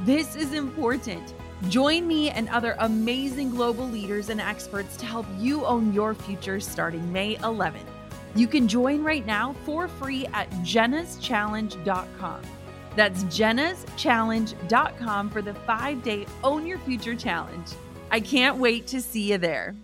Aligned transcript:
This 0.00 0.36
is 0.36 0.52
important. 0.52 1.34
Join 1.68 2.06
me 2.06 2.30
and 2.30 2.48
other 2.50 2.76
amazing 2.78 3.50
global 3.50 3.88
leaders 3.88 4.28
and 4.28 4.40
experts 4.40 4.96
to 4.98 5.06
help 5.06 5.26
you 5.38 5.66
own 5.66 5.92
your 5.92 6.14
future 6.14 6.60
starting 6.60 7.12
May 7.12 7.34
11th. 7.36 7.80
You 8.36 8.46
can 8.46 8.68
join 8.68 9.02
right 9.02 9.26
now 9.26 9.56
for 9.64 9.88
free 9.88 10.26
at 10.26 10.48
jennaschallenge.com. 10.62 12.42
That's 12.94 13.24
jennaschallenge.com 13.24 15.30
for 15.30 15.42
the 15.42 15.54
five 15.54 16.00
day 16.02 16.26
Own 16.44 16.64
Your 16.66 16.78
Future 16.78 17.16
Challenge. 17.16 17.66
I 18.10 18.20
can't 18.20 18.58
wait 18.58 18.86
to 18.88 19.00
see 19.00 19.32
you 19.32 19.38
there. 19.38 19.74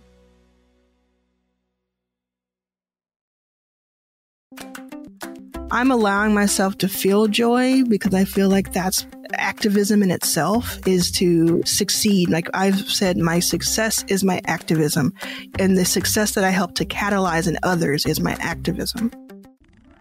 I'm 5.71 5.89
allowing 5.91 6.33
myself 6.33 6.77
to 6.79 6.87
feel 6.87 7.27
joy 7.27 7.83
because 7.83 8.13
I 8.13 8.23
feel 8.23 8.49
like 8.49 8.71
that's 8.71 9.05
activism 9.33 10.03
in 10.03 10.11
itself 10.11 10.79
is 10.87 11.11
to 11.11 11.63
succeed. 11.63 12.29
Like 12.29 12.49
I've 12.53 12.89
said, 12.89 13.17
my 13.17 13.39
success 13.39 14.03
is 14.07 14.23
my 14.23 14.41
activism, 14.45 15.13
and 15.59 15.77
the 15.77 15.85
success 15.85 16.33
that 16.35 16.43
I 16.43 16.49
help 16.49 16.75
to 16.75 16.85
catalyze 16.85 17.47
in 17.47 17.57
others 17.63 18.05
is 18.05 18.19
my 18.19 18.37
activism. 18.39 19.11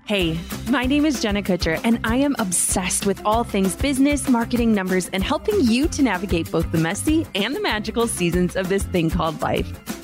Hey, 0.06 0.38
my 0.68 0.84
name 0.84 1.06
is 1.06 1.22
Jenna 1.22 1.42
Kutcher, 1.42 1.80
and 1.82 1.98
I 2.04 2.16
am 2.16 2.36
obsessed 2.38 3.06
with 3.06 3.24
all 3.24 3.42
things 3.42 3.74
business, 3.74 4.28
marketing, 4.28 4.74
numbers, 4.74 5.08
and 5.14 5.24
helping 5.24 5.58
you 5.62 5.88
to 5.88 6.02
navigate 6.02 6.50
both 6.50 6.70
the 6.72 6.78
messy 6.78 7.26
and 7.34 7.56
the 7.56 7.60
magical 7.62 8.06
seasons 8.06 8.54
of 8.54 8.68
this 8.68 8.82
thing 8.82 9.08
called 9.08 9.40
life. 9.40 10.03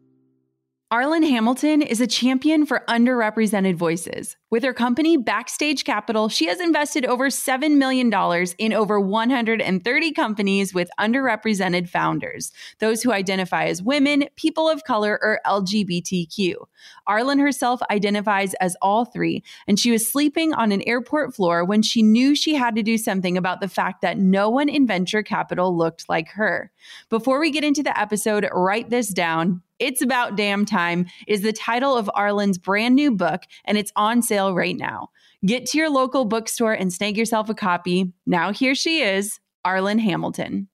Arlan 0.91 1.25
Hamilton 1.25 1.81
is 1.81 2.01
a 2.01 2.05
champion 2.05 2.65
for 2.65 2.83
underrepresented 2.89 3.75
voices. 3.75 4.35
With 4.49 4.61
her 4.63 4.73
company, 4.73 5.15
Backstage 5.15 5.85
Capital, 5.85 6.27
she 6.27 6.47
has 6.47 6.59
invested 6.59 7.05
over 7.05 7.29
$7 7.29 7.77
million 7.77 8.11
in 8.57 8.73
over 8.73 8.99
130 8.99 10.11
companies 10.11 10.73
with 10.73 10.89
underrepresented 10.99 11.87
founders, 11.87 12.51
those 12.79 13.01
who 13.01 13.13
identify 13.13 13.67
as 13.67 13.81
women, 13.81 14.25
people 14.35 14.67
of 14.67 14.83
color, 14.83 15.17
or 15.21 15.39
LGBTQ. 15.45 16.55
Arlan 17.07 17.39
herself 17.39 17.81
identifies 17.89 18.53
as 18.55 18.75
all 18.81 19.05
three, 19.05 19.43
and 19.67 19.79
she 19.79 19.91
was 19.91 20.09
sleeping 20.09 20.53
on 20.53 20.71
an 20.71 20.81
airport 20.87 21.35
floor 21.35 21.63
when 21.65 21.81
she 21.81 22.01
knew 22.01 22.35
she 22.35 22.55
had 22.55 22.75
to 22.75 22.83
do 22.83 22.97
something 22.97 23.37
about 23.37 23.61
the 23.61 23.67
fact 23.67 24.01
that 24.01 24.17
no 24.17 24.49
one 24.49 24.69
in 24.69 24.87
venture 24.87 25.23
capital 25.23 25.75
looked 25.75 26.07
like 26.09 26.29
her. 26.29 26.71
Before 27.09 27.39
we 27.39 27.51
get 27.51 27.63
into 27.63 27.83
the 27.83 27.97
episode, 27.99 28.47
write 28.51 28.89
this 28.89 29.09
down 29.09 29.61
it's 29.81 30.01
About 30.03 30.37
Damn 30.37 30.63
Time 30.63 31.07
is 31.27 31.41
the 31.41 31.51
title 31.51 31.97
of 31.97 32.09
Arlan's 32.15 32.59
brand 32.59 32.93
new 32.93 33.09
book, 33.09 33.41
and 33.65 33.79
it's 33.79 33.91
on 33.95 34.21
sale 34.21 34.53
right 34.53 34.77
now. 34.77 35.09
Get 35.43 35.65
to 35.67 35.77
your 35.79 35.89
local 35.89 36.23
bookstore 36.23 36.73
and 36.73 36.93
snag 36.93 37.17
yourself 37.17 37.49
a 37.49 37.55
copy. 37.55 38.13
Now, 38.27 38.53
here 38.53 38.75
she 38.75 39.01
is, 39.01 39.39
Arlan 39.65 39.99
Hamilton. 39.99 40.67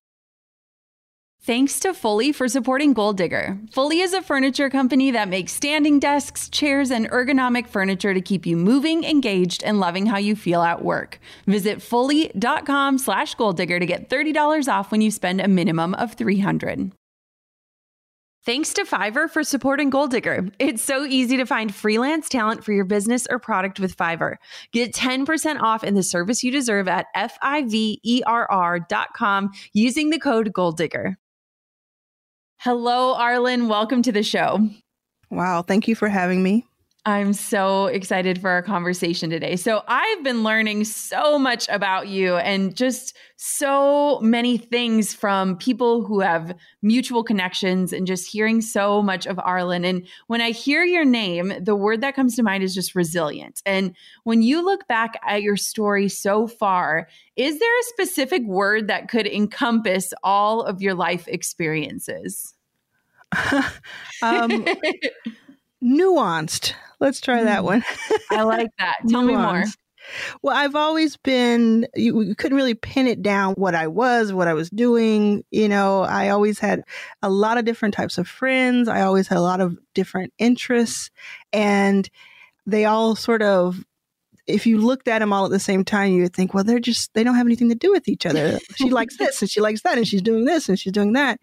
Thanks 1.48 1.80
to 1.80 1.94
Fully 1.94 2.34
for 2.34 2.50
supporting 2.50 2.92
Goal 2.92 3.14
Digger. 3.14 3.58
Fully 3.72 4.02
is 4.02 4.12
a 4.12 4.22
furniture 4.22 4.70
company 4.70 5.12
that 5.12 5.30
makes 5.30 5.54
standing 5.54 5.98
desks, 5.98 6.50
chairs, 6.50 6.92
and 6.92 7.10
ergonomic 7.10 7.70
furniture 7.70 8.14
to 8.14 8.20
keep 8.20 8.46
you 8.46 8.58
moving, 8.58 9.06
engaged, 9.06 9.64
and 9.64 9.80
loving 9.80 10.06
how 10.08 10.18
you 10.18 10.36
feel 10.36 10.62
at 10.62 10.84
work. 10.84 11.22
Visit 11.46 11.82
fully.com 11.82 12.98
slash 12.98 13.34
goaldigger 13.38 13.80
to 13.80 13.86
get 13.86 14.10
$30 14.10 14.68
off 14.68 14.92
when 14.92 15.00
you 15.00 15.10
spend 15.10 15.40
a 15.40 15.48
minimum 15.48 15.94
of 15.94 16.16
300 16.16 16.92
Thanks 18.46 18.74
to 18.74 18.84
Fiverr 18.84 19.30
for 19.30 19.46
supporting 19.46 19.90
Goal 19.90 20.08
Digger. 20.08 20.50
It's 20.60 20.84
so 20.84 21.06
easy 21.06 21.38
to 21.38 21.46
find 21.46 21.74
freelance 21.74 22.28
talent 22.28 22.66
for 22.66 22.74
your 22.74 22.84
business 22.84 23.26
or 23.30 23.40
product 23.40 23.80
with 23.80 23.96
Fiverr. 23.96 24.36
Get 24.74 24.94
10% 24.94 25.62
off 25.62 25.86
in 25.86 25.96
the 25.96 26.04
service 26.04 26.44
you 26.44 26.52
deserve 26.52 26.90
at 26.90 27.06
F-I-V-E-R-R.com 27.16 27.42
using 29.72 30.10
the 30.10 30.20
code 30.20 30.52
Goal 30.52 30.74
Digger. 30.74 31.18
Hello, 32.60 33.16
Arlan. 33.16 33.68
Welcome 33.68 34.02
to 34.02 34.12
the 34.12 34.24
show. 34.24 34.68
Wow. 35.30 35.62
Thank 35.62 35.88
you 35.88 35.96
for 35.96 36.10
having 36.10 36.42
me. 36.42 36.66
I'm 37.08 37.32
so 37.32 37.86
excited 37.86 38.42
for 38.42 38.50
our 38.50 38.62
conversation 38.62 39.30
today. 39.30 39.56
So, 39.56 39.82
I've 39.88 40.24
been 40.26 40.44
learning 40.44 40.84
so 40.84 41.40
much 41.40 41.70
about 41.70 42.10
you 42.10 42.36
and 42.36 42.76
just 42.76 43.16
so 43.38 44.20
many 44.20 44.58
things 44.58 45.14
from 45.14 45.56
people 45.56 46.04
who 46.04 46.20
have 46.20 46.54
mutual 46.82 47.24
connections 47.24 47.94
and 47.94 48.06
just 48.06 48.30
hearing 48.30 48.60
so 48.60 49.02
much 49.02 49.26
of 49.26 49.38
Arlan. 49.38 49.86
And 49.86 50.06
when 50.28 50.42
I 50.42 50.52
hear 50.52 50.84
your 50.84 51.06
name, 51.06 51.54
the 51.62 51.78
word 51.78 52.02
that 52.02 52.14
comes 52.14 52.36
to 52.36 52.44
mind 52.44 52.62
is 52.62 52.76
just 52.76 52.94
resilient. 52.94 53.62
And 53.66 53.96
when 54.26 54.42
you 54.42 54.62
look 54.62 54.86
back 54.90 55.18
at 55.26 55.42
your 55.42 55.56
story 55.56 56.10
so 56.10 56.46
far, 56.46 57.08
is 57.38 57.58
there 57.58 57.80
a 57.80 57.84
specific 57.84 58.44
word 58.44 58.90
that 58.90 59.08
could 59.08 59.28
encompass 59.28 60.14
all 60.24 60.62
of 60.62 60.82
your 60.82 60.94
life 60.94 61.26
experiences? 61.30 62.54
um, 64.22 64.66
nuanced. 65.82 66.74
Let's 67.00 67.22
try 67.22 67.44
that 67.44 67.62
mm. 67.62 67.66
one. 67.66 67.84
I 68.32 68.44
like 68.44 68.70
that. 68.80 68.98
Tell 69.10 69.24
me 69.24 69.36
more. 69.36 69.64
Well, 70.42 70.56
I've 70.56 70.76
always 70.76 71.18
been, 71.18 71.88
you, 71.96 72.36
couldn't 72.36 72.58
really 72.58 72.74
pin 72.74 73.08
it 73.08 73.22
down 73.22 73.54
what 73.56 73.76
I 73.76 73.88
was, 73.88 74.32
what 74.32 74.48
I 74.48 74.54
was 74.54 74.70
doing. 74.70 75.44
You 75.52 75.68
know, 75.68 76.02
I 76.02 76.30
always 76.30 76.60
had 76.60 76.84
a 77.22 77.30
lot 77.30 77.58
of 77.58 77.66
different 77.66 77.94
types 77.94 78.18
of 78.18 78.28
friends. 78.28 78.88
I 78.88 79.02
always 79.02 79.28
had 79.28 79.38
a 79.38 79.42
lot 79.42 79.62
of 79.62 79.78
different 79.94 80.34
interests. 80.38 81.10
And 81.52 82.10
they 82.66 82.86
all 82.86 83.16
sort 83.16 83.42
of, 83.42 83.84
if 84.46 84.66
you 84.66 84.78
looked 84.78 85.10
at 85.10 85.20
them 85.20 85.34
all 85.34 85.46
at 85.46 85.52
the 85.52 85.60
same 85.60 85.84
time, 85.84 86.14
you 86.14 86.24
would 86.24 86.34
think, 86.34 86.54
well, 86.54 86.64
they're 86.64 86.80
just, 86.80 87.14
they 87.14 87.24
don't 87.24 87.36
have 87.36 87.48
anything 87.48 87.70
to 87.70 87.76
do 87.76 87.92
with 87.92 88.08
each 88.08 88.26
other. 88.26 88.60
she 88.76 88.90
likes 88.90 89.18
this 89.20 89.42
and 89.42 89.52
she 89.52 89.60
likes 89.60 89.82
that 89.82 89.98
and 89.98 90.08
she's 90.08 90.22
doing 90.22 90.46
this 90.46 90.70
and 90.70 90.80
she's 90.80 90.94
doing 90.94 91.14
that. 91.14 91.40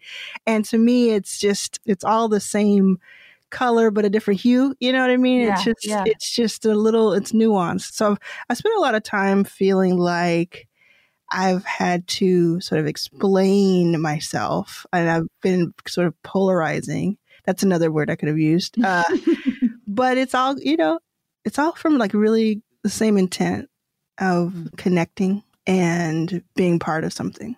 And 0.47 0.65
to 0.65 0.77
me, 0.77 1.11
it's 1.11 1.37
just, 1.37 1.79
it's 1.85 2.03
all 2.03 2.27
the 2.27 2.39
same 2.39 2.97
color 3.51 3.91
but 3.91 4.05
a 4.05 4.09
different 4.09 4.41
hue. 4.41 4.75
You 4.79 4.91
know 4.91 5.01
what 5.01 5.09
I 5.09 5.17
mean? 5.17 5.41
Yeah, 5.41 5.53
it's 5.53 5.63
just 5.63 5.85
yeah. 5.85 6.03
it's 6.05 6.35
just 6.35 6.65
a 6.65 6.75
little 6.75 7.13
it's 7.13 7.31
nuanced. 7.31 7.93
So 7.93 8.17
I 8.49 8.53
spent 8.53 8.75
a 8.75 8.81
lot 8.81 8.95
of 8.95 9.03
time 9.03 9.43
feeling 9.43 9.97
like 9.97 10.67
I've 11.31 11.65
had 11.65 12.07
to 12.07 12.59
sort 12.61 12.79
of 12.79 12.87
explain 12.87 13.99
myself, 13.99 14.85
and 14.93 15.09
I've 15.09 15.27
been 15.41 15.73
sort 15.87 16.07
of 16.07 16.21
polarizing. 16.23 17.17
That's 17.45 17.63
another 17.63 17.91
word 17.91 18.09
I 18.09 18.15
could 18.15 18.29
have 18.29 18.39
used. 18.39 18.77
Uh, 18.83 19.03
but 19.87 20.17
it's 20.17 20.35
all 20.35 20.59
you 20.59 20.77
know. 20.77 20.99
It's 21.43 21.59
all 21.59 21.73
from 21.73 21.97
like 21.97 22.13
really 22.13 22.61
the 22.83 22.89
same 22.89 23.17
intent 23.17 23.69
of 24.19 24.69
connecting 24.77 25.43
and 25.67 26.43
being 26.55 26.79
part 26.79 27.03
of 27.03 27.13
something. 27.13 27.55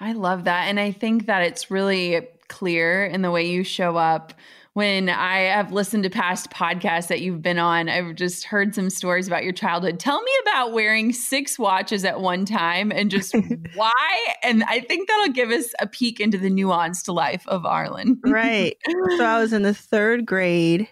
I 0.00 0.12
love 0.12 0.44
that. 0.44 0.68
And 0.68 0.78
I 0.78 0.92
think 0.92 1.26
that 1.26 1.42
it's 1.42 1.70
really 1.70 2.26
clear 2.48 3.04
in 3.04 3.22
the 3.22 3.30
way 3.30 3.50
you 3.50 3.64
show 3.64 3.96
up 3.96 4.32
when 4.78 5.08
I 5.08 5.40
have 5.40 5.72
listened 5.72 6.04
to 6.04 6.10
past 6.10 6.50
podcasts 6.50 7.08
that 7.08 7.20
you've 7.20 7.42
been 7.42 7.58
on, 7.58 7.88
I've 7.88 8.14
just 8.14 8.44
heard 8.44 8.76
some 8.76 8.90
stories 8.90 9.26
about 9.26 9.42
your 9.42 9.52
childhood. 9.52 9.98
Tell 9.98 10.22
me 10.22 10.30
about 10.42 10.70
wearing 10.70 11.12
six 11.12 11.58
watches 11.58 12.04
at 12.04 12.20
one 12.20 12.44
time 12.44 12.92
and 12.92 13.10
just 13.10 13.34
why. 13.74 14.26
And 14.44 14.62
I 14.62 14.78
think 14.78 15.08
that'll 15.08 15.32
give 15.32 15.50
us 15.50 15.66
a 15.80 15.88
peek 15.88 16.20
into 16.20 16.38
the 16.38 16.48
nuanced 16.48 17.12
life 17.12 17.42
of 17.48 17.62
Arlan. 17.64 18.18
right. 18.24 18.76
So 19.16 19.24
I 19.24 19.40
was 19.40 19.52
in 19.52 19.62
the 19.64 19.74
third 19.74 20.24
grade, 20.24 20.86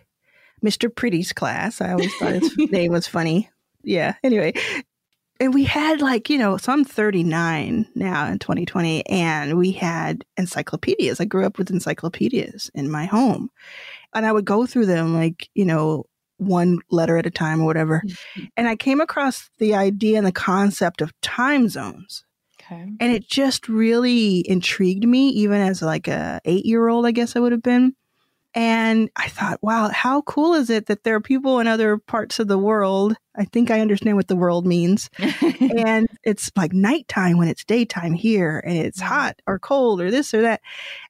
Mr. 0.64 0.92
Pretty's 0.92 1.32
class. 1.32 1.80
I 1.80 1.92
always 1.92 2.12
thought 2.16 2.32
his 2.32 2.56
name 2.72 2.90
was 2.90 3.06
funny. 3.06 3.50
Yeah. 3.84 4.16
Anyway, 4.24 4.54
and 5.40 5.54
we 5.54 5.64
had 5.64 6.00
like 6.00 6.30
you 6.30 6.38
know 6.38 6.56
so 6.56 6.72
i'm 6.72 6.84
39 6.84 7.86
now 7.94 8.26
in 8.26 8.38
2020 8.38 9.06
and 9.06 9.58
we 9.58 9.72
had 9.72 10.24
encyclopedias. 10.36 11.20
I 11.20 11.24
grew 11.24 11.44
up 11.46 11.58
with 11.58 11.70
encyclopedias 11.70 12.70
in 12.74 12.90
my 12.90 13.04
home. 13.06 13.50
And 14.14 14.26
i 14.26 14.32
would 14.32 14.44
go 14.44 14.66
through 14.66 14.86
them 14.86 15.14
like 15.14 15.48
you 15.54 15.64
know 15.64 16.04
one 16.38 16.78
letter 16.90 17.16
at 17.16 17.26
a 17.26 17.30
time 17.30 17.60
or 17.60 17.66
whatever. 17.66 18.02
Mm-hmm. 18.06 18.44
and 18.56 18.68
i 18.68 18.76
came 18.76 19.00
across 19.00 19.50
the 19.58 19.74
idea 19.74 20.18
and 20.18 20.26
the 20.26 20.32
concept 20.32 21.00
of 21.00 21.12
time 21.20 21.68
zones. 21.68 22.24
Okay. 22.60 22.82
And 22.98 23.12
it 23.12 23.28
just 23.28 23.68
really 23.68 24.48
intrigued 24.48 25.06
me 25.06 25.28
even 25.28 25.60
as 25.60 25.82
like 25.82 26.08
a 26.08 26.40
eight 26.44 26.66
year 26.66 26.88
old 26.88 27.06
i 27.06 27.12
guess 27.12 27.36
i 27.36 27.40
would 27.40 27.52
have 27.52 27.62
been 27.62 27.94
and 28.56 29.10
I 29.16 29.28
thought, 29.28 29.58
wow, 29.62 29.90
how 29.90 30.22
cool 30.22 30.54
is 30.54 30.70
it 30.70 30.86
that 30.86 31.04
there 31.04 31.14
are 31.14 31.20
people 31.20 31.60
in 31.60 31.68
other 31.68 31.98
parts 31.98 32.38
of 32.38 32.48
the 32.48 32.56
world? 32.56 33.14
I 33.36 33.44
think 33.44 33.70
I 33.70 33.80
understand 33.80 34.16
what 34.16 34.28
the 34.28 34.34
world 34.34 34.66
means. 34.66 35.10
and 35.18 36.08
it's 36.24 36.50
like 36.56 36.72
nighttime 36.72 37.36
when 37.36 37.48
it's 37.48 37.66
daytime 37.66 38.14
here, 38.14 38.62
and 38.64 38.78
it's 38.78 38.98
hot 38.98 39.42
or 39.46 39.58
cold 39.58 40.00
or 40.00 40.10
this 40.10 40.32
or 40.32 40.40
that. 40.40 40.62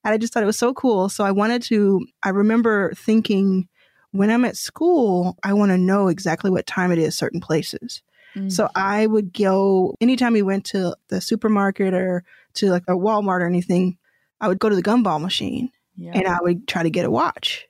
And 0.03 0.13
I 0.13 0.19
just 0.19 0.33
thought 0.35 0.43
it 0.43 0.47
was 0.47 0.59
so 0.59 0.75
cool. 0.75 1.09
So 1.09 1.23
I 1.23 1.31
wanted 1.31 1.63
to, 1.65 2.05
I 2.25 2.31
remember 2.31 2.93
thinking, 2.97 3.69
when 4.11 4.31
I'm 4.31 4.45
at 4.45 4.57
school, 4.57 5.37
I 5.45 5.53
want 5.53 5.71
to 5.71 5.79
know 5.79 6.09
exactly 6.09 6.51
what 6.51 6.67
time 6.67 6.91
it 6.91 6.99
is 6.99 7.17
certain 7.17 7.41
places. 7.41 8.03
Mm-hmm. 8.35 8.49
So 8.49 8.69
I 8.75 9.07
would 9.07 9.33
go 9.33 9.95
anytime 10.01 10.33
we 10.33 10.43
went 10.43 10.65
to 10.67 10.97
the 11.11 11.21
supermarket 11.21 11.95
or 11.95 12.25
to 12.55 12.71
like 12.71 12.85
a 12.89 12.93
Walmart 12.93 13.41
or 13.41 13.47
anything, 13.47 13.99
I 14.41 14.49
would 14.49 14.59
go 14.59 14.69
to 14.69 14.75
the 14.75 14.83
gumball 14.83 15.21
machine 15.21 15.71
yeah. 15.97 16.13
and 16.15 16.27
I 16.27 16.39
would 16.41 16.67
try 16.69 16.83
to 16.83 16.91
get 16.91 17.05
a 17.05 17.11
watch. 17.11 17.67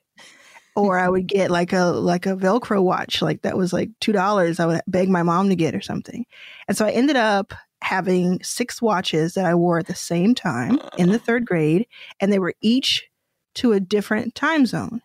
Or 0.75 0.99
I 0.99 1.09
would 1.09 1.25
get 1.25 1.49
like 1.49 1.73
a 1.73 1.85
like 1.85 2.27
a 2.27 2.35
Velcro 2.35 2.83
watch, 2.83 3.19
like 3.23 3.41
that 3.41 3.57
was 3.57 3.73
like 3.73 3.89
two 3.99 4.11
dollars. 4.11 4.59
I 4.59 4.67
would 4.67 4.81
beg 4.85 5.09
my 5.09 5.23
mom 5.23 5.49
to 5.49 5.55
get 5.55 5.73
or 5.73 5.81
something, 5.81 6.23
and 6.67 6.77
so 6.77 6.85
I 6.85 6.91
ended 6.91 7.15
up 7.15 7.51
having 7.81 8.39
six 8.43 8.79
watches 8.79 9.33
that 9.33 9.45
I 9.45 9.55
wore 9.55 9.79
at 9.79 9.87
the 9.87 9.95
same 9.95 10.35
time 10.35 10.79
in 10.95 11.09
the 11.09 11.17
third 11.17 11.47
grade, 11.47 11.87
and 12.19 12.31
they 12.31 12.37
were 12.37 12.53
each 12.61 13.07
to 13.55 13.73
a 13.73 13.79
different 13.79 14.35
time 14.35 14.67
zone. 14.67 15.01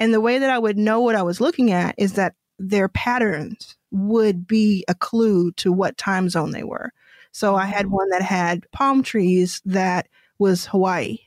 And 0.00 0.12
the 0.12 0.20
way 0.20 0.38
that 0.38 0.50
I 0.50 0.58
would 0.58 0.76
know 0.76 1.00
what 1.00 1.14
I 1.14 1.22
was 1.22 1.40
looking 1.40 1.70
at 1.70 1.94
is 1.98 2.14
that 2.14 2.34
their 2.58 2.88
patterns 2.88 3.76
would 3.92 4.46
be 4.46 4.84
a 4.88 4.94
clue 4.94 5.52
to 5.52 5.72
what 5.72 5.96
time 5.96 6.28
zone 6.28 6.50
they 6.50 6.64
were. 6.64 6.90
So 7.32 7.54
I 7.54 7.66
had 7.66 7.86
mm. 7.86 7.90
one 7.90 8.08
that 8.10 8.22
had 8.22 8.66
palm 8.72 9.02
trees 9.02 9.60
that 9.64 10.08
was 10.38 10.66
Hawaii 10.66 11.18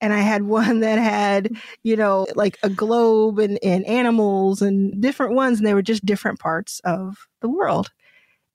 and 0.00 0.12
I 0.12 0.20
had 0.20 0.42
one 0.42 0.80
that 0.80 0.98
had, 0.98 1.50
you 1.82 1.96
know, 1.96 2.26
like 2.34 2.58
a 2.62 2.68
globe 2.68 3.38
and, 3.38 3.58
and 3.62 3.84
animals 3.86 4.62
and 4.62 5.00
different 5.00 5.34
ones, 5.34 5.58
and 5.58 5.66
they 5.66 5.74
were 5.74 5.82
just 5.82 6.04
different 6.04 6.38
parts 6.38 6.80
of 6.84 7.16
the 7.40 7.48
world. 7.48 7.90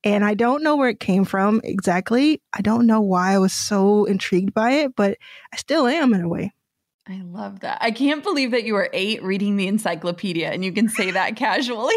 And 0.04 0.26
I 0.26 0.34
don't 0.34 0.64
know 0.64 0.76
where 0.76 0.90
it 0.90 1.00
came 1.00 1.26
from 1.26 1.62
exactly. 1.64 2.42
I 2.54 2.62
don't 2.62 2.88
know 2.88 3.02
why 3.02 3.34
I 3.34 3.38
was 3.38 3.54
so 3.54 4.06
intrigued 4.06 4.54
by 4.54 4.72
it, 4.72 4.96
but 4.96 5.18
I 5.54 5.58
still 5.58 5.88
am 5.88 6.14
in 6.14 6.22
a 6.22 6.30
way. 6.30 6.54
I 7.12 7.24
love 7.26 7.60
that. 7.60 7.78
I 7.82 7.92
can't 7.92 8.24
believe 8.24 8.52
that 8.52 8.64
you 8.64 8.74
were 8.74 8.90
eight 8.94 9.22
reading 9.22 9.58
the 9.58 9.68
encyclopedia 9.68 10.50
and 10.50 10.64
you 10.64 10.72
can 10.72 10.88
say 10.88 11.12
that 11.12 11.36
casually. 11.36 11.96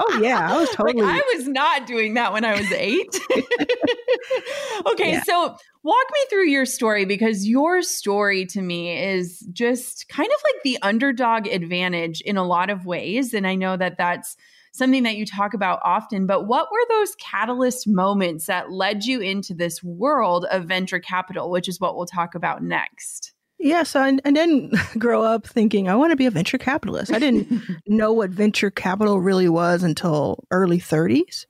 oh, 0.00 0.18
yeah. 0.20 0.52
I 0.52 0.58
was 0.58 0.70
totally. 0.74 1.02
Like, 1.02 1.22
I 1.22 1.36
was 1.36 1.46
not 1.46 1.86
doing 1.86 2.14
that 2.14 2.32
when 2.32 2.44
I 2.44 2.58
was 2.58 2.72
eight. 2.72 3.16
okay. 4.86 5.12
Yeah. 5.12 5.22
So 5.22 5.56
walk 5.84 6.04
me 6.12 6.20
through 6.28 6.48
your 6.48 6.66
story 6.66 7.04
because 7.04 7.46
your 7.46 7.80
story 7.80 8.44
to 8.46 8.60
me 8.60 9.00
is 9.00 9.46
just 9.52 10.08
kind 10.08 10.30
of 10.34 10.40
like 10.42 10.62
the 10.64 10.78
underdog 10.82 11.46
advantage 11.46 12.20
in 12.22 12.36
a 12.36 12.44
lot 12.44 12.70
of 12.70 12.86
ways. 12.86 13.34
And 13.34 13.46
I 13.46 13.54
know 13.54 13.76
that 13.76 13.98
that's 13.98 14.36
something 14.72 15.04
that 15.04 15.16
you 15.16 15.24
talk 15.24 15.54
about 15.54 15.78
often, 15.84 16.26
but 16.26 16.48
what 16.48 16.72
were 16.72 16.86
those 16.88 17.14
catalyst 17.20 17.86
moments 17.86 18.46
that 18.46 18.72
led 18.72 19.04
you 19.04 19.20
into 19.20 19.54
this 19.54 19.80
world 19.80 20.44
of 20.50 20.64
venture 20.64 20.98
capital, 20.98 21.52
which 21.52 21.68
is 21.68 21.78
what 21.78 21.96
we'll 21.96 22.04
talk 22.04 22.34
about 22.34 22.64
next? 22.64 23.32
Yeah, 23.58 23.84
so 23.84 24.00
I, 24.00 24.18
I 24.24 24.30
didn't 24.30 24.74
grow 24.98 25.22
up 25.22 25.46
thinking 25.46 25.88
I 25.88 25.94
want 25.94 26.10
to 26.12 26.16
be 26.16 26.26
a 26.26 26.30
venture 26.30 26.58
capitalist. 26.58 27.12
I 27.12 27.18
didn't 27.18 27.62
know 27.86 28.12
what 28.12 28.30
venture 28.30 28.70
capital 28.70 29.20
really 29.20 29.48
was 29.48 29.82
until 29.82 30.44
early 30.50 30.78
30s. 30.78 31.46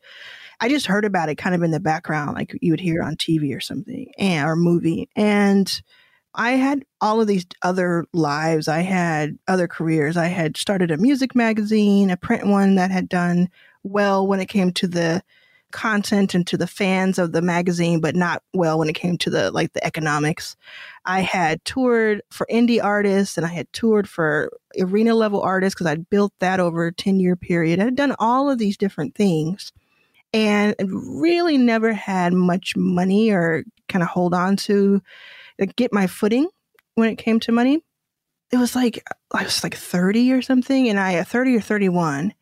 I 0.60 0.68
just 0.68 0.86
heard 0.86 1.04
about 1.04 1.28
it 1.28 1.34
kind 1.36 1.54
of 1.54 1.62
in 1.62 1.70
the 1.70 1.80
background, 1.80 2.34
like 2.34 2.56
you 2.62 2.72
would 2.72 2.80
hear 2.80 3.02
on 3.02 3.16
TV 3.16 3.54
or 3.54 3.60
something, 3.60 4.10
and, 4.18 4.48
or 4.48 4.56
movie. 4.56 5.10
And 5.14 5.70
I 6.34 6.52
had 6.52 6.84
all 7.00 7.20
of 7.20 7.26
these 7.26 7.46
other 7.62 8.06
lives. 8.12 8.68
I 8.68 8.80
had 8.80 9.38
other 9.48 9.68
careers. 9.68 10.16
I 10.16 10.26
had 10.26 10.56
started 10.56 10.90
a 10.90 10.96
music 10.96 11.34
magazine, 11.34 12.10
a 12.10 12.16
print 12.16 12.46
one 12.46 12.76
that 12.76 12.90
had 12.90 13.08
done 13.08 13.48
well 13.82 14.26
when 14.26 14.40
it 14.40 14.48
came 14.48 14.72
to 14.72 14.86
the 14.86 15.22
content 15.76 16.34
and 16.34 16.46
to 16.46 16.56
the 16.56 16.66
fans 16.66 17.18
of 17.18 17.32
the 17.32 17.42
magazine, 17.42 18.00
but 18.00 18.16
not 18.16 18.42
well 18.54 18.78
when 18.78 18.88
it 18.88 18.94
came 18.94 19.18
to 19.18 19.28
the 19.28 19.50
like 19.50 19.74
the 19.74 19.84
economics. 19.86 20.56
I 21.04 21.20
had 21.20 21.62
toured 21.66 22.22
for 22.30 22.46
indie 22.50 22.82
artists 22.82 23.36
and 23.36 23.44
I 23.44 23.50
had 23.50 23.70
toured 23.74 24.08
for 24.08 24.50
arena 24.80 25.14
level 25.14 25.42
artists 25.42 25.74
because 25.74 25.86
I'd 25.86 26.08
built 26.08 26.32
that 26.40 26.60
over 26.60 26.86
a 26.86 26.94
10 26.94 27.20
year 27.20 27.36
period. 27.36 27.78
I 27.78 27.84
had 27.84 27.94
done 27.94 28.16
all 28.18 28.48
of 28.50 28.56
these 28.56 28.78
different 28.78 29.14
things 29.14 29.70
and 30.32 30.74
really 30.80 31.58
never 31.58 31.92
had 31.92 32.32
much 32.32 32.74
money 32.74 33.30
or 33.30 33.62
kind 33.86 34.02
of 34.02 34.08
hold 34.08 34.32
on 34.32 34.56
to 34.56 35.02
like, 35.58 35.76
get 35.76 35.92
my 35.92 36.06
footing 36.06 36.48
when 36.94 37.10
it 37.10 37.18
came 37.18 37.38
to 37.40 37.52
money. 37.52 37.82
It 38.50 38.56
was 38.56 38.74
like 38.74 39.04
I 39.30 39.44
was 39.44 39.62
like 39.62 39.74
30 39.74 40.32
or 40.32 40.40
something 40.40 40.88
and 40.88 40.98
I 40.98 41.22
30 41.22 41.56
or 41.56 41.60
31 41.60 42.32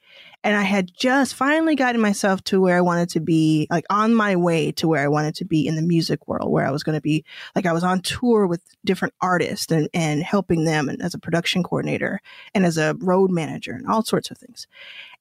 and 0.44 0.54
I 0.54 0.62
had 0.62 0.92
just 0.94 1.34
finally 1.34 1.74
gotten 1.74 2.02
myself 2.02 2.44
to 2.44 2.60
where 2.60 2.76
I 2.76 2.82
wanted 2.82 3.08
to 3.10 3.20
be, 3.20 3.66
like 3.70 3.86
on 3.88 4.14
my 4.14 4.36
way 4.36 4.70
to 4.72 4.86
where 4.86 5.02
I 5.02 5.08
wanted 5.08 5.34
to 5.36 5.46
be 5.46 5.66
in 5.66 5.74
the 5.74 5.82
music 5.82 6.28
world, 6.28 6.52
where 6.52 6.66
I 6.66 6.70
was 6.70 6.82
going 6.82 6.96
to 6.96 7.00
be, 7.00 7.24
like 7.56 7.64
I 7.64 7.72
was 7.72 7.82
on 7.82 8.00
tour 8.02 8.46
with 8.46 8.60
different 8.84 9.14
artists 9.22 9.72
and, 9.72 9.88
and 9.94 10.22
helping 10.22 10.64
them 10.64 10.90
and 10.90 11.00
as 11.00 11.14
a 11.14 11.18
production 11.18 11.62
coordinator 11.62 12.20
and 12.54 12.66
as 12.66 12.76
a 12.76 12.94
road 12.98 13.30
manager 13.30 13.72
and 13.72 13.86
all 13.86 14.04
sorts 14.04 14.30
of 14.30 14.36
things. 14.36 14.66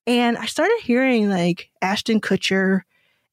And 0.05 0.37
I 0.37 0.45
started 0.45 0.77
hearing 0.83 1.29
like 1.29 1.69
Ashton 1.81 2.19
Kutcher 2.19 2.81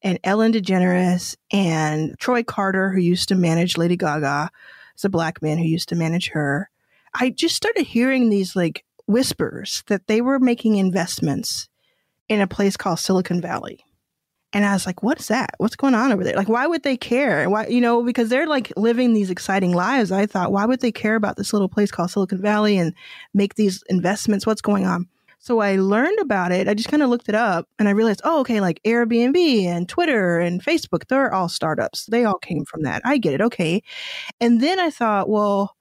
and 0.00 0.20
Ellen 0.22 0.52
DeGeneres 0.52 1.36
and 1.50 2.16
Troy 2.20 2.44
Carter, 2.44 2.90
who 2.90 3.00
used 3.00 3.28
to 3.30 3.34
manage 3.34 3.76
Lady 3.76 3.96
Gaga, 3.96 4.48
as 4.96 5.04
a 5.04 5.08
black 5.08 5.42
man 5.42 5.58
who 5.58 5.64
used 5.64 5.88
to 5.88 5.96
manage 5.96 6.28
her. 6.28 6.70
I 7.12 7.30
just 7.30 7.56
started 7.56 7.82
hearing 7.82 8.30
these 8.30 8.54
like 8.54 8.84
whispers 9.08 9.82
that 9.88 10.06
they 10.06 10.20
were 10.20 10.38
making 10.38 10.76
investments 10.76 11.68
in 12.30 12.40
a 12.40 12.46
place 12.46 12.76
called 12.76 13.00
Silicon 13.00 13.42
Valley. 13.42 13.84
And 14.52 14.64
I 14.64 14.72
was 14.72 14.86
like, 14.86 15.02
what's 15.02 15.28
that? 15.28 15.50
What's 15.58 15.76
going 15.76 15.94
on 15.94 16.12
over 16.12 16.24
there? 16.24 16.34
Like, 16.34 16.48
why 16.48 16.66
would 16.66 16.82
they 16.82 16.96
care? 16.96 17.48
Why, 17.50 17.66
you 17.66 17.80
know, 17.80 18.02
because 18.02 18.30
they're 18.30 18.46
like 18.46 18.72
living 18.76 19.12
these 19.12 19.30
exciting 19.30 19.72
lives. 19.72 20.10
I 20.10 20.26
thought, 20.26 20.50
why 20.50 20.64
would 20.64 20.80
they 20.80 20.90
care 20.90 21.16
about 21.16 21.36
this 21.36 21.52
little 21.52 21.68
place 21.68 21.90
called 21.90 22.10
Silicon 22.10 22.40
Valley 22.40 22.78
and 22.78 22.94
make 23.34 23.54
these 23.54 23.84
investments? 23.88 24.46
What's 24.46 24.62
going 24.62 24.86
on? 24.86 25.08
So 25.38 25.60
I 25.60 25.76
learned 25.76 26.18
about 26.20 26.52
it. 26.52 26.68
I 26.68 26.74
just 26.74 26.88
kind 26.88 27.02
of 27.02 27.10
looked 27.10 27.28
it 27.28 27.34
up 27.34 27.68
and 27.78 27.88
I 27.88 27.92
realized, 27.92 28.20
oh, 28.24 28.40
okay, 28.40 28.60
like 28.60 28.80
Airbnb 28.84 29.64
and 29.64 29.88
Twitter 29.88 30.38
and 30.38 30.62
Facebook, 30.62 31.06
they're 31.08 31.32
all 31.32 31.48
startups. 31.48 32.06
They 32.06 32.24
all 32.24 32.38
came 32.38 32.64
from 32.64 32.82
that. 32.82 33.02
I 33.04 33.18
get 33.18 33.34
it. 33.34 33.40
Okay. 33.40 33.82
And 34.40 34.60
then 34.60 34.78
I 34.78 34.90
thought, 34.90 35.28
well, 35.28 35.76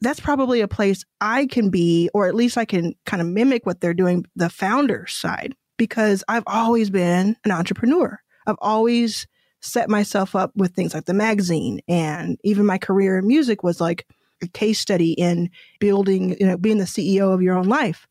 that's 0.00 0.20
probably 0.20 0.60
a 0.60 0.68
place 0.68 1.04
I 1.20 1.46
can 1.46 1.70
be, 1.70 2.08
or 2.14 2.26
at 2.26 2.34
least 2.34 2.56
I 2.56 2.64
can 2.64 2.94
kind 3.04 3.20
of 3.20 3.28
mimic 3.28 3.66
what 3.66 3.80
they're 3.80 3.94
doing, 3.94 4.24
the 4.36 4.48
founder 4.48 5.06
side 5.06 5.54
because 5.80 6.22
I've 6.28 6.44
always 6.46 6.90
been 6.90 7.38
an 7.42 7.50
entrepreneur. 7.50 8.20
I've 8.46 8.58
always 8.58 9.26
set 9.60 9.88
myself 9.88 10.36
up 10.36 10.52
with 10.54 10.74
things 10.74 10.92
like 10.92 11.06
the 11.06 11.14
magazine 11.14 11.80
and 11.88 12.38
even 12.44 12.66
my 12.66 12.76
career 12.76 13.16
in 13.16 13.26
music 13.26 13.62
was 13.62 13.80
like 13.80 14.06
a 14.42 14.48
case 14.48 14.78
study 14.78 15.12
in 15.12 15.48
building, 15.78 16.36
you 16.38 16.46
know, 16.46 16.58
being 16.58 16.76
the 16.76 16.84
CEO 16.84 17.32
of 17.32 17.40
your 17.40 17.56
own 17.56 17.66
life. 17.66 18.06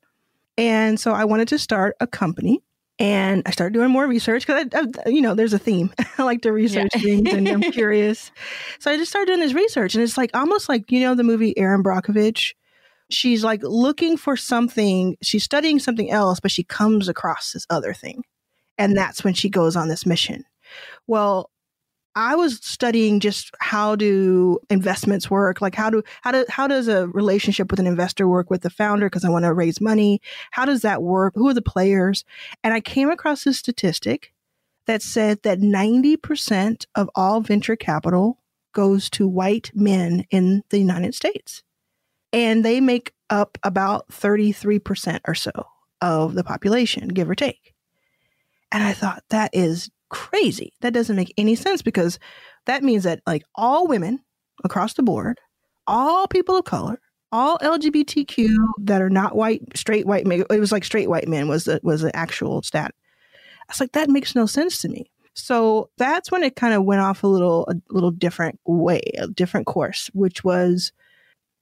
And 0.57 0.99
so 0.99 1.11
I 1.11 1.25
wanted 1.25 1.47
to 1.49 1.59
start 1.59 1.95
a 1.99 2.07
company 2.07 2.63
and 2.97 3.43
I 3.45 3.51
started 3.51 3.75
doing 3.75 3.91
more 3.91 4.07
research 4.07 4.47
because, 4.47 4.65
i 4.73 5.07
you 5.07 5.21
know, 5.21 5.35
there's 5.35 5.53
a 5.53 5.59
theme. 5.59 5.93
I 6.17 6.23
like 6.23 6.41
to 6.41 6.51
research 6.51 6.89
yeah. 6.95 7.01
things 7.01 7.31
and 7.31 7.47
I'm 7.47 7.61
curious. 7.71 8.31
So 8.79 8.89
I 8.89 8.97
just 8.97 9.11
started 9.11 9.27
doing 9.27 9.41
this 9.41 9.53
research 9.53 9.93
and 9.93 10.03
it's 10.03 10.17
like 10.17 10.31
almost 10.33 10.69
like, 10.69 10.91
you 10.91 11.01
know, 11.01 11.13
the 11.13 11.23
movie 11.23 11.55
Erin 11.55 11.83
Brockovich 11.83 12.53
she's 13.09 13.43
like 13.43 13.61
looking 13.63 14.17
for 14.17 14.37
something, 14.37 15.17
she's 15.21 15.43
studying 15.43 15.79
something 15.79 16.11
else, 16.11 16.39
but 16.39 16.51
she 16.51 16.63
comes 16.63 17.07
across 17.07 17.53
this 17.53 17.65
other 17.69 17.93
thing. 17.93 18.23
And 18.77 18.95
that's 18.95 19.23
when 19.23 19.33
she 19.33 19.49
goes 19.49 19.75
on 19.75 19.89
this 19.89 20.05
mission. 20.05 20.45
Well, 21.07 21.49
I 22.15 22.35
was 22.35 22.59
studying 22.63 23.19
just 23.19 23.51
how 23.59 23.95
do 23.95 24.59
investments 24.69 25.29
work, 25.29 25.61
like 25.61 25.75
how 25.75 25.89
do 25.89 26.03
how 26.21 26.31
do 26.31 26.45
how 26.49 26.67
does 26.67 26.87
a 26.87 27.07
relationship 27.07 27.71
with 27.71 27.79
an 27.79 27.87
investor 27.87 28.27
work 28.27 28.49
with 28.49 28.61
the 28.61 28.69
founder 28.69 29.05
because 29.07 29.23
I 29.23 29.29
want 29.29 29.45
to 29.45 29.53
raise 29.53 29.79
money. 29.79 30.21
How 30.51 30.65
does 30.65 30.81
that 30.81 31.03
work? 31.03 31.33
Who 31.35 31.47
are 31.49 31.53
the 31.53 31.61
players? 31.61 32.25
And 32.63 32.73
I 32.73 32.81
came 32.81 33.09
across 33.09 33.43
this 33.43 33.59
statistic 33.59 34.33
that 34.87 35.03
said 35.03 35.43
that 35.43 35.59
90% 35.59 36.85
of 36.95 37.09
all 37.13 37.41
venture 37.41 37.75
capital 37.75 38.39
goes 38.73 39.09
to 39.11 39.27
white 39.27 39.71
men 39.75 40.25
in 40.31 40.63
the 40.69 40.79
United 40.79 41.13
States. 41.13 41.63
And 42.31 42.63
they 42.63 42.79
make 42.79 43.13
up 43.29 43.57
about 43.63 44.07
33% 44.09 45.21
or 45.27 45.35
so 45.35 45.51
of 46.01 46.35
the 46.35 46.43
population, 46.43 47.07
give 47.09 47.29
or 47.29 47.35
take. 47.35 47.73
And 48.71 48.83
I 48.83 48.93
thought 48.93 49.23
that 49.29 49.49
is 49.53 49.89
crazy. 50.09 50.73
That 50.81 50.93
doesn't 50.93 51.15
make 51.15 51.33
any 51.37 51.55
sense 51.55 51.81
because 51.81 52.19
that 52.65 52.83
means 52.83 53.03
that 53.03 53.21
like 53.25 53.43
all 53.55 53.87
women 53.87 54.19
across 54.63 54.93
the 54.93 55.03
board, 55.03 55.39
all 55.87 56.27
people 56.27 56.57
of 56.57 56.65
color, 56.65 56.99
all 57.31 57.57
LGBTQ 57.59 58.55
that 58.79 59.01
are 59.01 59.09
not 59.09 59.35
white, 59.35 59.61
straight 59.75 60.05
white 60.05 60.25
men, 60.25 60.43
it 60.49 60.59
was 60.59 60.71
like 60.71 60.83
straight 60.83 61.09
white 61.09 61.27
men 61.27 61.47
was 61.47 61.65
the, 61.65 61.79
was 61.83 62.01
the 62.01 62.15
actual 62.15 62.61
stat. 62.61 62.93
I 63.69 63.71
was 63.71 63.79
like, 63.79 63.91
that 63.93 64.09
makes 64.09 64.35
no 64.35 64.45
sense 64.45 64.81
to 64.81 64.89
me. 64.89 65.11
So 65.33 65.89
that's 65.97 66.31
when 66.31 66.43
it 66.43 66.55
kind 66.55 66.73
of 66.73 66.83
went 66.83 67.01
off 67.01 67.23
a 67.23 67.27
little, 67.27 67.67
a 67.69 67.75
little 67.93 68.11
different 68.11 68.59
way, 68.65 69.01
a 69.17 69.27
different 69.27 69.67
course, 69.67 70.09
which 70.13 70.43
was 70.43 70.91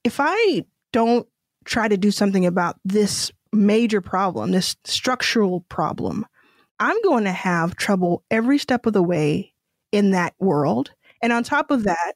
if 0.08 0.20
I 0.20 0.64
don't 0.94 1.28
try 1.66 1.88
to 1.88 1.98
do 1.98 2.12
something 2.12 2.46
about 2.46 2.80
this 2.86 3.32
major 3.52 4.00
problem, 4.00 4.52
this 4.52 4.78
structural 4.86 5.62
problem, 5.70 6.26
I'm 6.80 7.00
going 7.02 7.26
to 7.26 7.32
have 7.32 7.76
trouble 7.76 8.24
every 8.32 8.58
step 8.58 8.86
of 8.86 8.94
the 8.94 9.04
way 9.04 9.54
in 9.92 10.12
that 10.12 10.34
world. 10.40 10.92
And 11.22 11.34
on 11.34 11.44
top 11.44 11.72
of 11.72 11.84
that, 11.84 12.14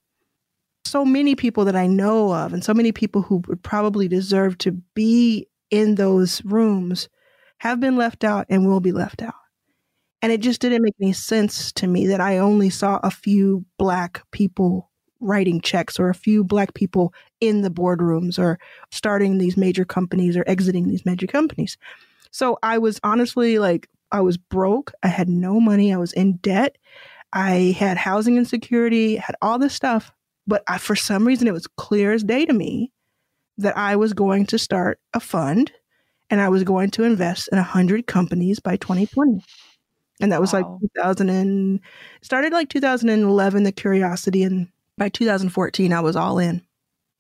so 0.85 1.03
many 1.03 1.35
people 1.35 1.65
that 1.65 1.75
I 1.75 1.87
know 1.87 2.33
of, 2.33 2.53
and 2.53 2.63
so 2.63 2.73
many 2.73 2.93
people 2.93 3.23
who 3.23 3.43
would 3.47 3.61
probably 3.61 4.07
deserve 4.07 4.57
to 4.59 4.71
be 4.71 5.47
in 5.69 5.95
those 5.95 6.43
rooms, 6.45 7.09
have 7.57 7.79
been 7.79 7.97
left 7.97 8.23
out 8.23 8.45
and 8.49 8.65
will 8.65 8.79
be 8.79 8.91
left 8.91 9.21
out. 9.21 9.33
And 10.21 10.31
it 10.31 10.39
just 10.39 10.61
didn't 10.61 10.83
make 10.83 10.95
any 11.01 11.13
sense 11.13 11.71
to 11.73 11.87
me 11.87 12.07
that 12.07 12.21
I 12.21 12.37
only 12.37 12.69
saw 12.69 12.99
a 13.03 13.11
few 13.11 13.65
Black 13.77 14.23
people 14.31 14.90
writing 15.21 15.61
checks 15.61 15.99
or 15.99 16.09
a 16.09 16.15
few 16.15 16.43
Black 16.43 16.73
people 16.73 17.13
in 17.39 17.61
the 17.61 17.69
boardrooms 17.69 18.37
or 18.37 18.59
starting 18.91 19.37
these 19.37 19.55
major 19.55 19.85
companies 19.85 20.35
or 20.35 20.43
exiting 20.47 20.87
these 20.87 21.05
major 21.05 21.27
companies. 21.27 21.77
So 22.31 22.57
I 22.63 22.77
was 22.77 22.99
honestly 23.03 23.59
like 23.59 23.87
I 24.11 24.21
was 24.21 24.37
broke. 24.37 24.91
I 25.03 25.07
had 25.07 25.29
no 25.29 25.59
money. 25.59 25.93
I 25.93 25.97
was 25.97 26.13
in 26.13 26.37
debt. 26.37 26.77
I 27.33 27.75
had 27.77 27.97
housing 27.97 28.37
insecurity, 28.37 29.15
had 29.15 29.35
all 29.41 29.57
this 29.57 29.73
stuff. 29.73 30.11
But 30.47 30.63
I, 30.67 30.77
for 30.79 30.95
some 30.95 31.25
reason, 31.25 31.47
it 31.47 31.53
was 31.53 31.67
clear 31.67 32.11
as 32.11 32.23
day 32.23 32.45
to 32.45 32.53
me 32.53 32.91
that 33.57 33.77
I 33.77 33.95
was 33.95 34.13
going 34.13 34.47
to 34.47 34.57
start 34.57 34.99
a 35.13 35.19
fund 35.19 35.71
and 36.29 36.41
I 36.41 36.49
was 36.49 36.63
going 36.63 36.89
to 36.91 37.03
invest 37.03 37.49
in 37.51 37.57
100 37.57 38.07
companies 38.07 38.59
by 38.59 38.75
2020. 38.77 39.43
And 40.19 40.31
that 40.31 40.41
was 40.41 40.53
wow. 40.53 40.79
like 40.81 40.91
2000 40.95 41.29
and 41.29 41.79
started 42.21 42.53
like 42.53 42.69
2011, 42.69 43.63
the 43.63 43.71
curiosity. 43.71 44.43
And 44.43 44.67
by 44.97 45.09
2014, 45.09 45.93
I 45.93 45.99
was 46.01 46.15
all 46.15 46.39
in. 46.39 46.61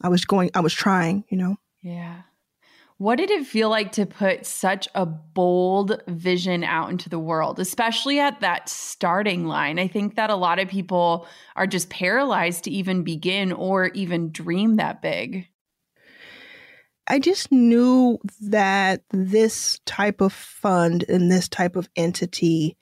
I 0.01 0.09
was 0.09 0.25
going, 0.25 0.51
I 0.53 0.61
was 0.61 0.73
trying, 0.73 1.23
you 1.29 1.37
know? 1.37 1.57
Yeah. 1.81 2.21
What 2.97 3.15
did 3.15 3.31
it 3.31 3.47
feel 3.47 3.69
like 3.69 3.93
to 3.93 4.05
put 4.05 4.45
such 4.45 4.87
a 4.93 5.07
bold 5.07 6.03
vision 6.07 6.63
out 6.63 6.91
into 6.91 7.09
the 7.09 7.17
world, 7.17 7.59
especially 7.59 8.19
at 8.19 8.41
that 8.41 8.69
starting 8.69 9.47
line? 9.47 9.79
I 9.79 9.87
think 9.87 10.15
that 10.15 10.29
a 10.29 10.35
lot 10.35 10.59
of 10.59 10.67
people 10.67 11.27
are 11.55 11.65
just 11.65 11.89
paralyzed 11.89 12.65
to 12.65 12.71
even 12.71 13.03
begin 13.03 13.53
or 13.53 13.87
even 13.87 14.31
dream 14.31 14.75
that 14.75 15.01
big. 15.01 15.47
I 17.07 17.17
just 17.17 17.51
knew 17.51 18.19
that 18.41 19.01
this 19.09 19.79
type 19.87 20.21
of 20.21 20.31
fund 20.31 21.03
and 21.09 21.31
this 21.31 21.49
type 21.49 21.75
of 21.75 21.89
entity 21.95 22.77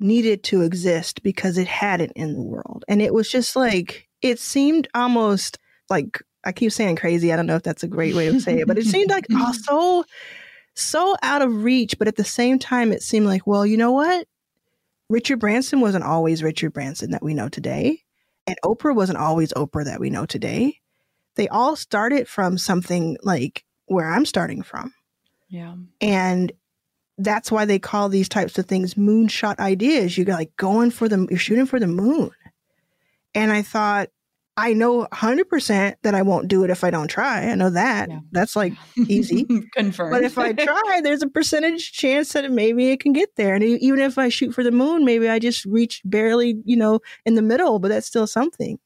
needed 0.00 0.42
to 0.44 0.62
exist 0.62 1.22
because 1.22 1.56
it 1.56 1.68
hadn't 1.68 2.12
in 2.16 2.34
the 2.34 2.42
world. 2.42 2.84
And 2.88 3.00
it 3.00 3.14
was 3.14 3.30
just 3.30 3.54
like, 3.54 4.05
it 4.22 4.38
seemed 4.38 4.88
almost 4.94 5.58
like 5.88 6.22
I 6.44 6.52
keep 6.52 6.72
saying 6.72 6.96
crazy. 6.96 7.32
I 7.32 7.36
don't 7.36 7.46
know 7.46 7.56
if 7.56 7.62
that's 7.62 7.82
a 7.82 7.88
great 7.88 8.14
way 8.14 8.30
to 8.30 8.40
say 8.40 8.60
it, 8.60 8.66
but 8.66 8.78
it 8.78 8.86
seemed 8.86 9.10
like 9.10 9.26
oh, 9.32 9.52
so 9.64 10.04
so 10.74 11.16
out 11.22 11.42
of 11.42 11.64
reach. 11.64 11.98
But 11.98 12.08
at 12.08 12.16
the 12.16 12.24
same 12.24 12.58
time, 12.58 12.92
it 12.92 13.02
seemed 13.02 13.26
like, 13.26 13.46
well, 13.46 13.66
you 13.66 13.76
know 13.76 13.92
what? 13.92 14.26
Richard 15.08 15.38
Branson 15.38 15.80
wasn't 15.80 16.04
always 16.04 16.42
Richard 16.42 16.72
Branson 16.72 17.10
that 17.12 17.22
we 17.22 17.34
know 17.34 17.48
today, 17.48 18.02
and 18.46 18.56
Oprah 18.64 18.94
wasn't 18.94 19.18
always 19.18 19.52
Oprah 19.52 19.84
that 19.84 20.00
we 20.00 20.10
know 20.10 20.26
today. 20.26 20.80
They 21.36 21.48
all 21.48 21.76
started 21.76 22.28
from 22.28 22.58
something 22.58 23.16
like 23.22 23.64
where 23.86 24.08
I'm 24.08 24.24
starting 24.24 24.62
from. 24.62 24.94
Yeah. 25.48 25.74
And 26.00 26.52
that's 27.18 27.50
why 27.50 27.64
they 27.64 27.78
call 27.78 28.08
these 28.08 28.28
types 28.28 28.58
of 28.58 28.66
things 28.66 28.94
moonshot 28.94 29.58
ideas. 29.58 30.16
You're 30.16 30.26
like 30.26 30.56
going 30.56 30.90
for 30.90 31.08
the, 31.08 31.26
you're 31.30 31.38
shooting 31.38 31.66
for 31.66 31.80
the 31.80 31.86
moon. 31.86 32.30
And 33.36 33.52
I 33.52 33.60
thought, 33.60 34.08
I 34.56 34.72
know 34.72 35.06
100% 35.12 35.96
that 36.02 36.14
I 36.14 36.22
won't 36.22 36.48
do 36.48 36.64
it 36.64 36.70
if 36.70 36.82
I 36.82 36.90
don't 36.90 37.08
try. 37.08 37.42
I 37.42 37.54
know 37.54 37.68
that. 37.68 38.08
Yeah. 38.08 38.20
That's 38.32 38.56
like 38.56 38.72
easy. 38.96 39.46
Confirmed. 39.74 40.10
But 40.10 40.24
if 40.24 40.38
I 40.38 40.54
try, 40.54 41.00
there's 41.02 41.22
a 41.22 41.28
percentage 41.28 41.92
chance 41.92 42.32
that 42.32 42.50
maybe 42.50 42.88
it 42.88 43.00
can 43.00 43.12
get 43.12 43.36
there. 43.36 43.54
And 43.54 43.62
even 43.62 44.00
if 44.00 44.16
I 44.16 44.30
shoot 44.30 44.54
for 44.54 44.64
the 44.64 44.70
moon, 44.72 45.04
maybe 45.04 45.28
I 45.28 45.38
just 45.38 45.66
reach 45.66 46.00
barely, 46.06 46.56
you 46.64 46.76
know, 46.76 47.00
in 47.26 47.34
the 47.34 47.42
middle, 47.42 47.78
but 47.78 47.88
that's 47.88 48.06
still 48.06 48.26
something. 48.26 48.78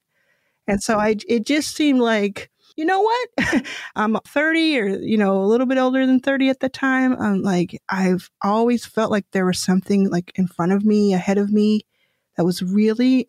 And 0.67 0.83
so 0.83 0.99
I, 0.99 1.15
it 1.29 1.45
just 1.45 1.73
seemed 1.73 2.01
like, 2.01 2.51
you 2.75 2.83
know 2.83 3.01
what? 3.01 3.65
I'm 3.95 4.17
30 4.27 4.79
or, 4.79 4.87
you 4.99 5.17
know, 5.17 5.41
a 5.41 5.47
little 5.47 5.67
bit 5.67 5.77
older 5.77 6.05
than 6.05 6.19
30 6.19 6.49
at 6.49 6.59
the 6.59 6.69
time. 6.69 7.15
I'm 7.17 7.43
like, 7.43 7.81
I've 7.87 8.29
always 8.41 8.85
felt 8.85 9.11
like 9.11 9.25
there 9.31 9.45
was 9.45 9.59
something 9.59 10.09
like 10.09 10.33
in 10.35 10.47
front 10.47 10.73
of 10.73 10.83
me, 10.83 11.13
ahead 11.13 11.37
of 11.37 11.49
me 11.49 11.83
that 12.35 12.43
was 12.43 12.61
really 12.61 13.27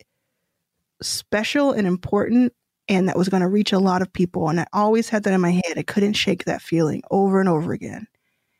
special 1.03 1.71
and 1.71 1.87
important 1.87 2.53
and 2.89 3.07
that 3.07 3.17
was 3.17 3.29
going 3.29 3.41
to 3.41 3.47
reach 3.47 3.71
a 3.71 3.79
lot 3.79 4.01
of 4.01 4.11
people. 4.11 4.49
And 4.49 4.59
I 4.59 4.65
always 4.73 5.09
had 5.09 5.23
that 5.23 5.33
in 5.33 5.41
my 5.41 5.51
head. 5.51 5.77
I 5.77 5.83
couldn't 5.83 6.13
shake 6.13 6.45
that 6.45 6.61
feeling 6.61 7.01
over 7.11 7.39
and 7.39 7.47
over 7.47 7.71
again. 7.71 8.07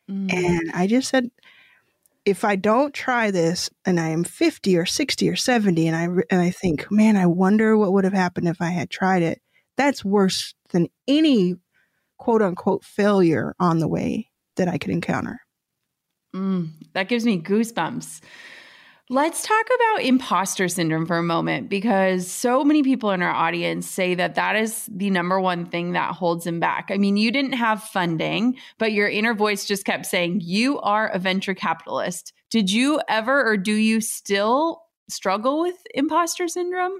Mm. 0.09 0.33
And 0.33 0.71
I 0.73 0.87
just 0.87 1.09
said, 1.09 1.29
if 2.25 2.45
I 2.45 2.55
don't 2.55 2.93
try 2.93 3.31
this 3.31 3.69
and 3.85 3.99
I 3.99 4.09
am 4.09 4.23
50 4.23 4.77
or 4.77 4.85
60 4.85 5.29
or 5.29 5.35
70 5.35 5.87
and 5.87 5.95
I 5.95 6.03
and 6.29 6.41
I 6.41 6.51
think, 6.51 6.89
man, 6.89 7.17
I 7.17 7.25
wonder 7.25 7.77
what 7.77 7.91
would 7.91 8.05
have 8.05 8.13
happened 8.13 8.47
if 8.47 8.61
I 8.61 8.69
had 8.69 8.89
tried 8.89 9.23
it. 9.23 9.41
That's 9.75 10.05
worse 10.05 10.53
than 10.69 10.87
any 11.07 11.55
quote 12.17 12.41
unquote 12.41 12.85
failure 12.85 13.55
on 13.59 13.79
the 13.79 13.87
way 13.87 14.29
that 14.55 14.69
I 14.69 14.77
could 14.77 14.91
encounter. 14.91 15.41
Mm, 16.33 16.69
that 16.93 17.09
gives 17.09 17.25
me 17.25 17.41
goosebumps. 17.41 18.21
Let's 19.13 19.43
talk 19.43 19.67
about 19.75 20.01
imposter 20.01 20.67
syndrome 20.67 21.05
for 21.05 21.19
a 21.19 21.23
moment 21.23 21.69
because 21.69 22.25
so 22.25 22.63
many 22.63 22.81
people 22.81 23.11
in 23.11 23.21
our 23.21 23.31
audience 23.31 23.87
say 23.87 24.15
that 24.15 24.33
that 24.33 24.55
is 24.55 24.89
the 24.91 25.11
number 25.11 25.39
one 25.39 25.67
thing 25.67 25.91
that 25.91 26.15
holds 26.15 26.45
them 26.45 26.59
back. 26.59 26.89
I 26.89 26.97
mean, 26.97 27.15
you 27.15 27.31
didn't 27.31 27.53
have 27.53 27.83
funding, 27.83 28.57
but 28.79 28.91
your 28.91 29.07
inner 29.07 29.35
voice 29.35 29.65
just 29.65 29.85
kept 29.85 30.07
saying, 30.07 30.41
You 30.41 30.79
are 30.79 31.09
a 31.09 31.19
venture 31.19 31.53
capitalist. 31.53 32.33
Did 32.49 32.71
you 32.71 33.01
ever 33.07 33.47
or 33.47 33.55
do 33.55 33.73
you 33.73 34.01
still 34.01 34.81
struggle 35.09 35.61
with 35.61 35.77
imposter 35.93 36.47
syndrome? 36.47 36.97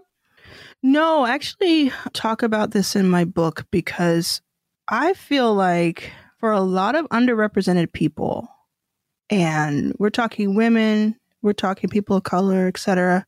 No, 0.84 1.26
actually, 1.26 1.92
talk 2.14 2.44
about 2.44 2.70
this 2.70 2.96
in 2.96 3.10
my 3.10 3.24
book 3.24 3.66
because 3.72 4.40
I 4.88 5.16
feel 5.16 5.56
like 5.56 6.12
for 6.38 6.52
a 6.52 6.62
lot 6.62 6.94
of 6.94 7.10
underrepresented 7.10 7.92
people, 7.92 8.48
and 9.32 9.96
we're 9.98 10.12
talking 10.12 10.54
women, 10.54 11.16
we're 11.44 11.54
talking 11.54 11.90
people 11.90 12.16
of 12.16 12.24
color, 12.24 12.68
etc. 12.68 13.26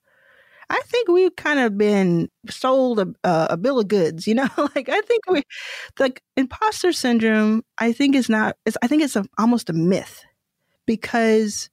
I 0.69 0.81
think 0.85 1.09
we've 1.09 1.35
kind 1.35 1.59
of 1.59 1.77
been 1.77 2.29
sold 2.49 2.99
a, 2.99 3.13
a, 3.23 3.57
bill 3.57 3.79
of 3.79 3.87
goods, 3.87 4.25
you 4.25 4.33
know. 4.33 4.49
like 4.75 4.89
I 4.89 5.01
think 5.01 5.29
we, 5.29 5.43
the 5.97 6.15
imposter 6.35 6.91
syndrome. 6.91 7.63
I 7.77 7.91
think 7.91 8.15
is 8.15 8.29
not. 8.29 8.55
It's, 8.65 8.77
I 8.81 8.87
think 8.87 9.03
it's 9.03 9.15
a, 9.15 9.25
almost 9.37 9.69
a 9.69 9.73
myth 9.73 10.23
because 10.85 11.69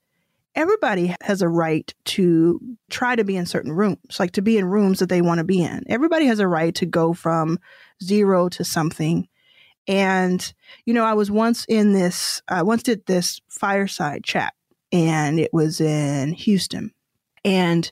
everybody 0.55 1.15
has 1.21 1.41
a 1.41 1.49
right 1.49 1.91
to 2.05 2.59
try 2.91 3.15
to 3.15 3.23
be 3.23 3.35
in 3.35 3.47
certain 3.47 3.71
rooms, 3.71 4.19
like 4.19 4.33
to 4.33 4.41
be 4.41 4.57
in 4.57 4.65
rooms 4.65 4.99
that 4.99 5.09
they 5.09 5.21
want 5.21 5.39
to 5.39 5.43
be 5.43 5.63
in. 5.63 5.83
Everybody 5.87 6.27
has 6.27 6.39
a 6.39 6.47
right 6.47 6.75
to 6.75 6.85
go 6.85 7.13
from 7.13 7.57
zero 8.03 8.49
to 8.49 8.63
something. 8.63 9.27
And 9.87 10.53
you 10.85 10.93
know, 10.93 11.03
I 11.03 11.13
was 11.13 11.31
once 11.31 11.65
in 11.67 11.93
this. 11.93 12.41
I 12.47 12.61
once 12.61 12.83
did 12.83 13.05
this 13.05 13.41
fireside 13.49 14.23
chat 14.23 14.53
and 14.93 15.39
it 15.39 15.51
was 15.51 15.81
in 15.81 16.33
Houston. 16.33 16.93
And 17.43 17.91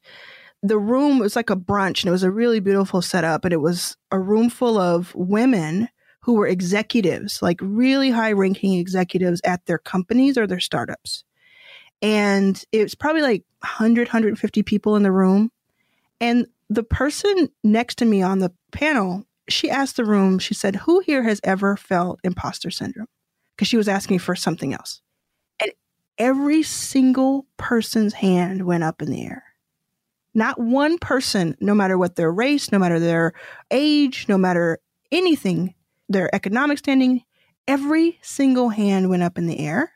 the 0.63 0.77
room 0.77 1.17
was 1.17 1.36
like 1.36 1.50
a 1.50 1.55
brunch 1.55 2.03
and 2.03 2.10
it 2.10 2.12
was 2.12 2.24
a 2.24 2.31
really 2.31 2.60
beautiful 2.60 3.01
setup. 3.01 3.43
And 3.43 3.53
it 3.53 3.60
was 3.60 3.98
a 4.12 4.20
room 4.20 4.50
full 4.50 4.77
of 4.77 5.13
women 5.15 5.89
who 6.22 6.36
were 6.36 6.46
executives, 6.46 7.41
like 7.41 7.60
really 7.62 8.12
high 8.12 8.31
ranking 8.31 8.75
executives 8.75 9.41
at 9.43 9.65
their 9.65 9.79
companies 9.79 10.38
or 10.38 10.46
their 10.46 10.60
startups. 10.60 11.24
And 12.03 12.63
it 12.72 12.84
was 12.84 12.93
probably 12.93 13.24
like 13.24 13.43
100, 13.62 14.08
150 14.08 14.63
people 14.63 14.96
in 14.96 15.03
the 15.03 15.12
room. 15.12 15.51
And 16.20 16.46
the 16.70 16.84
person 16.84 17.50
next 17.63 17.98
to 17.98 18.05
me 18.05 18.22
on 18.22 18.39
the 18.39 18.51
panel, 18.72 19.25
she 19.50 19.72
asked 19.72 19.98
the 19.98 20.05
room, 20.05 20.38
she 20.38 20.53
said, 20.53 20.75
Who 20.75 21.00
here 21.00 21.24
has 21.24 21.41
ever 21.43 21.75
felt 21.75 22.20
imposter 22.24 22.70
syndrome? 22.70 23.08
Because 23.55 23.67
she 23.67 23.77
was 23.77 23.88
asking 23.88 24.20
for 24.20 24.36
something 24.36 24.74
else. 24.74 25.01
Every 26.22 26.62
single 26.62 27.48
person's 27.58 28.13
hand 28.13 28.63
went 28.63 28.84
up 28.84 29.01
in 29.01 29.10
the 29.10 29.25
air. 29.25 29.44
Not 30.36 30.60
one 30.60 31.00
person, 31.00 31.58
no 31.60 31.74
matter 31.74 31.98
what 31.98 32.16
their 32.16 32.32
race, 32.32 32.72
no 32.72 32.78
matter 32.78 33.00
their 33.00 33.34
age, 33.72 34.28
no 34.30 34.38
matter 34.38 34.78
anything, 35.12 35.74
their 36.10 36.34
economic 36.36 36.78
standing, 36.78 37.24
every 37.68 38.20
single 38.22 38.70
hand 38.70 39.10
went 39.10 39.24
up 39.24 39.40
in 39.40 39.48
the 39.48 39.58
air. 39.58 39.94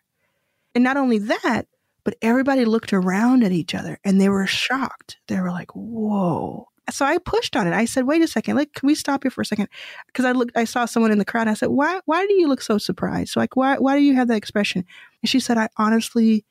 And 0.74 0.84
not 0.84 0.98
only 0.98 1.20
that, 1.20 1.68
but 2.04 2.16
everybody 2.24 2.66
looked 2.66 2.92
around 2.92 3.44
at 3.44 3.52
each 3.52 3.76
other 3.76 4.00
and 4.04 4.20
they 4.20 4.30
were 4.30 4.48
shocked. 4.48 5.18
They 5.28 5.40
were 5.40 5.52
like, 5.52 5.76
whoa. 5.76 6.70
So 6.90 7.06
I 7.06 7.20
pushed 7.20 7.56
on 7.56 7.68
it. 7.68 7.74
I 7.74 7.86
said, 7.86 8.08
wait 8.08 8.24
a 8.24 8.28
second, 8.28 8.56
like, 8.56 8.74
can 8.74 8.88
we 8.88 8.96
stop 8.96 9.24
here 9.24 9.32
for 9.32 9.42
a 9.42 9.46
second? 9.46 9.70
Because 10.08 10.26
I 10.26 10.32
looked, 10.32 10.58
I 10.58 10.66
saw 10.66 10.86
someone 10.86 11.12
in 11.12 11.20
the 11.20 11.26
crowd. 11.26 11.48
I 11.48 11.54
said, 11.54 11.70
why, 11.70 12.00
why 12.06 12.26
do 12.26 12.34
you 12.34 12.48
look 12.48 12.62
so 12.62 12.80
surprised? 12.80 13.36
Like, 13.36 13.56
why, 13.56 13.78
why 13.78 13.96
do 13.96 14.04
you 14.04 14.16
have 14.16 14.28
that 14.28 14.38
expression? 14.38 14.86
And 15.26 15.30
she 15.30 15.40
said, 15.40 15.58
I 15.58 15.70
honestly, 15.76 16.46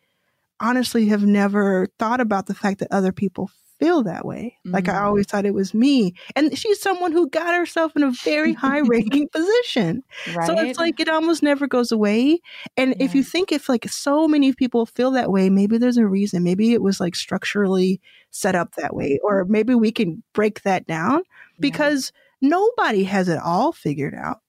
honestly 0.58 1.06
have 1.06 1.24
never 1.24 1.86
thought 2.00 2.20
about 2.20 2.46
the 2.46 2.54
fact 2.54 2.80
that 2.80 2.88
other 2.90 3.12
people 3.12 3.48
feel 3.78 4.02
that 4.02 4.26
way. 4.26 4.58
Mm-hmm. 4.66 4.74
Like 4.74 4.88
I 4.88 5.02
always 5.02 5.26
thought 5.28 5.46
it 5.46 5.54
was 5.54 5.72
me. 5.72 6.14
And 6.34 6.58
she's 6.58 6.80
someone 6.80 7.12
who 7.12 7.28
got 7.28 7.54
herself 7.54 7.94
in 7.94 8.02
a 8.02 8.10
very 8.10 8.52
high 8.52 8.80
ranking 8.84 9.28
position. 9.28 10.02
Right? 10.34 10.44
So 10.48 10.58
it's 10.58 10.76
like 10.76 10.98
it 10.98 11.08
almost 11.08 11.40
never 11.40 11.68
goes 11.68 11.92
away. 11.92 12.40
And 12.76 12.96
yeah. 12.98 13.04
if 13.04 13.14
you 13.14 13.22
think 13.22 13.52
if 13.52 13.68
like 13.68 13.88
so 13.88 14.26
many 14.26 14.52
people 14.52 14.86
feel 14.86 15.12
that 15.12 15.30
way, 15.30 15.50
maybe 15.50 15.78
there's 15.78 15.98
a 15.98 16.06
reason. 16.08 16.42
Maybe 16.42 16.72
it 16.72 16.82
was 16.82 16.98
like 16.98 17.14
structurally 17.14 18.00
set 18.32 18.56
up 18.56 18.74
that 18.74 18.96
way. 18.96 19.20
Or 19.22 19.44
maybe 19.44 19.76
we 19.76 19.92
can 19.92 20.20
break 20.32 20.62
that 20.62 20.88
down 20.88 21.22
because 21.60 22.10
yeah. 22.40 22.48
nobody 22.48 23.04
has 23.04 23.28
it 23.28 23.38
all 23.38 23.70
figured 23.70 24.14
out. 24.16 24.40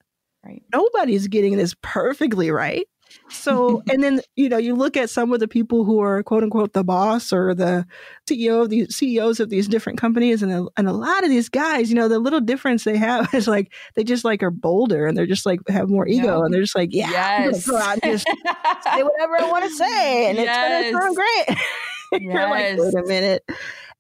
Right. 0.43 0.63
Nobody's 0.73 1.27
getting 1.27 1.57
this 1.57 1.75
perfectly 1.83 2.49
right. 2.49 2.87
So, 3.29 3.81
and 3.89 4.03
then, 4.03 4.21
you 4.35 4.49
know, 4.49 4.57
you 4.57 4.75
look 4.75 4.95
at 4.95 5.09
some 5.09 5.33
of 5.33 5.39
the 5.39 5.47
people 5.47 5.83
who 5.83 5.99
are 5.99 6.21
quote 6.23 6.43
unquote 6.43 6.73
the 6.73 6.83
boss 6.83 7.33
or 7.33 7.55
the 7.55 7.85
CEO 8.27 8.61
of 8.61 8.69
these 8.69 8.95
CEOs 8.95 9.39
of 9.39 9.49
these 9.49 9.67
different 9.67 9.99
companies. 9.99 10.43
And 10.43 10.51
a, 10.51 10.67
and 10.77 10.87
a 10.87 10.93
lot 10.93 11.23
of 11.23 11.29
these 11.29 11.49
guys, 11.49 11.89
you 11.89 11.95
know, 11.95 12.07
the 12.07 12.19
little 12.19 12.39
difference 12.39 12.83
they 12.83 12.97
have 12.97 13.33
is 13.33 13.47
like, 13.47 13.73
they 13.95 14.03
just 14.03 14.25
like 14.25 14.43
are 14.43 14.51
bolder 14.51 15.05
and 15.05 15.17
they're 15.17 15.25
just 15.25 15.45
like 15.45 15.59
have 15.67 15.89
more 15.89 16.07
ego 16.07 16.37
yep. 16.37 16.45
and 16.45 16.53
they're 16.53 16.61
just 16.61 16.75
like, 16.75 16.89
yeah, 16.91 17.09
yes. 17.45 17.69
out 17.69 17.99
just 18.03 18.25
say 18.25 19.03
whatever 19.03 19.41
I 19.41 19.49
want 19.49 19.65
to 19.65 19.71
say. 19.71 20.29
And 20.29 20.37
yes. 20.37 20.85
it's 20.85 20.91
going 20.91 20.93
to 20.93 21.01
sound 21.01 21.15
great. 21.15 22.21
You're 22.21 22.49
like, 22.49 22.77
wait 22.77 22.93
a 22.93 23.07
minute. 23.07 23.43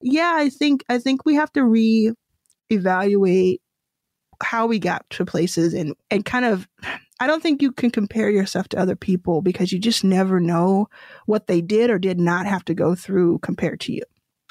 Yeah, 0.01 0.33
I 0.35 0.49
think, 0.49 0.83
I 0.87 0.99
think 0.99 1.25
we 1.25 1.35
have 1.35 1.51
to 1.53 1.63
re 1.63 2.13
evaluate 2.69 3.61
how 4.43 4.67
we 4.67 4.79
got 4.79 5.09
to 5.09 5.25
places 5.25 5.73
and, 5.73 5.95
and 6.11 6.25
kind 6.25 6.45
of 6.45 6.67
I 7.19 7.27
don't 7.27 7.41
think 7.41 7.61
you 7.61 7.71
can 7.71 7.91
compare 7.91 8.29
yourself 8.29 8.67
to 8.69 8.79
other 8.79 8.95
people 8.95 9.41
because 9.41 9.71
you 9.71 9.79
just 9.79 10.03
never 10.03 10.39
know 10.39 10.89
what 11.25 11.47
they 11.47 11.61
did 11.61 11.89
or 11.89 11.97
did 11.97 12.19
not 12.19 12.45
have 12.45 12.65
to 12.65 12.73
go 12.73 12.93
through 12.93 13.39
compared 13.39 13.79
to 13.81 13.93
you. 13.93 14.03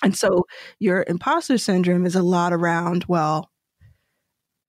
And 0.02 0.16
so 0.16 0.46
your 0.78 1.04
imposter 1.06 1.58
syndrome 1.58 2.06
is 2.06 2.14
a 2.14 2.22
lot 2.22 2.52
around, 2.52 3.04
well, 3.06 3.50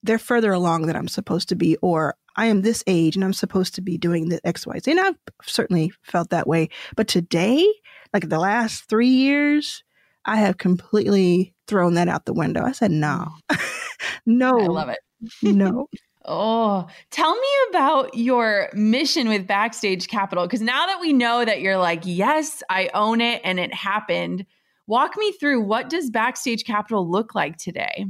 they're 0.03 0.19
further 0.19 0.51
along 0.53 0.85
than 0.85 0.95
I'm 0.95 1.07
supposed 1.07 1.49
to 1.49 1.55
be, 1.55 1.77
or 1.77 2.15
I 2.35 2.47
am 2.47 2.61
this 2.61 2.83
age 2.85 3.15
and 3.15 3.23
I'm 3.23 3.33
supposed 3.33 3.75
to 3.75 3.81
be 3.81 3.97
doing 3.97 4.29
the 4.29 4.45
X, 4.45 4.67
Y, 4.67 4.79
Z. 4.79 4.91
And 4.91 4.99
I've 4.99 5.15
certainly 5.43 5.91
felt 6.03 6.29
that 6.29 6.47
way. 6.47 6.69
But 6.95 7.07
today, 7.07 7.65
like 8.13 8.29
the 8.29 8.39
last 8.39 8.87
three 8.89 9.09
years, 9.09 9.83
I 10.25 10.37
have 10.37 10.57
completely 10.57 11.53
thrown 11.67 11.95
that 11.95 12.07
out 12.07 12.25
the 12.25 12.33
window. 12.33 12.63
I 12.63 12.71
said, 12.71 12.91
no, 12.91 13.27
no. 14.25 14.59
I 14.59 14.65
love 14.67 14.89
it. 14.89 14.99
no. 15.41 15.87
Oh, 16.27 16.87
tell 17.11 17.35
me 17.35 17.47
about 17.69 18.15
your 18.15 18.69
mission 18.73 19.29
with 19.29 19.47
Backstage 19.47 20.07
Capital. 20.07 20.45
Because 20.45 20.61
now 20.61 20.85
that 20.85 20.99
we 20.99 21.13
know 21.13 21.45
that 21.45 21.61
you're 21.61 21.77
like, 21.77 22.01
yes, 22.03 22.63
I 22.69 22.89
own 22.93 23.21
it 23.21 23.41
and 23.43 23.59
it 23.59 23.73
happened, 23.73 24.45
walk 24.87 25.17
me 25.17 25.31
through 25.33 25.61
what 25.61 25.89
does 25.89 26.09
Backstage 26.09 26.63
Capital 26.63 27.09
look 27.09 27.35
like 27.35 27.57
today? 27.57 28.05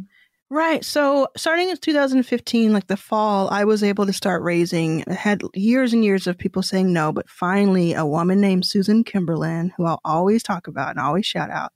Right. 0.50 0.86
So 0.86 1.28
starting 1.36 1.70
in 1.70 1.78
2015, 1.78 2.72
like 2.72 2.88
the 2.88 2.98
fall, 2.98 3.50
I 3.50 3.64
was 3.64 3.84
able 3.84 4.06
to 4.06 4.14
start 4.14 4.44
raising. 4.44 5.04
I 5.08 5.14
had 5.14 5.42
years 5.56 5.92
and 5.92 6.06
years 6.06 6.28
of 6.28 6.38
people 6.38 6.62
saying 6.62 6.94
no, 6.94 7.12
but 7.12 7.30
finally 7.30 7.94
a 7.94 8.06
woman 8.06 8.42
named 8.42 8.66
Susan 8.66 9.04
Kimberlin, 9.04 9.74
who 9.76 9.86
I'll 9.86 10.02
always 10.06 10.44
talk 10.44 10.68
about 10.68 10.92
and 10.92 11.00
always 11.00 11.26
shout 11.26 11.50
out, 11.50 11.74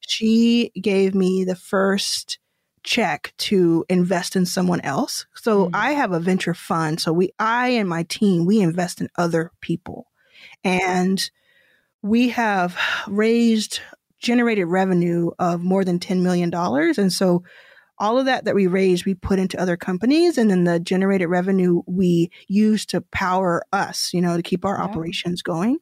she 0.00 0.72
gave 0.80 1.14
me 1.14 1.44
the 1.44 1.54
first 1.56 2.38
check 2.88 3.34
to 3.36 3.84
invest 3.90 4.34
in 4.34 4.46
someone 4.46 4.80
else. 4.80 5.26
So 5.34 5.66
mm-hmm. 5.66 5.76
I 5.76 5.92
have 5.92 6.12
a 6.12 6.20
venture 6.20 6.54
fund. 6.54 7.00
So 7.00 7.12
we, 7.12 7.30
I 7.38 7.68
and 7.68 7.86
my 7.86 8.04
team, 8.04 8.46
we 8.46 8.60
invest 8.60 9.02
in 9.02 9.10
other 9.16 9.52
people. 9.60 10.06
And 10.64 11.30
we 12.00 12.30
have 12.30 12.78
raised, 13.06 13.80
generated 14.18 14.68
revenue 14.68 15.30
of 15.38 15.62
more 15.62 15.84
than 15.84 15.98
$10 15.98 16.22
million. 16.22 16.50
And 16.54 17.12
so 17.12 17.44
all 17.98 18.18
of 18.18 18.24
that 18.24 18.46
that 18.46 18.54
we 18.54 18.66
raised, 18.66 19.04
we 19.04 19.14
put 19.14 19.38
into 19.38 19.60
other 19.60 19.76
companies. 19.76 20.38
And 20.38 20.50
then 20.50 20.64
the 20.64 20.80
generated 20.80 21.28
revenue 21.28 21.82
we 21.86 22.30
use 22.46 22.86
to 22.86 23.02
power 23.12 23.62
us, 23.70 24.14
you 24.14 24.22
know, 24.22 24.38
to 24.38 24.42
keep 24.42 24.64
our 24.64 24.78
yeah. 24.78 24.84
operations 24.84 25.42
going. 25.42 25.76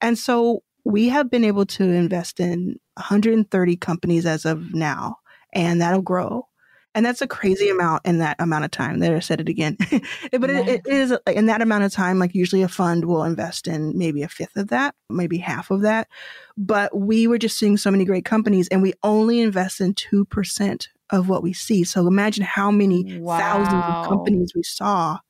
And 0.00 0.18
so 0.18 0.64
we 0.84 1.08
have 1.10 1.30
been 1.30 1.44
able 1.44 1.66
to 1.66 1.84
invest 1.84 2.40
in 2.40 2.80
130 2.94 3.76
companies 3.76 4.26
as 4.26 4.44
of 4.44 4.74
now 4.74 5.18
and 5.52 5.80
that'll 5.80 6.02
grow. 6.02 6.47
And 6.98 7.06
that's 7.06 7.22
a 7.22 7.28
crazy 7.28 7.68
amount 7.68 8.04
in 8.04 8.18
that 8.18 8.34
amount 8.40 8.64
of 8.64 8.72
time. 8.72 8.98
There, 8.98 9.14
I 9.14 9.20
said 9.20 9.40
it 9.40 9.48
again. 9.48 9.76
but 10.32 10.50
yeah. 10.50 10.66
it, 10.66 10.82
it 10.84 10.86
is 10.88 11.14
in 11.28 11.46
that 11.46 11.62
amount 11.62 11.84
of 11.84 11.92
time, 11.92 12.18
like 12.18 12.34
usually 12.34 12.62
a 12.62 12.68
fund 12.68 13.04
will 13.04 13.22
invest 13.22 13.68
in 13.68 13.96
maybe 13.96 14.24
a 14.24 14.28
fifth 14.28 14.56
of 14.56 14.66
that, 14.70 14.96
maybe 15.08 15.38
half 15.38 15.70
of 15.70 15.82
that. 15.82 16.08
But 16.56 16.98
we 16.98 17.28
were 17.28 17.38
just 17.38 17.56
seeing 17.56 17.76
so 17.76 17.92
many 17.92 18.04
great 18.04 18.24
companies 18.24 18.66
and 18.66 18.82
we 18.82 18.94
only 19.04 19.40
invest 19.40 19.80
in 19.80 19.94
2% 19.94 20.88
of 21.10 21.28
what 21.28 21.44
we 21.44 21.52
see. 21.52 21.84
So 21.84 22.04
imagine 22.08 22.42
how 22.42 22.72
many 22.72 23.20
wow. 23.20 23.38
thousands 23.38 23.84
of 23.84 24.08
companies 24.08 24.50
we 24.56 24.64
saw 24.64 25.20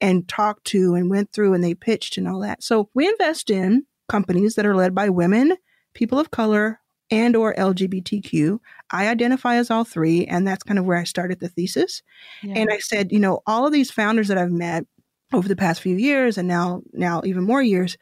and 0.00 0.28
talked 0.28 0.66
to 0.66 0.94
and 0.94 1.10
went 1.10 1.32
through 1.32 1.52
and 1.52 1.64
they 1.64 1.74
pitched 1.74 2.16
and 2.16 2.28
all 2.28 2.38
that. 2.42 2.62
So 2.62 2.90
we 2.94 3.08
invest 3.08 3.50
in 3.50 3.86
companies 4.08 4.54
that 4.54 4.66
are 4.66 4.76
led 4.76 4.94
by 4.94 5.08
women, 5.08 5.56
people 5.94 6.20
of 6.20 6.30
color, 6.30 6.78
and 7.10 7.36
or 7.36 7.54
LGBTQ. 7.54 8.58
I 8.90 9.08
identify 9.08 9.56
as 9.56 9.70
all 9.70 9.84
three, 9.84 10.26
and 10.26 10.46
that's 10.46 10.62
kind 10.62 10.78
of 10.78 10.84
where 10.84 10.98
I 10.98 11.04
started 11.04 11.40
the 11.40 11.48
thesis. 11.48 12.02
Yeah. 12.42 12.54
And 12.56 12.70
I 12.72 12.78
said, 12.78 13.12
you 13.12 13.18
know, 13.18 13.40
all 13.46 13.66
of 13.66 13.72
these 13.72 13.90
founders 13.90 14.28
that 14.28 14.38
I've 14.38 14.52
met 14.52 14.84
over 15.32 15.48
the 15.48 15.56
past 15.56 15.82
few 15.82 15.96
years 15.96 16.38
and 16.38 16.48
now 16.48 16.82
now 16.92 17.20
even 17.24 17.44
more 17.44 17.62
years, 17.62 17.98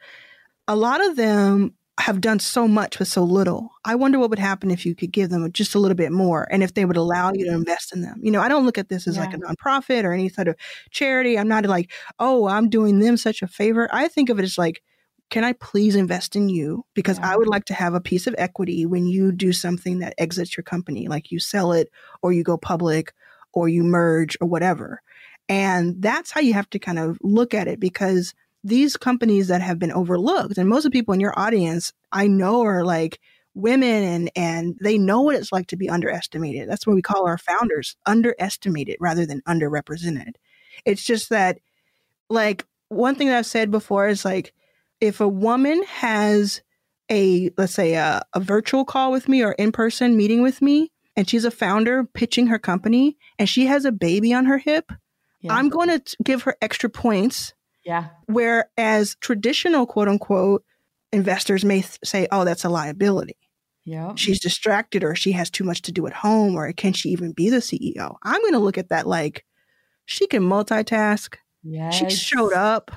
a 0.67 0.75
lot 0.75 1.05
of 1.05 1.15
them 1.15 1.73
have 1.99 2.21
done 2.21 2.39
so 2.39 2.67
much 2.67 2.99
with 2.99 3.07
so 3.07 3.23
little. 3.23 3.71
I 3.83 3.95
wonder 3.95 4.19
what 4.19 4.29
would 4.29 4.39
happen 4.39 4.69
if 4.69 4.85
you 4.85 4.93
could 4.93 5.11
give 5.11 5.31
them 5.31 5.51
just 5.51 5.73
a 5.73 5.79
little 5.79 5.95
bit 5.95 6.11
more 6.11 6.47
and 6.51 6.61
if 6.61 6.75
they 6.75 6.85
would 6.85 6.95
allow 6.97 7.31
you 7.33 7.45
to 7.45 7.51
mm-hmm. 7.51 7.59
invest 7.59 7.93
in 7.93 8.01
them. 8.01 8.19
You 8.21 8.29
know, 8.31 8.39
I 8.39 8.49
don't 8.49 8.65
look 8.65 8.77
at 8.77 8.89
this 8.89 9.07
as 9.07 9.15
yeah. 9.15 9.25
like 9.25 9.33
a 9.33 9.37
nonprofit 9.37 10.03
or 10.03 10.13
any 10.13 10.29
sort 10.29 10.47
of 10.47 10.55
charity. 10.91 11.39
I'm 11.39 11.47
not 11.47 11.65
like, 11.65 11.91
oh, 12.19 12.47
I'm 12.47 12.69
doing 12.69 12.99
them 12.99 13.17
such 13.17 13.41
a 13.41 13.47
favor. 13.47 13.89
I 13.91 14.07
think 14.07 14.29
of 14.29 14.37
it 14.37 14.43
as 14.43 14.59
like, 14.59 14.83
can 15.29 15.43
I 15.43 15.53
please 15.53 15.95
invest 15.95 16.35
in 16.35 16.49
you? 16.49 16.85
Because 16.93 17.19
yeah. 17.19 17.33
I 17.33 17.37
would 17.37 17.47
like 17.47 17.65
to 17.65 17.73
have 17.73 17.93
a 17.93 18.01
piece 18.01 18.27
of 18.27 18.35
equity 18.37 18.85
when 18.85 19.05
you 19.05 19.31
do 19.31 19.51
something 19.51 19.99
that 19.99 20.13
exits 20.17 20.55
your 20.55 20.63
company, 20.63 21.07
like 21.07 21.31
you 21.31 21.39
sell 21.39 21.73
it 21.73 21.89
or 22.21 22.31
you 22.31 22.43
go 22.43 22.57
public 22.57 23.13
or 23.53 23.67
you 23.67 23.83
merge 23.83 24.37
or 24.39 24.47
whatever. 24.47 25.01
And 25.49 26.01
that's 26.01 26.31
how 26.31 26.41
you 26.41 26.53
have 26.53 26.69
to 26.71 26.79
kind 26.79 26.99
of 26.99 27.17
look 27.21 27.53
at 27.53 27.67
it 27.67 27.79
because 27.79 28.33
these 28.63 28.97
companies 28.97 29.47
that 29.47 29.61
have 29.61 29.79
been 29.79 29.91
overlooked, 29.91 30.57
and 30.57 30.67
most 30.67 30.85
of 30.85 30.91
the 30.91 30.97
people 30.97 31.13
in 31.13 31.19
your 31.19 31.37
audience 31.39 31.93
I 32.11 32.27
know 32.27 32.61
are 32.63 32.83
like 32.83 33.19
women 33.53 34.03
and 34.03 34.31
and 34.35 34.77
they 34.81 34.97
know 34.97 35.21
what 35.21 35.35
it's 35.35 35.51
like 35.51 35.67
to 35.67 35.77
be 35.77 35.89
underestimated. 35.89 36.69
That's 36.69 36.85
what 36.85 36.95
we 36.95 37.01
call 37.01 37.27
our 37.27 37.37
founders, 37.37 37.95
underestimated 38.05 38.97
rather 38.99 39.25
than 39.25 39.41
underrepresented. 39.41 40.33
It's 40.85 41.03
just 41.03 41.29
that 41.29 41.59
like 42.29 42.65
one 42.89 43.15
thing 43.15 43.27
that 43.27 43.37
I've 43.37 43.45
said 43.45 43.71
before 43.71 44.07
is 44.07 44.25
like 44.25 44.53
if 45.01 45.19
a 45.21 45.27
woman 45.27 45.83
has 45.83 46.61
a 47.09 47.49
let's 47.57 47.73
say 47.73 47.93
a, 47.93 48.21
a 48.33 48.39
virtual 48.39 48.85
call 48.85 49.11
with 49.11 49.27
me 49.27 49.43
or 49.43 49.53
in-person 49.53 50.17
meeting 50.17 50.41
with 50.41 50.61
me 50.61 50.91
and 51.15 51.29
she's 51.29 51.45
a 51.45 51.51
founder 51.51 52.03
pitching 52.03 52.47
her 52.47 52.59
company 52.59 53.17
and 53.39 53.47
she 53.47 53.65
has 53.65 53.85
a 53.85 53.91
baby 53.91 54.33
on 54.33 54.45
her 54.45 54.57
hip 54.57 54.91
yeah. 55.41 55.53
i'm 55.53 55.69
going 55.69 55.87
to 55.87 56.17
give 56.23 56.43
her 56.43 56.55
extra 56.61 56.89
points 56.89 57.53
yeah. 57.85 58.07
whereas 58.25 59.15
traditional 59.21 59.85
quote 59.85 60.09
unquote 60.09 60.63
investors 61.13 61.63
may 61.63 61.81
th- 61.81 61.99
say 62.03 62.27
oh 62.31 62.43
that's 62.43 62.65
a 62.65 62.69
liability. 62.69 63.37
Yeah 63.85 64.13
she's 64.15 64.41
distracted 64.41 65.05
or 65.05 65.15
she 65.15 65.31
has 65.31 65.49
too 65.49 65.63
much 65.63 65.83
to 65.83 65.93
do 65.93 66.05
at 66.07 66.13
home 66.13 66.55
or 66.55 66.71
can 66.73 66.91
she 66.91 67.09
even 67.09 67.31
be 67.31 67.49
the 67.49 67.57
ceo 67.57 68.15
i'm 68.23 68.41
going 68.41 68.53
to 68.53 68.59
look 68.59 68.77
at 68.77 68.89
that 68.89 69.07
like 69.07 69.45
she 70.07 70.25
can 70.25 70.41
multitask. 70.41 71.35
Yes. 71.63 71.95
she 71.95 72.09
showed 72.09 72.53
up 72.53 72.91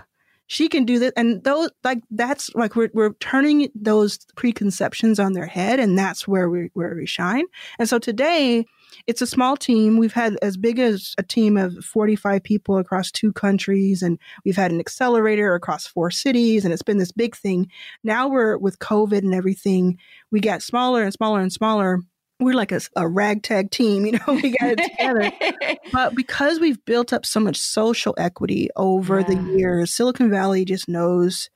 she 0.51 0.69
can 0.69 0.85
do 0.85 0.99
this 0.99 1.13
and 1.17 1.45
those 1.45 1.71
like 1.85 2.03
that's 2.11 2.53
like 2.57 2.75
we're, 2.75 2.91
we're 2.93 3.13
turning 3.15 3.71
those 3.73 4.19
preconceptions 4.35 5.21
on 5.21 5.33
their 5.33 5.47
head 5.47 5.79
and 5.79 5.97
that's 5.97 6.27
where 6.27 6.51
we 6.51 6.71
where 6.75 6.97
we 6.97 7.07
shine 7.07 7.45
and 7.79 7.89
so 7.89 8.01
today 8.01 8.67
it's 9.07 9.23
a 9.23 9.27
small 9.27 9.57
team. 9.57 9.99
We've 9.99 10.13
had 10.13 10.37
as 10.43 10.57
big 10.57 10.81
as 10.81 11.15
a 11.17 11.23
team 11.23 11.57
of 11.57 11.85
45 11.85 12.43
people 12.43 12.77
across 12.77 13.13
two 13.13 13.33
countries, 13.33 14.03
and 14.03 14.19
we've 14.45 14.57
had 14.57 14.73
an 14.73 14.81
accelerator 14.81 15.55
across 15.55 15.87
four 15.87 16.11
cities, 16.11 16.65
and 16.65 16.75
it's 16.75 16.83
been 16.83 16.99
this 16.99 17.13
big 17.13 17.37
thing. 17.37 17.71
Now 18.03 18.27
we're 18.29 18.59
with 18.59 18.81
COVID 18.81 19.19
and 19.19 19.33
everything, 19.33 19.97
we 20.33 20.41
got 20.41 20.61
smaller 20.61 21.05
and 21.05 21.13
smaller 21.13 21.41
and 21.41 21.53
smaller. 21.53 22.01
We're 22.41 22.55
like 22.55 22.73
a, 22.73 22.81
a 22.97 23.07
ragtag 23.07 23.71
team, 23.71 24.07
you 24.07 24.13
know, 24.13 24.21
we 24.29 24.57
got 24.59 24.75
it 24.77 24.79
together. 24.79 25.77
but 25.93 26.15
because 26.15 26.59
we've 26.59 26.85
built 26.85 27.13
up 27.13 27.27
so 27.27 27.39
much 27.39 27.59
social 27.59 28.15
equity 28.19 28.69
over 28.77 29.21
yeah. 29.21 29.27
the 29.27 29.57
years, 29.57 29.93
Silicon 29.93 30.31
Valley 30.31 30.65
just 30.65 30.89
knows 30.89 31.51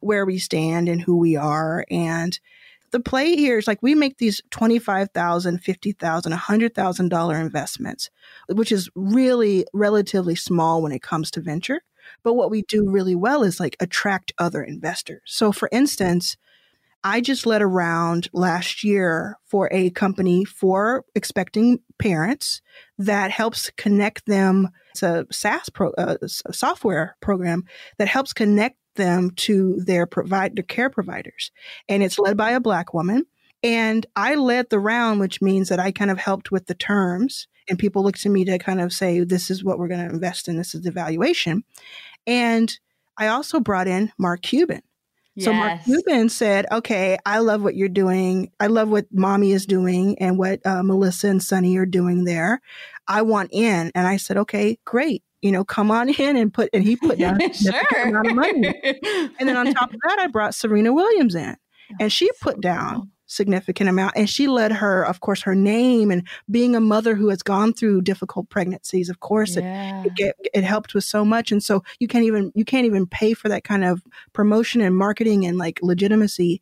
where 0.00 0.24
we 0.24 0.38
stand 0.38 0.88
and 0.88 1.00
who 1.00 1.16
we 1.16 1.34
are. 1.34 1.84
And 1.90 2.38
the 2.90 3.00
play 3.00 3.36
here 3.36 3.58
is 3.58 3.66
like 3.66 3.82
we 3.82 3.94
make 3.94 4.18
these 4.18 4.40
$25,000, 4.50 5.10
$50,000, 5.62 6.32
$100,000 6.32 7.40
investments, 7.40 8.10
which 8.48 8.72
is 8.72 8.88
really 8.94 9.64
relatively 9.72 10.34
small 10.34 10.82
when 10.82 10.92
it 10.92 11.02
comes 11.02 11.30
to 11.32 11.40
venture. 11.40 11.82
But 12.22 12.34
what 12.34 12.50
we 12.50 12.62
do 12.62 12.88
really 12.88 13.14
well 13.14 13.42
is 13.42 13.60
like 13.60 13.76
attract 13.80 14.32
other 14.38 14.62
investors. 14.62 15.20
So, 15.26 15.52
for 15.52 15.68
instance, 15.72 16.36
I 17.04 17.20
just 17.20 17.46
led 17.46 17.62
a 17.62 17.66
round 17.66 18.28
last 18.32 18.82
year 18.82 19.38
for 19.46 19.68
a 19.72 19.90
company 19.90 20.44
for 20.44 21.04
expecting 21.14 21.80
parents 21.98 22.60
that 22.98 23.30
helps 23.30 23.70
connect 23.76 24.26
them. 24.26 24.70
It's 24.90 25.02
a 25.02 25.26
SaaS 25.30 25.68
pro, 25.68 25.90
uh, 25.92 26.16
software 26.26 27.16
program 27.20 27.64
that 27.98 28.08
helps 28.08 28.32
connect 28.32 28.76
them 28.96 29.30
to 29.36 29.80
their 29.80 30.06
provide 30.06 30.56
their 30.56 30.64
care 30.64 30.90
providers. 30.90 31.52
And 31.88 32.02
it's 32.02 32.18
led 32.18 32.36
by 32.36 32.50
a 32.50 32.60
black 32.60 32.92
woman. 32.92 33.26
And 33.62 34.04
I 34.14 34.34
led 34.34 34.70
the 34.70 34.78
round, 34.80 35.20
which 35.20 35.40
means 35.40 35.68
that 35.68 35.80
I 35.80 35.92
kind 35.92 36.10
of 36.10 36.18
helped 36.18 36.50
with 36.50 36.66
the 36.66 36.74
terms. 36.74 37.48
And 37.68 37.78
people 37.78 38.02
look 38.02 38.16
to 38.18 38.28
me 38.28 38.44
to 38.44 38.58
kind 38.58 38.80
of 38.80 38.92
say, 38.92 39.20
this 39.20 39.50
is 39.50 39.64
what 39.64 39.78
we're 39.78 39.88
going 39.88 40.06
to 40.06 40.12
invest 40.12 40.48
in. 40.48 40.56
This 40.56 40.74
is 40.74 40.82
the 40.82 40.90
valuation. 40.90 41.64
And 42.26 42.72
I 43.16 43.28
also 43.28 43.60
brought 43.60 43.88
in 43.88 44.12
Mark 44.18 44.42
Cuban. 44.42 44.82
Yes. 45.38 45.44
So 45.44 45.52
Mark 45.52 45.84
Cuban 45.84 46.28
said, 46.28 46.66
okay, 46.72 47.16
I 47.24 47.38
love 47.38 47.62
what 47.62 47.76
you're 47.76 47.88
doing. 47.88 48.50
I 48.58 48.66
love 48.66 48.88
what 48.88 49.06
Mahmee 49.14 49.54
is 49.54 49.66
doing 49.66 50.18
and 50.18 50.36
what 50.36 50.64
uh, 50.66 50.82
Melissa 50.82 51.28
and 51.28 51.40
Sunny 51.40 51.76
are 51.76 51.86
doing 51.86 52.24
there. 52.24 52.60
I 53.06 53.22
want 53.22 53.50
in. 53.52 53.92
And 53.94 54.06
I 54.06 54.16
said, 54.16 54.36
okay, 54.36 54.78
great 54.84 55.22
you 55.40 55.52
know, 55.52 55.64
come 55.64 55.92
on 55.92 56.08
in 56.18 56.36
and 56.36 56.52
put, 56.52 56.68
and 56.72 56.82
he 56.82 56.96
put 56.96 57.16
down 57.16 57.40
a 57.40 57.52
sure. 57.54 58.02
amount 58.02 58.26
of 58.26 58.34
money. 58.34 58.74
And 59.38 59.48
then 59.48 59.56
on 59.56 59.72
top 59.72 59.94
of 59.94 60.00
that, 60.04 60.18
I 60.18 60.26
brought 60.26 60.52
Serena 60.52 60.92
Williams 60.92 61.36
in 61.36 61.56
and 62.00 62.12
she 62.12 62.28
put 62.40 62.60
down 62.60 63.10
significant 63.28 63.88
amount 63.88 64.14
and 64.16 64.28
she 64.28 64.48
led 64.48 64.72
her 64.72 65.04
of 65.04 65.20
course 65.20 65.42
her 65.42 65.54
name 65.54 66.10
and 66.10 66.26
being 66.50 66.74
a 66.74 66.80
mother 66.80 67.14
who 67.14 67.28
has 67.28 67.42
gone 67.42 67.72
through 67.72 68.00
difficult 68.00 68.48
pregnancies 68.48 69.08
of 69.08 69.20
course 69.20 69.56
yeah. 69.56 70.02
it, 70.04 70.12
it, 70.18 70.48
it 70.54 70.64
helped 70.64 70.94
with 70.94 71.04
so 71.04 71.24
much 71.24 71.52
and 71.52 71.62
so 71.62 71.82
you 72.00 72.08
can't 72.08 72.24
even 72.24 72.50
you 72.54 72.64
can't 72.64 72.86
even 72.86 73.06
pay 73.06 73.34
for 73.34 73.48
that 73.48 73.64
kind 73.64 73.84
of 73.84 74.02
promotion 74.32 74.80
and 74.80 74.96
marketing 74.96 75.46
and 75.46 75.58
like 75.58 75.78
legitimacy 75.82 76.60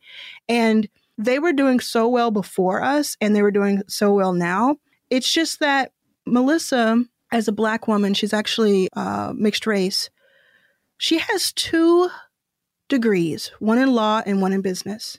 and 0.49 0.89
they 1.17 1.39
were 1.39 1.53
doing 1.53 1.81
so 1.81 2.07
well 2.09 2.31
before 2.31 2.83
us 2.83 3.17
and 3.21 3.35
they 3.35 3.43
were 3.43 3.51
doing 3.51 3.83
so 3.89 4.13
well 4.13 4.33
now 4.33 4.77
it's 5.09 5.33
just 5.33 5.61
that 5.61 5.93
melissa 6.27 7.07
as 7.33 7.49
a 7.49 7.53
black 7.53 7.89
woman, 7.89 8.15
she's 8.15 8.33
actually 8.33 8.89
uh, 8.95 9.33
mixed 9.37 9.67
race. 9.67 10.11
She 10.99 11.19
has 11.19 11.53
two 11.53 12.09
degrees, 12.89 13.51
one 13.59 13.79
in 13.79 13.93
law 13.93 14.23
and 14.25 14.41
one 14.41 14.53
in 14.53 14.63
business. 14.63 15.19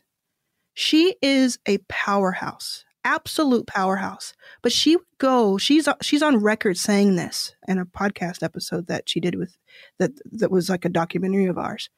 She 0.79 1.15
is 1.23 1.57
a 1.65 1.79
powerhouse, 1.89 2.85
absolute 3.03 3.65
powerhouse. 3.65 4.35
But 4.61 4.71
she 4.71 4.95
would 4.95 5.05
go, 5.17 5.57
she's 5.57 5.89
she's 6.03 6.21
on 6.21 6.37
record 6.37 6.77
saying 6.77 7.15
this 7.15 7.55
in 7.67 7.79
a 7.79 7.85
podcast 7.87 8.43
episode 8.43 8.85
that 8.85 9.09
she 9.09 9.19
did 9.19 9.33
with 9.33 9.57
that 9.97 10.11
that 10.33 10.51
was 10.51 10.69
like 10.69 10.85
a 10.85 10.89
documentary 10.89 11.47
of 11.47 11.57
ours. 11.57 11.89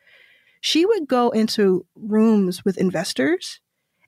She 0.62 0.86
would 0.86 1.10
go 1.10 1.30
into 1.32 1.86
rooms 1.94 2.64
with 2.64 2.78
investors 2.78 3.60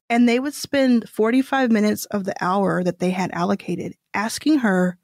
and 0.10 0.26
they 0.28 0.40
would 0.40 0.54
spend 0.54 1.10
45 1.10 1.70
minutes 1.70 2.06
of 2.06 2.24
the 2.24 2.36
hour 2.40 2.82
that 2.82 3.00
they 3.00 3.12
had 3.12 3.32
allocated 3.34 3.96
asking 4.14 4.60
her 4.60 4.98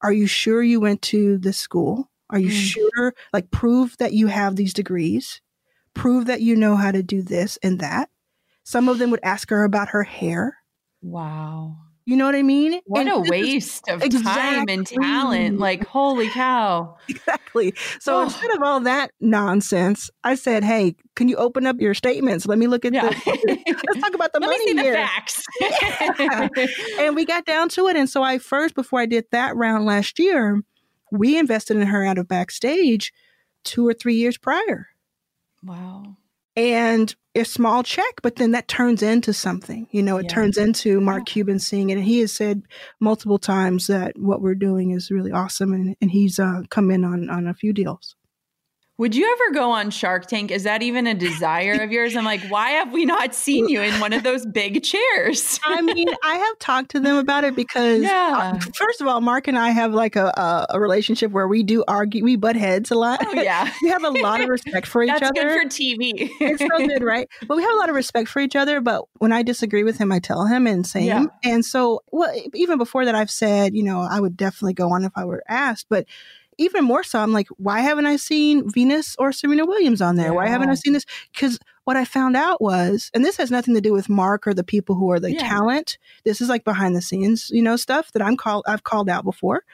are 0.00 0.14
you 0.14 0.26
sure 0.26 0.62
you 0.62 0.80
went 0.80 1.02
to 1.02 1.36
this 1.36 1.58
school? 1.58 2.10
Are 2.30 2.38
you 2.38 2.48
mm. 2.48 2.52
sure? 2.52 3.14
Like, 3.34 3.50
prove 3.50 3.98
that 3.98 4.14
you 4.14 4.28
have 4.28 4.56
these 4.56 4.72
degrees, 4.72 5.42
prove 5.92 6.24
that 6.24 6.40
you 6.40 6.56
know 6.56 6.76
how 6.76 6.90
to 6.90 7.02
do 7.02 7.20
this 7.20 7.58
and 7.62 7.80
that. 7.80 8.08
Some 8.70 8.88
of 8.88 9.00
them 9.00 9.10
would 9.10 9.18
ask 9.24 9.50
her 9.50 9.64
about 9.64 9.88
her 9.88 10.04
hair. 10.04 10.56
Wow. 11.02 11.78
You 12.04 12.16
know 12.16 12.24
what 12.24 12.36
I 12.36 12.44
mean? 12.44 12.80
What 12.86 13.00
and 13.00 13.10
a 13.10 13.18
waste 13.28 13.88
of 13.88 14.00
exactly. 14.00 14.30
time 14.32 14.66
and 14.68 14.86
talent. 14.86 15.58
Like, 15.58 15.84
holy 15.84 16.28
cow. 16.28 16.96
Exactly. 17.08 17.74
So 17.98 18.18
oh. 18.18 18.22
instead 18.22 18.52
of 18.52 18.62
all 18.62 18.78
that 18.78 19.10
nonsense, 19.18 20.08
I 20.22 20.36
said, 20.36 20.62
hey, 20.62 20.94
can 21.16 21.26
you 21.26 21.34
open 21.34 21.66
up 21.66 21.80
your 21.80 21.94
statements? 21.94 22.46
Let 22.46 22.58
me 22.58 22.68
look 22.68 22.84
at 22.84 22.92
yeah. 22.92 23.08
the, 23.08 23.58
let's 23.88 24.00
talk 24.00 24.14
about 24.14 24.32
the 24.32 24.38
Let 24.38 24.50
money 24.50 24.74
me 24.74 24.78
see 24.78 24.84
here. 24.84 24.92
the 24.92 24.98
facts. 24.98 25.44
yeah. 26.20 26.48
And 27.00 27.16
we 27.16 27.24
got 27.24 27.46
down 27.46 27.70
to 27.70 27.88
it. 27.88 27.96
And 27.96 28.08
so 28.08 28.22
I 28.22 28.38
first, 28.38 28.76
before 28.76 29.00
I 29.00 29.06
did 29.06 29.24
that 29.32 29.56
round 29.56 29.84
last 29.84 30.20
year, 30.20 30.62
we 31.10 31.36
invested 31.36 31.76
in 31.76 31.88
her 31.88 32.04
out 32.04 32.18
of 32.18 32.28
backstage 32.28 33.12
two 33.64 33.84
or 33.88 33.94
three 33.94 34.14
years 34.14 34.38
prior. 34.38 34.86
Wow 35.64 36.18
and 36.60 37.14
a 37.34 37.44
small 37.44 37.82
check, 37.82 38.20
but 38.22 38.36
then 38.36 38.50
that 38.52 38.68
turns 38.68 39.02
into 39.02 39.32
something. 39.32 39.86
You 39.90 40.02
know, 40.02 40.16
it 40.18 40.24
yeah. 40.24 40.34
turns 40.34 40.58
into 40.58 41.00
Mark 41.00 41.28
yeah. 41.28 41.32
Cuban 41.32 41.58
seeing 41.58 41.90
it. 41.90 41.94
And 41.94 42.04
he 42.04 42.20
has 42.20 42.32
said 42.32 42.62
multiple 42.98 43.38
times 43.38 43.86
that 43.86 44.18
what 44.18 44.42
we're 44.42 44.54
doing 44.54 44.90
is 44.90 45.10
really 45.10 45.30
awesome. 45.30 45.72
And, 45.72 45.96
and 46.00 46.10
he's 46.10 46.38
uh, 46.38 46.62
come 46.68 46.90
in 46.90 47.04
on, 47.04 47.30
on 47.30 47.46
a 47.46 47.54
few 47.54 47.72
deals. 47.72 48.16
Would 49.00 49.16
you 49.16 49.32
ever 49.32 49.54
go 49.54 49.70
on 49.70 49.88
Shark 49.88 50.26
Tank? 50.26 50.50
Is 50.50 50.64
that 50.64 50.82
even 50.82 51.06
a 51.06 51.14
desire 51.14 51.82
of 51.82 51.90
yours? 51.90 52.14
I'm 52.14 52.26
like, 52.26 52.42
why 52.50 52.72
have 52.72 52.92
we 52.92 53.06
not 53.06 53.34
seen 53.34 53.66
you 53.66 53.80
in 53.80 53.98
one 53.98 54.12
of 54.12 54.24
those 54.24 54.44
big 54.44 54.82
chairs? 54.82 55.58
I 55.64 55.80
mean, 55.80 56.06
I 56.22 56.34
have 56.34 56.58
talked 56.58 56.90
to 56.90 57.00
them 57.00 57.16
about 57.16 57.44
it 57.44 57.56
because, 57.56 58.02
uh, 58.02 58.06
yeah. 58.06 58.52
uh, 58.56 58.70
first 58.74 59.00
of 59.00 59.06
all, 59.06 59.22
Mark 59.22 59.48
and 59.48 59.56
I 59.56 59.70
have 59.70 59.94
like 59.94 60.16
a, 60.16 60.26
a, 60.26 60.66
a, 60.74 60.80
relationship 60.80 61.32
where 61.32 61.48
we 61.48 61.62
do 61.62 61.82
argue, 61.88 62.22
we 62.22 62.36
butt 62.36 62.56
heads 62.56 62.90
a 62.90 62.94
lot. 62.94 63.24
Oh, 63.26 63.32
yeah. 63.32 63.72
we 63.82 63.88
have 63.88 64.04
a 64.04 64.10
lot 64.10 64.42
of 64.42 64.50
respect 64.50 64.86
for 64.86 65.02
each 65.02 65.08
other. 65.08 65.20
That's 65.20 65.30
good 65.32 65.62
for 65.62 65.66
TV. 65.66 66.28
it's 66.38 66.60
so 66.60 66.86
good, 66.86 67.02
right? 67.02 67.26
But 67.48 67.56
we 67.56 67.62
have 67.62 67.72
a 67.72 67.76
lot 67.76 67.88
of 67.88 67.94
respect 67.94 68.28
for 68.28 68.40
each 68.40 68.54
other. 68.54 68.82
But 68.82 69.06
when 69.14 69.32
I 69.32 69.42
disagree 69.42 69.82
with 69.82 69.96
him, 69.96 70.12
I 70.12 70.18
tell 70.18 70.44
him 70.44 70.66
and 70.66 70.86
same. 70.86 71.06
Yeah. 71.06 71.24
And 71.42 71.64
so, 71.64 72.02
well, 72.12 72.30
even 72.52 72.76
before 72.76 73.06
that, 73.06 73.14
I've 73.14 73.30
said, 73.30 73.74
you 73.74 73.82
know, 73.82 74.02
I 74.02 74.20
would 74.20 74.36
definitely 74.36 74.74
go 74.74 74.92
on 74.92 75.04
if 75.04 75.12
I 75.16 75.24
were 75.24 75.42
asked. 75.48 75.86
But 75.88 76.04
even 76.60 76.84
more 76.84 77.02
so, 77.02 77.18
I'm 77.18 77.32
like, 77.32 77.48
why 77.56 77.80
haven't 77.80 78.04
I 78.04 78.16
seen 78.16 78.70
Venus 78.70 79.16
or 79.18 79.32
Serena 79.32 79.64
Williams 79.64 80.02
on 80.02 80.16
there? 80.16 80.26
Yeah. 80.26 80.32
Why 80.32 80.46
haven't 80.46 80.68
I 80.68 80.74
seen 80.74 80.92
this? 80.92 81.06
Because 81.32 81.58
what 81.84 81.96
I 81.96 82.04
found 82.04 82.36
out 82.36 82.60
was, 82.60 83.10
and 83.14 83.24
this 83.24 83.38
has 83.38 83.50
nothing 83.50 83.74
to 83.74 83.80
do 83.80 83.94
with 83.94 84.10
Mark 84.10 84.46
or 84.46 84.52
the 84.52 84.62
people 84.62 84.94
who 84.94 85.10
are 85.10 85.18
the 85.18 85.32
yeah. 85.32 85.48
talent. 85.48 85.96
This 86.24 86.42
is 86.42 86.50
like 86.50 86.64
behind 86.64 86.94
the 86.94 87.00
scenes, 87.00 87.50
you 87.50 87.62
know, 87.62 87.76
stuff 87.76 88.12
that 88.12 88.22
I'm 88.22 88.36
called 88.36 88.64
I've 88.68 88.84
called 88.84 89.08
out 89.08 89.24
before. 89.24 89.64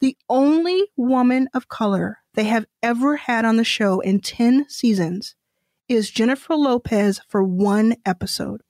The 0.00 0.16
only 0.30 0.88
woman 0.96 1.48
of 1.52 1.68
color 1.68 2.18
they 2.32 2.44
have 2.44 2.64
ever 2.82 3.16
had 3.16 3.44
on 3.44 3.56
the 3.56 3.64
show 3.64 4.00
in 4.00 4.20
10 4.20 4.66
seasons 4.68 5.34
is 5.88 6.10
Jennifer 6.10 6.54
Lopez 6.54 7.20
for 7.28 7.44
one 7.44 7.96
episode 8.06 8.62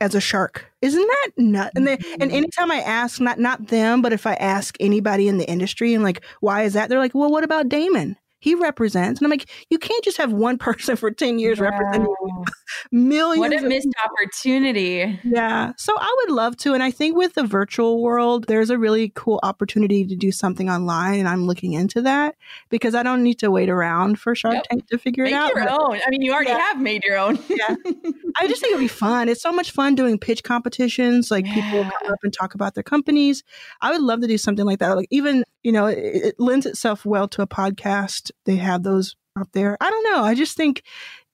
as 0.00 0.14
a 0.14 0.20
shark. 0.20 0.66
Isn't 0.82 1.06
that 1.06 1.30
nut? 1.36 1.72
And 1.74 1.86
they, 1.86 1.94
and 1.94 2.02
mm-hmm. 2.02 2.30
anytime 2.30 2.70
I 2.70 2.80
ask, 2.80 3.20
not 3.20 3.38
not 3.38 3.68
them, 3.68 4.02
but 4.02 4.12
if 4.12 4.26
I 4.26 4.34
ask 4.34 4.76
anybody 4.80 5.28
in 5.28 5.38
the 5.38 5.48
industry 5.48 5.94
and 5.94 6.04
like, 6.04 6.22
why 6.40 6.62
is 6.62 6.74
that? 6.74 6.88
They're 6.88 6.98
like, 6.98 7.14
well, 7.14 7.30
what 7.30 7.44
about 7.44 7.68
Daymond? 7.68 8.16
He 8.38 8.54
represents. 8.54 9.20
And 9.20 9.26
I'm 9.26 9.30
like, 9.30 9.50
you 9.70 9.78
can't 9.78 10.04
just 10.04 10.18
have 10.18 10.32
one 10.32 10.58
person 10.66 10.96
for 10.96 11.10
10 11.10 11.38
years 11.38 11.60
wow. 11.60 11.70
representing 11.70 12.14
millions. 12.92 13.40
What 13.40 13.64
a 13.64 13.66
missed 13.66 13.88
opportunity. 14.04 15.18
Yeah. 15.24 15.72
So 15.76 15.94
I 15.96 16.16
would 16.20 16.34
love 16.34 16.56
to. 16.58 16.74
And 16.74 16.82
I 16.82 16.90
think 16.90 17.16
with 17.16 17.34
the 17.34 17.44
virtual 17.44 18.02
world, 18.02 18.46
there's 18.46 18.70
a 18.70 18.78
really 18.78 19.12
cool 19.14 19.40
opportunity 19.42 20.04
to 20.06 20.14
do 20.14 20.30
something 20.30 20.68
online. 20.68 21.18
And 21.18 21.28
I'm 21.28 21.46
looking 21.46 21.72
into 21.72 22.02
that 22.02 22.36
because 22.68 22.94
I 22.94 23.02
don't 23.02 23.22
need 23.22 23.38
to 23.40 23.50
wait 23.50 23.68
around 23.68 24.18
for 24.18 24.34
Shark 24.34 24.54
yep. 24.54 24.64
Tank 24.70 24.86
to 24.88 24.98
figure 24.98 25.24
Make 25.24 25.32
it 25.32 25.36
out. 25.36 25.54
your 25.54 25.68
own. 25.68 26.00
I 26.06 26.10
mean, 26.10 26.22
you 26.22 26.32
already 26.32 26.50
yeah. 26.50 26.58
have 26.58 26.80
made 26.80 27.04
your 27.04 27.18
own. 27.18 27.38
yeah. 27.48 27.74
I 28.38 28.46
just 28.46 28.60
think 28.60 28.72
it'd 28.72 28.80
be 28.80 28.88
fun. 28.88 29.28
It's 29.28 29.42
so 29.42 29.52
much 29.52 29.70
fun 29.70 29.94
doing 29.94 30.18
pitch 30.18 30.42
competitions. 30.42 31.30
Like 31.30 31.46
yeah. 31.46 31.54
people 31.54 31.84
come 31.84 32.12
up 32.12 32.18
and 32.22 32.32
talk 32.32 32.54
about 32.54 32.74
their 32.74 32.82
companies. 32.82 33.42
I 33.80 33.92
would 33.92 34.02
love 34.02 34.20
to 34.20 34.26
do 34.26 34.38
something 34.38 34.64
like 34.64 34.78
that. 34.80 34.96
Like 34.96 35.08
even, 35.10 35.44
you 35.62 35.72
know, 35.72 35.86
it, 35.86 35.98
it 35.98 36.34
lends 36.38 36.66
itself 36.66 37.04
well 37.04 37.28
to 37.28 37.42
a 37.42 37.46
podcast 37.46 38.30
they 38.44 38.56
have 38.56 38.82
those 38.82 39.16
up 39.38 39.48
there. 39.52 39.76
I 39.80 39.90
don't 39.90 40.04
know. 40.04 40.22
I 40.22 40.34
just 40.34 40.56
think, 40.56 40.82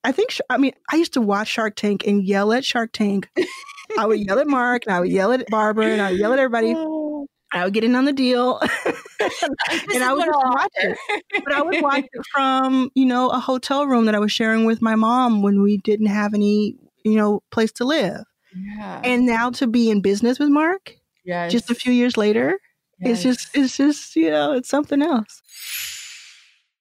I 0.04 0.12
think, 0.12 0.36
I 0.50 0.56
mean, 0.56 0.72
I 0.90 0.96
used 0.96 1.14
to 1.14 1.20
watch 1.20 1.48
Shark 1.48 1.76
Tank 1.76 2.06
and 2.06 2.24
yell 2.24 2.52
at 2.52 2.64
Shark 2.64 2.90
Tank. 2.92 3.28
I 3.98 4.06
would 4.06 4.20
yell 4.20 4.38
at 4.38 4.46
Mark 4.46 4.84
and 4.86 4.94
I 4.94 5.00
would 5.00 5.10
yell 5.10 5.32
at 5.32 5.46
Barbara 5.48 5.86
and 5.86 6.00
I 6.00 6.10
would 6.10 6.20
yell 6.20 6.32
at 6.32 6.38
everybody. 6.38 6.74
I 7.54 7.64
would 7.64 7.74
get 7.74 7.84
in 7.84 7.94
on 7.94 8.06
the 8.06 8.12
deal 8.12 8.58
and 9.20 10.02
I 10.02 10.12
would 10.12 10.26
watch 10.26 10.70
it. 10.76 10.98
But 11.44 11.52
I 11.52 11.62
would 11.62 11.82
watch 11.82 12.04
it 12.12 12.26
from, 12.32 12.90
you 12.94 13.04
know, 13.04 13.28
a 13.28 13.38
hotel 13.38 13.86
room 13.86 14.06
that 14.06 14.14
I 14.14 14.18
was 14.18 14.32
sharing 14.32 14.64
with 14.64 14.80
my 14.80 14.94
mom 14.94 15.42
when 15.42 15.62
we 15.62 15.76
didn't 15.78 16.06
have 16.06 16.32
any, 16.34 16.76
you 17.04 17.16
know, 17.16 17.42
place 17.50 17.72
to 17.72 17.84
live. 17.84 18.24
Yeah. 18.56 19.00
And 19.04 19.26
now 19.26 19.50
to 19.50 19.66
be 19.66 19.90
in 19.90 20.00
business 20.00 20.38
with 20.38 20.48
Mark, 20.48 20.94
yes. 21.24 21.52
just 21.52 21.70
a 21.70 21.74
few 21.74 21.92
years 21.92 22.16
later, 22.16 22.58
yes. 23.00 23.12
it's 23.12 23.22
just, 23.22 23.56
it's 23.56 23.76
just, 23.76 24.16
you 24.16 24.30
know, 24.30 24.52
it's 24.52 24.68
something 24.68 25.02
else. 25.02 25.42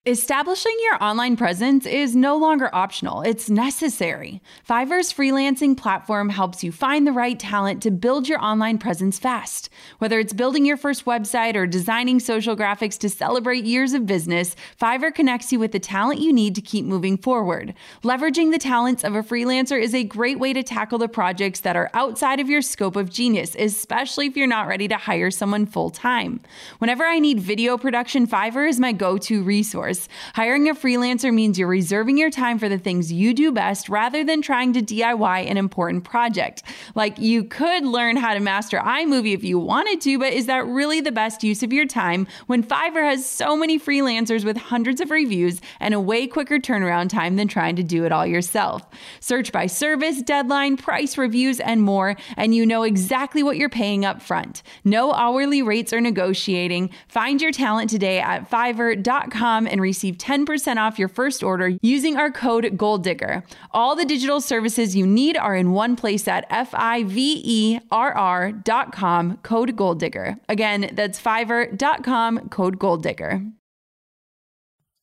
Establishing 0.07 0.75
your 0.81 0.97
online 0.99 1.37
presence 1.37 1.85
is 1.85 2.15
no 2.15 2.35
longer 2.35 2.73
optional, 2.73 3.21
it's 3.21 3.51
necessary. 3.51 4.41
Fiverr's 4.67 5.13
freelancing 5.13 5.77
platform 5.77 6.29
helps 6.29 6.63
you 6.63 6.71
find 6.71 7.05
the 7.05 7.11
right 7.11 7.37
talent 7.37 7.83
to 7.83 7.91
build 7.91 8.27
your 8.27 8.43
online 8.43 8.79
presence 8.79 9.19
fast. 9.19 9.69
Whether 9.99 10.17
it's 10.17 10.33
building 10.33 10.65
your 10.65 10.75
first 10.75 11.05
website 11.05 11.53
or 11.53 11.67
designing 11.67 12.19
social 12.19 12.57
graphics 12.57 12.97
to 12.97 13.09
celebrate 13.09 13.63
years 13.63 13.93
of 13.93 14.07
business, 14.07 14.55
Fiverr 14.81 15.13
connects 15.13 15.51
you 15.51 15.59
with 15.59 15.71
the 15.71 15.79
talent 15.79 16.19
you 16.19 16.33
need 16.33 16.55
to 16.55 16.61
keep 16.61 16.83
moving 16.83 17.15
forward. 17.15 17.75
Leveraging 18.03 18.51
the 18.51 18.57
talents 18.57 19.03
of 19.03 19.13
a 19.13 19.21
freelancer 19.21 19.79
is 19.79 19.93
a 19.93 20.03
great 20.03 20.39
way 20.39 20.51
to 20.51 20.63
tackle 20.63 20.97
the 20.97 21.07
projects 21.07 21.59
that 21.59 21.75
are 21.75 21.91
outside 21.93 22.39
of 22.39 22.49
your 22.49 22.63
scope 22.63 22.95
of 22.95 23.11
genius, 23.11 23.55
especially 23.59 24.25
if 24.25 24.35
you're 24.35 24.47
not 24.47 24.67
ready 24.67 24.87
to 24.87 24.97
hire 24.97 25.29
someone 25.29 25.67
full 25.67 25.91
time. 25.91 26.41
Whenever 26.79 27.03
I 27.03 27.19
need 27.19 27.39
video 27.39 27.77
production, 27.77 28.25
Fiverr 28.25 28.67
is 28.67 28.79
my 28.79 28.93
go 28.93 29.19
to 29.19 29.43
resource. 29.43 29.90
Hiring 30.35 30.69
a 30.69 30.75
freelancer 30.75 31.33
means 31.33 31.57
you're 31.57 31.67
reserving 31.67 32.17
your 32.17 32.29
time 32.29 32.59
for 32.59 32.69
the 32.69 32.77
things 32.77 33.11
you 33.11 33.33
do 33.33 33.51
best 33.51 33.89
rather 33.89 34.23
than 34.23 34.41
trying 34.41 34.73
to 34.73 34.81
DIY 34.81 35.49
an 35.49 35.57
important 35.57 36.03
project. 36.03 36.63
Like 36.95 37.19
you 37.19 37.43
could 37.43 37.85
learn 37.85 38.15
how 38.15 38.33
to 38.33 38.39
master 38.39 38.77
iMovie 38.79 39.33
if 39.33 39.43
you 39.43 39.59
wanted 39.59 40.01
to, 40.01 40.19
but 40.19 40.33
is 40.33 40.45
that 40.45 40.65
really 40.65 41.01
the 41.01 41.11
best 41.11 41.43
use 41.43 41.63
of 41.63 41.73
your 41.73 41.85
time 41.85 42.27
when 42.47 42.63
Fiverr 42.63 43.03
has 43.03 43.25
so 43.25 43.55
many 43.55 43.79
freelancers 43.79 44.45
with 44.45 44.57
hundreds 44.57 45.01
of 45.01 45.11
reviews 45.11 45.61
and 45.79 45.93
a 45.93 45.99
way 45.99 46.27
quicker 46.27 46.59
turnaround 46.59 47.09
time 47.09 47.35
than 47.35 47.47
trying 47.47 47.75
to 47.75 47.83
do 47.83 48.05
it 48.05 48.11
all 48.11 48.25
yourself? 48.25 48.83
Search 49.19 49.51
by 49.51 49.65
service, 49.65 50.21
deadline, 50.21 50.77
price, 50.77 51.17
reviews, 51.17 51.59
and 51.59 51.81
more, 51.81 52.15
and 52.37 52.55
you 52.55 52.65
know 52.65 52.83
exactly 52.83 53.43
what 53.43 53.57
you're 53.57 53.69
paying 53.69 54.05
up 54.05 54.21
front. 54.21 54.63
No 54.83 55.13
hourly 55.13 55.61
rates 55.61 55.93
or 55.93 56.01
negotiating. 56.01 56.89
Find 57.07 57.41
your 57.41 57.51
talent 57.51 57.89
today 57.89 58.19
at 58.19 58.49
fiverr.com 58.49 59.67
and 59.67 59.80
receive 59.81 60.17
10% 60.17 60.77
off 60.77 60.97
your 60.99 61.07
first 61.07 61.43
order 61.43 61.73
using 61.81 62.15
our 62.17 62.31
code 62.31 62.77
GOALDIGGER. 62.77 63.43
All 63.71 63.95
the 63.95 64.05
digital 64.05 64.39
services 64.39 64.95
you 64.95 65.05
need 65.05 65.35
are 65.35 65.55
in 65.55 65.71
one 65.71 65.95
place 65.95 66.27
at 66.27 66.45
F-I-V-E-R-R 66.49 66.91
dot 68.51 68.91
com, 68.91 69.37
code 69.37 69.75
GOALDIGGER. 69.75 70.37
Again, 70.47 70.91
that's 70.93 71.19
fiverr.com, 71.19 72.49
code 72.49 72.79
GOALDIGGER. 72.79 73.51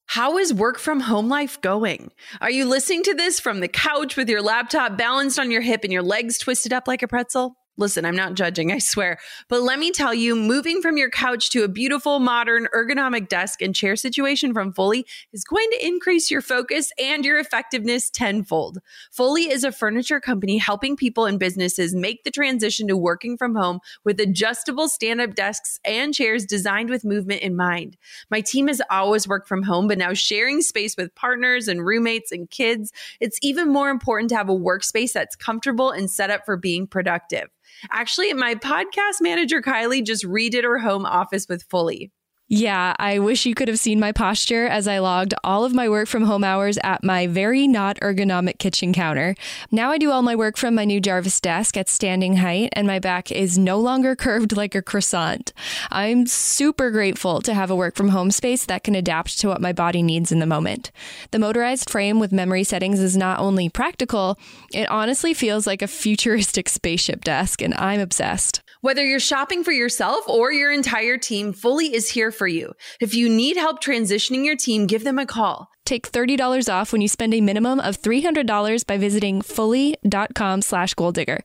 How 0.06 0.38
is 0.38 0.54
work 0.54 0.78
from 0.78 1.00
home 1.00 1.28
life 1.28 1.60
going? 1.60 2.10
Are 2.40 2.50
you 2.50 2.64
listening 2.64 3.02
to 3.02 3.12
this 3.12 3.38
from 3.38 3.60
the 3.60 3.68
couch 3.68 4.16
with 4.16 4.30
your 4.30 4.40
laptop 4.40 4.96
balanced 4.96 5.38
on 5.38 5.50
your 5.50 5.60
hip 5.60 5.84
and 5.84 5.92
your 5.92 6.02
legs 6.02 6.38
twisted 6.38 6.72
up 6.72 6.88
like 6.88 7.02
a 7.02 7.08
pretzel? 7.08 7.57
Listen, 7.78 8.04
I'm 8.04 8.16
not 8.16 8.34
judging, 8.34 8.72
I 8.72 8.78
swear. 8.78 9.18
But 9.48 9.62
let 9.62 9.78
me 9.78 9.92
tell 9.92 10.12
you, 10.12 10.34
moving 10.34 10.82
from 10.82 10.96
your 10.96 11.10
couch 11.10 11.48
to 11.50 11.62
a 11.62 11.68
beautiful, 11.68 12.18
modern, 12.18 12.66
ergonomic 12.74 13.28
desk 13.28 13.62
and 13.62 13.72
chair 13.72 13.94
situation 13.94 14.52
from 14.52 14.72
Fully 14.72 15.06
is 15.32 15.44
going 15.44 15.68
to 15.70 15.86
increase 15.86 16.28
your 16.28 16.42
focus 16.42 16.90
and 16.98 17.24
your 17.24 17.38
effectiveness 17.38 18.10
tenfold. 18.10 18.80
Fully 19.12 19.44
is 19.44 19.62
a 19.62 19.70
furniture 19.70 20.18
company 20.18 20.58
helping 20.58 20.96
people 20.96 21.24
and 21.24 21.38
businesses 21.38 21.94
make 21.94 22.24
the 22.24 22.32
transition 22.32 22.88
to 22.88 22.96
working 22.96 23.36
from 23.36 23.54
home 23.54 23.78
with 24.02 24.18
adjustable 24.18 24.88
stand 24.88 25.20
up 25.20 25.36
desks 25.36 25.78
and 25.84 26.12
chairs 26.12 26.44
designed 26.44 26.90
with 26.90 27.04
movement 27.04 27.42
in 27.42 27.54
mind. 27.54 27.96
My 28.28 28.40
team 28.40 28.66
has 28.66 28.82
always 28.90 29.28
worked 29.28 29.46
from 29.46 29.62
home, 29.62 29.86
but 29.86 29.98
now 29.98 30.14
sharing 30.14 30.62
space 30.62 30.96
with 30.96 31.14
partners 31.14 31.68
and 31.68 31.86
roommates 31.86 32.32
and 32.32 32.50
kids, 32.50 32.92
it's 33.20 33.38
even 33.40 33.72
more 33.72 33.88
important 33.88 34.30
to 34.30 34.36
have 34.36 34.48
a 34.48 34.52
workspace 34.52 35.12
that's 35.12 35.36
comfortable 35.36 35.92
and 35.92 36.10
set 36.10 36.30
up 36.30 36.44
for 36.44 36.56
being 36.56 36.88
productive. 36.88 37.48
Actually, 37.90 38.32
my 38.34 38.54
podcast 38.54 39.20
manager, 39.20 39.62
Kylie, 39.62 40.04
just 40.04 40.24
redid 40.24 40.64
her 40.64 40.78
home 40.78 41.06
office 41.06 41.46
with 41.48 41.62
Fully. 41.64 42.12
Yeah, 42.50 42.94
I 42.98 43.18
wish 43.18 43.44
you 43.44 43.54
could 43.54 43.68
have 43.68 43.78
seen 43.78 44.00
my 44.00 44.10
posture 44.10 44.66
as 44.66 44.88
I 44.88 45.00
logged 45.00 45.34
all 45.44 45.66
of 45.66 45.74
my 45.74 45.86
work 45.86 46.08
from 46.08 46.22
home 46.22 46.42
hours 46.42 46.78
at 46.82 47.04
my 47.04 47.26
very 47.26 47.68
not 47.68 47.98
ergonomic 48.00 48.58
kitchen 48.58 48.94
counter. 48.94 49.34
Now 49.70 49.90
I 49.90 49.98
do 49.98 50.10
all 50.10 50.22
my 50.22 50.34
work 50.34 50.56
from 50.56 50.74
my 50.74 50.86
new 50.86 50.98
Jarvis 50.98 51.42
desk 51.42 51.76
at 51.76 51.90
standing 51.90 52.36
height, 52.36 52.70
and 52.72 52.86
my 52.86 53.00
back 53.00 53.30
is 53.30 53.58
no 53.58 53.78
longer 53.78 54.16
curved 54.16 54.56
like 54.56 54.74
a 54.74 54.80
croissant. 54.80 55.52
I'm 55.90 56.26
super 56.26 56.90
grateful 56.90 57.42
to 57.42 57.52
have 57.52 57.70
a 57.70 57.76
work 57.76 57.96
from 57.96 58.08
home 58.08 58.30
space 58.30 58.64
that 58.64 58.82
can 58.82 58.94
adapt 58.94 59.38
to 59.40 59.48
what 59.48 59.60
my 59.60 59.74
body 59.74 60.02
needs 60.02 60.32
in 60.32 60.38
the 60.38 60.46
moment. 60.46 60.90
The 61.32 61.38
motorized 61.38 61.90
frame 61.90 62.18
with 62.18 62.32
memory 62.32 62.64
settings 62.64 62.98
is 62.98 63.14
not 63.14 63.40
only 63.40 63.68
practical, 63.68 64.38
it 64.72 64.88
honestly 64.88 65.34
feels 65.34 65.66
like 65.66 65.82
a 65.82 65.86
futuristic 65.86 66.68
spaceship 66.70 67.24
desk, 67.24 67.60
and 67.60 67.74
I'm 67.74 68.00
obsessed. 68.00 68.62
Whether 68.80 69.04
you're 69.04 69.18
shopping 69.18 69.64
for 69.64 69.72
yourself 69.72 70.28
or 70.28 70.52
your 70.52 70.70
entire 70.70 71.18
team, 71.18 71.52
Fully 71.52 71.92
is 71.92 72.08
here 72.08 72.30
for 72.38 72.46
you. 72.46 72.72
If 73.00 73.14
you 73.14 73.28
need 73.28 73.56
help 73.56 73.82
transitioning 73.82 74.44
your 74.44 74.56
team, 74.56 74.86
give 74.86 75.04
them 75.04 75.18
a 75.18 75.26
call. 75.26 75.68
Take 75.84 76.12
$30 76.12 76.72
off 76.72 76.92
when 76.92 77.00
you 77.00 77.08
spend 77.08 77.34
a 77.34 77.40
minimum 77.40 77.80
of 77.80 78.00
$300 78.00 78.86
by 78.86 78.98
visiting 78.98 79.42
fully.com 79.42 80.62
slash 80.62 80.94
goaldigger. 80.94 81.40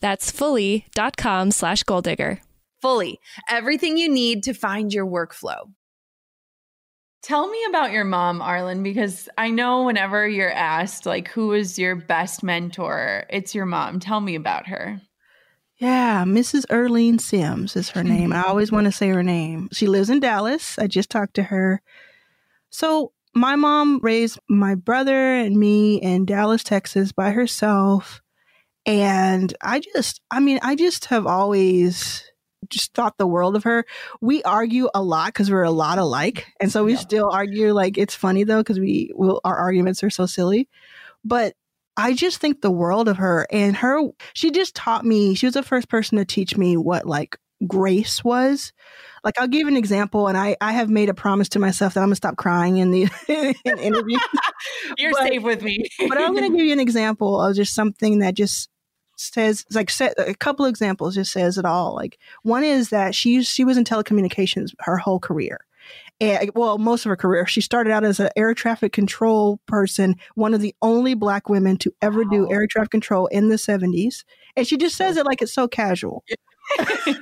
That's 0.00 0.30
fully.com 0.30 1.52
slash 1.52 1.84
goaldigger. 1.84 2.40
Fully, 2.82 3.18
everything 3.48 3.96
you 3.96 4.08
need 4.08 4.42
to 4.42 4.52
find 4.52 4.92
your 4.92 5.06
workflow. 5.06 5.70
Tell 7.22 7.48
me 7.48 7.64
about 7.70 7.92
your 7.92 8.04
mom, 8.04 8.40
Arlan, 8.40 8.82
because 8.82 9.30
I 9.38 9.48
know 9.48 9.84
whenever 9.84 10.28
you're 10.28 10.52
asked, 10.52 11.06
like, 11.06 11.28
who 11.28 11.54
is 11.54 11.78
your 11.78 11.96
best 11.96 12.42
mentor, 12.42 13.24
it's 13.30 13.54
your 13.54 13.64
mom. 13.64 14.00
Tell 14.00 14.20
me 14.20 14.34
about 14.34 14.66
her. 14.66 15.00
Yeah, 15.84 16.24
Mrs. 16.24 16.64
Erlene 16.68 17.20
Sims 17.20 17.76
is 17.76 17.90
her 17.90 18.02
name. 18.02 18.32
I 18.32 18.40
hmm. 18.40 18.48
always 18.48 18.72
want 18.72 18.86
to 18.86 18.92
say 18.92 19.10
her 19.10 19.22
name. 19.22 19.68
She 19.70 19.86
lives 19.86 20.08
in 20.08 20.18
Dallas. 20.18 20.78
I 20.78 20.86
just 20.86 21.10
talked 21.10 21.34
to 21.34 21.42
her. 21.42 21.82
So, 22.70 23.12
my 23.34 23.54
mom 23.54 24.00
raised 24.02 24.38
my 24.48 24.76
brother 24.76 25.34
and 25.34 25.58
me 25.58 25.96
in 25.96 26.24
Dallas, 26.24 26.64
Texas 26.64 27.12
by 27.12 27.32
herself. 27.32 28.22
And 28.86 29.54
I 29.60 29.80
just, 29.80 30.22
I 30.30 30.40
mean, 30.40 30.58
I 30.62 30.74
just 30.74 31.04
have 31.06 31.26
always 31.26 32.24
just 32.70 32.94
thought 32.94 33.18
the 33.18 33.26
world 33.26 33.54
of 33.54 33.64
her. 33.64 33.84
We 34.22 34.42
argue 34.44 34.88
a 34.94 35.02
lot 35.02 35.34
because 35.34 35.50
we're 35.50 35.64
a 35.64 35.70
lot 35.70 35.98
alike. 35.98 36.46
And 36.60 36.72
so 36.72 36.84
we 36.84 36.92
yeah. 36.94 36.98
still 36.98 37.30
argue. 37.30 37.74
Like, 37.74 37.98
it's 37.98 38.14
funny 38.14 38.44
though, 38.44 38.60
because 38.60 38.80
we 38.80 39.10
will, 39.12 39.38
our 39.44 39.56
arguments 39.56 40.02
are 40.02 40.08
so 40.08 40.24
silly. 40.24 40.66
But 41.22 41.52
I 41.96 42.14
just 42.14 42.38
think 42.38 42.60
the 42.60 42.70
world 42.70 43.08
of 43.08 43.18
her 43.18 43.46
and 43.50 43.76
her, 43.76 44.00
she 44.34 44.50
just 44.50 44.74
taught 44.74 45.04
me, 45.04 45.34
she 45.34 45.46
was 45.46 45.54
the 45.54 45.62
first 45.62 45.88
person 45.88 46.18
to 46.18 46.24
teach 46.24 46.56
me 46.56 46.76
what 46.76 47.06
like 47.06 47.38
grace 47.66 48.24
was. 48.24 48.72
Like 49.22 49.38
I'll 49.38 49.48
give 49.48 49.68
an 49.68 49.76
example, 49.76 50.28
and 50.28 50.36
I 50.36 50.56
I 50.60 50.72
have 50.72 50.90
made 50.90 51.08
a 51.08 51.14
promise 51.14 51.48
to 51.50 51.58
myself 51.58 51.94
that 51.94 52.00
I'm 52.00 52.06
gonna 52.06 52.16
stop 52.16 52.36
crying 52.36 52.76
in 52.76 52.90
the 52.90 53.08
in 53.64 53.78
interviews. 53.78 54.20
You're 54.98 55.12
but, 55.12 55.28
safe 55.28 55.42
with 55.42 55.62
me. 55.62 55.84
but 56.08 56.18
I'm 56.18 56.34
gonna 56.34 56.50
give 56.50 56.66
you 56.66 56.72
an 56.72 56.80
example 56.80 57.40
of 57.40 57.56
just 57.56 57.74
something 57.74 58.18
that 58.18 58.34
just 58.34 58.68
says 59.16 59.64
like 59.72 59.90
a 60.18 60.34
couple 60.34 60.66
examples 60.66 61.14
just 61.14 61.32
says 61.32 61.56
it 61.56 61.64
all. 61.64 61.94
Like 61.94 62.18
one 62.42 62.64
is 62.64 62.90
that 62.90 63.14
she 63.14 63.42
she 63.42 63.64
was 63.64 63.76
in 63.76 63.84
telecommunications 63.84 64.72
her 64.80 64.98
whole 64.98 65.20
career, 65.20 65.64
and 66.20 66.48
uh, 66.48 66.52
well, 66.54 66.78
most 66.78 67.04
of 67.04 67.10
her 67.10 67.16
career. 67.16 67.46
She 67.46 67.60
started 67.60 67.92
out 67.92 68.04
as 68.04 68.20
an 68.20 68.30
air 68.36 68.54
traffic 68.54 68.92
control 68.92 69.60
person, 69.66 70.16
one 70.34 70.54
of 70.54 70.60
the 70.60 70.74
only 70.82 71.14
black 71.14 71.48
women 71.48 71.76
to 71.78 71.92
ever 72.00 72.22
wow. 72.22 72.30
do 72.30 72.52
air 72.52 72.66
traffic 72.66 72.90
control 72.90 73.26
in 73.28 73.48
the 73.48 73.56
70s. 73.56 74.24
And 74.56 74.66
she 74.66 74.76
just 74.76 74.96
says 74.96 75.16
it 75.16 75.26
like 75.26 75.42
it's 75.42 75.52
so 75.52 75.66
casual. 75.66 76.24
she 76.78 77.14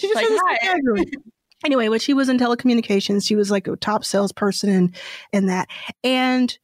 just 0.00 0.14
like, 0.14 0.26
says 0.26 0.32
it 0.32 0.38
so 0.38 0.56
casual. 0.60 1.22
Anyway, 1.64 1.88
when 1.88 1.98
she 1.98 2.14
was 2.14 2.28
in 2.28 2.38
telecommunications, 2.38 3.26
she 3.26 3.34
was 3.34 3.50
like 3.50 3.66
a 3.66 3.76
top 3.76 4.04
salesperson 4.04 4.70
and 4.70 4.96
and 5.32 5.48
that. 5.48 5.68
And 6.04 6.56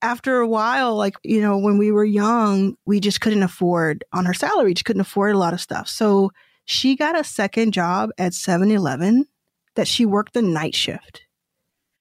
after 0.00 0.38
a 0.38 0.48
while, 0.48 0.96
like, 0.96 1.16
you 1.22 1.40
know, 1.40 1.58
when 1.58 1.76
we 1.76 1.92
were 1.92 2.04
young, 2.04 2.76
we 2.86 3.00
just 3.00 3.20
couldn't 3.20 3.42
afford 3.42 4.04
on 4.12 4.24
her 4.24 4.34
salary, 4.34 4.74
just 4.74 4.84
couldn't 4.84 5.00
afford 5.00 5.34
a 5.34 5.38
lot 5.38 5.52
of 5.52 5.60
stuff. 5.60 5.88
So 5.88 6.30
she 6.64 6.96
got 6.96 7.18
a 7.18 7.24
second 7.24 7.72
job 7.72 8.10
at 8.18 8.34
7 8.34 8.70
Eleven 8.70 9.26
that 9.76 9.88
she 9.88 10.06
worked 10.06 10.34
the 10.34 10.42
night 10.42 10.74
shift. 10.74 11.22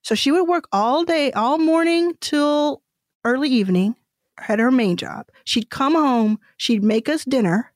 So 0.03 0.15
she 0.15 0.31
would 0.31 0.47
work 0.47 0.67
all 0.71 1.03
day, 1.03 1.31
all 1.31 1.57
morning 1.57 2.13
till 2.21 2.81
early 3.23 3.49
evening, 3.49 3.95
had 4.37 4.59
her 4.59 4.71
main 4.71 4.97
job. 4.97 5.27
She'd 5.43 5.69
come 5.69 5.93
home, 5.93 6.39
she'd 6.57 6.83
make 6.83 7.07
us 7.07 7.23
dinner, 7.23 7.71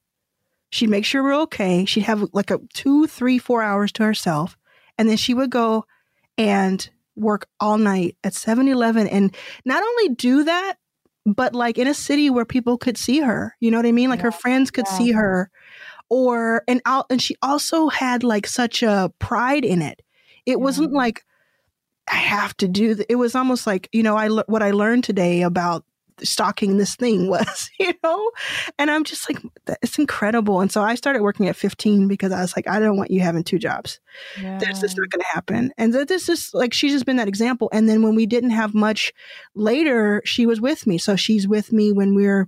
she'd 0.71 0.89
make 0.89 1.05
sure 1.05 1.23
we're 1.23 1.41
okay. 1.43 1.85
She'd 1.85 2.03
have 2.03 2.29
like 2.33 2.51
a 2.51 2.59
two, 2.73 3.07
three, 3.07 3.37
four 3.37 3.61
hours 3.61 3.91
to 3.93 4.03
herself. 4.03 4.57
And 4.97 5.09
then 5.09 5.17
she 5.17 5.33
would 5.33 5.49
go 5.49 5.85
and 6.37 6.87
work 7.15 7.47
all 7.59 7.77
night 7.77 8.17
at 8.23 8.33
7 8.33 8.67
Eleven 8.67 9.07
and 9.07 9.33
not 9.63 9.81
only 9.81 10.09
do 10.15 10.43
that, 10.43 10.75
but 11.25 11.55
like 11.55 11.77
in 11.77 11.87
a 11.87 11.93
city 11.93 12.29
where 12.29 12.45
people 12.45 12.77
could 12.77 12.97
see 12.97 13.19
her. 13.19 13.55
You 13.59 13.71
know 13.71 13.77
what 13.77 13.85
I 13.85 13.91
mean? 13.91 14.09
Like 14.09 14.19
yeah, 14.19 14.25
her 14.25 14.31
friends 14.31 14.69
could 14.69 14.85
yeah. 14.87 14.97
see 14.97 15.11
her 15.11 15.49
or 16.15 16.63
and 16.65 16.81
out 16.85 17.05
and 17.09 17.21
she 17.21 17.35
also 17.41 17.89
had 17.89 18.23
like 18.23 18.47
such 18.47 18.81
a 18.81 19.11
pride 19.19 19.65
in 19.65 19.81
it 19.81 20.01
it 20.45 20.51
yeah. 20.51 20.55
wasn't 20.55 20.93
like 20.93 21.25
i 22.09 22.15
have 22.15 22.55
to 22.55 22.69
do 22.69 22.95
th- 22.95 23.05
it 23.09 23.15
was 23.15 23.35
almost 23.35 23.67
like 23.67 23.89
you 23.91 24.01
know 24.01 24.15
i 24.15 24.29
what 24.29 24.63
i 24.63 24.71
learned 24.71 25.03
today 25.03 25.41
about 25.41 25.83
stocking 26.23 26.77
this 26.77 26.95
thing 26.95 27.27
was, 27.29 27.69
you 27.77 27.93
know? 28.01 28.31
And 28.79 28.89
I'm 28.89 29.03
just 29.03 29.29
like, 29.29 29.41
it's 29.81 29.99
incredible. 29.99 30.61
And 30.61 30.71
so 30.71 30.81
I 30.81 30.95
started 30.95 31.21
working 31.21 31.47
at 31.47 31.57
15 31.57 32.07
because 32.07 32.31
I 32.31 32.39
was 32.39 32.55
like, 32.55 32.67
I 32.67 32.79
don't 32.79 32.97
want 32.97 33.11
you 33.11 33.19
having 33.19 33.43
two 33.43 33.59
jobs. 33.59 33.99
Yeah. 34.41 34.57
That's 34.57 34.79
just 34.79 34.97
not 34.97 35.09
going 35.09 35.21
to 35.21 35.27
happen. 35.33 35.73
And 35.77 35.93
this 35.93 36.29
is 36.29 36.53
like, 36.53 36.73
she's 36.73 36.93
just 36.93 37.05
been 37.05 37.17
that 37.17 37.27
example. 37.27 37.69
And 37.73 37.89
then 37.89 38.01
when 38.01 38.15
we 38.15 38.25
didn't 38.25 38.51
have 38.51 38.73
much 38.73 39.13
later, 39.53 40.21
she 40.23 40.45
was 40.45 40.61
with 40.61 40.87
me. 40.87 40.97
So 40.97 41.17
she's 41.17 41.47
with 41.47 41.73
me 41.73 41.91
when 41.91 42.15
we're 42.15 42.47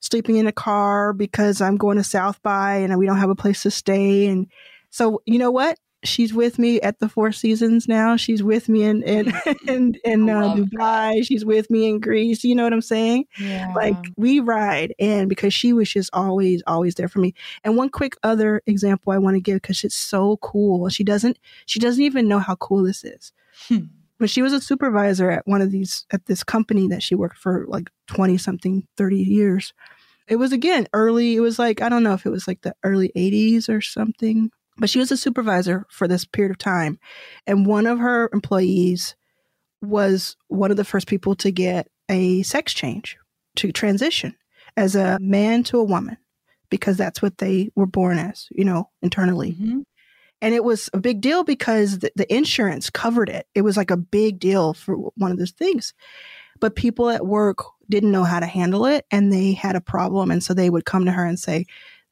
sleeping 0.00 0.36
in 0.36 0.46
a 0.46 0.52
car 0.52 1.12
because 1.12 1.60
I'm 1.60 1.76
going 1.76 1.96
to 1.96 2.04
South 2.04 2.42
by 2.42 2.76
and 2.76 2.96
we 2.98 3.06
don't 3.06 3.18
have 3.18 3.30
a 3.30 3.34
place 3.34 3.62
to 3.62 3.70
stay. 3.70 4.26
And 4.26 4.46
so, 4.90 5.22
you 5.26 5.38
know 5.38 5.50
what? 5.50 5.78
she's 6.04 6.32
with 6.32 6.58
me 6.58 6.80
at 6.80 6.98
the 7.00 7.08
Four 7.08 7.32
Seasons 7.32 7.88
now. 7.88 8.16
She's 8.16 8.42
with 8.42 8.68
me 8.68 8.84
in 8.84 9.02
in 9.02 9.32
in, 9.68 9.94
in 10.04 10.28
uh, 10.28 10.54
Dubai. 10.54 11.16
That. 11.16 11.24
She's 11.26 11.44
with 11.44 11.70
me 11.70 11.88
in 11.88 12.00
Greece. 12.00 12.44
You 12.44 12.54
know 12.54 12.64
what 12.64 12.72
I'm 12.72 12.80
saying? 12.80 13.26
Yeah. 13.38 13.72
Like 13.74 13.96
we 14.16 14.40
ride, 14.40 14.94
and 14.98 15.28
because 15.28 15.54
she 15.54 15.72
was 15.72 15.90
just 15.90 16.10
always 16.12 16.62
always 16.66 16.94
there 16.94 17.08
for 17.08 17.20
me. 17.20 17.34
And 17.64 17.76
one 17.76 17.88
quick 17.88 18.16
other 18.22 18.62
example 18.66 19.12
I 19.12 19.18
want 19.18 19.36
to 19.36 19.40
give 19.40 19.60
because 19.60 19.84
it's 19.84 19.94
so 19.94 20.38
cool. 20.38 20.88
She 20.88 21.04
doesn't 21.04 21.38
she 21.66 21.80
doesn't 21.80 22.02
even 22.02 22.28
know 22.28 22.38
how 22.38 22.56
cool 22.56 22.82
this 22.82 23.04
is. 23.04 23.32
Hmm. 23.68 23.86
But 24.18 24.30
she 24.30 24.42
was 24.42 24.52
a 24.52 24.60
supervisor 24.60 25.30
at 25.30 25.46
one 25.46 25.62
of 25.62 25.70
these 25.70 26.04
at 26.12 26.26
this 26.26 26.42
company 26.42 26.88
that 26.88 27.02
she 27.02 27.14
worked 27.14 27.38
for 27.38 27.66
like 27.68 27.88
20 28.08 28.36
something 28.38 28.86
30 28.96 29.16
years. 29.16 29.72
It 30.26 30.36
was 30.36 30.52
again 30.52 30.88
early. 30.92 31.36
It 31.36 31.40
was 31.40 31.58
like 31.58 31.80
I 31.80 31.88
don't 31.88 32.02
know 32.02 32.14
if 32.14 32.26
it 32.26 32.30
was 32.30 32.48
like 32.48 32.62
the 32.62 32.74
early 32.84 33.12
80s 33.16 33.68
or 33.68 33.80
something 33.80 34.50
but 34.78 34.88
she 34.88 34.98
was 34.98 35.10
a 35.10 35.16
supervisor 35.16 35.84
for 35.90 36.08
this 36.08 36.24
period 36.24 36.50
of 36.50 36.58
time. 36.58 36.98
And 37.46 37.66
one 37.66 37.86
of 37.86 37.98
her 37.98 38.30
employees 38.32 39.16
was 39.82 40.36
one 40.48 40.70
of 40.70 40.76
the 40.76 40.84
first 40.84 41.06
people 41.06 41.34
to 41.36 41.50
get 41.50 41.88
a 42.08 42.42
sex 42.42 42.72
change, 42.72 43.18
to 43.56 43.72
transition 43.72 44.34
as 44.76 44.94
a 44.94 45.18
man 45.20 45.62
to 45.64 45.78
a 45.78 45.84
woman, 45.84 46.16
because 46.70 46.96
that's 46.96 47.20
what 47.20 47.38
they 47.38 47.70
were 47.74 47.86
born 47.86 48.18
as, 48.18 48.48
you 48.50 48.64
know, 48.64 48.88
internally. 49.02 49.52
Mm-hmm. 49.52 49.80
And 50.40 50.54
it 50.54 50.62
was 50.62 50.88
a 50.92 50.98
big 50.98 51.20
deal 51.20 51.42
because 51.42 51.98
the, 51.98 52.12
the 52.14 52.32
insurance 52.32 52.90
covered 52.90 53.28
it. 53.28 53.46
It 53.54 53.62
was 53.62 53.76
like 53.76 53.90
a 53.90 53.96
big 53.96 54.38
deal 54.38 54.74
for 54.74 54.94
one 55.16 55.32
of 55.32 55.38
those 55.38 55.50
things. 55.50 55.94
But 56.60 56.76
people 56.76 57.10
at 57.10 57.26
work 57.26 57.58
didn't 57.88 58.12
know 58.12 58.24
how 58.24 58.40
to 58.40 58.46
handle 58.46 58.86
it 58.86 59.04
and 59.10 59.32
they 59.32 59.52
had 59.52 59.76
a 59.76 59.80
problem. 59.80 60.30
And 60.30 60.42
so 60.42 60.54
they 60.54 60.70
would 60.70 60.84
come 60.84 61.04
to 61.06 61.12
her 61.12 61.24
and 61.24 61.38
say, 61.38 61.66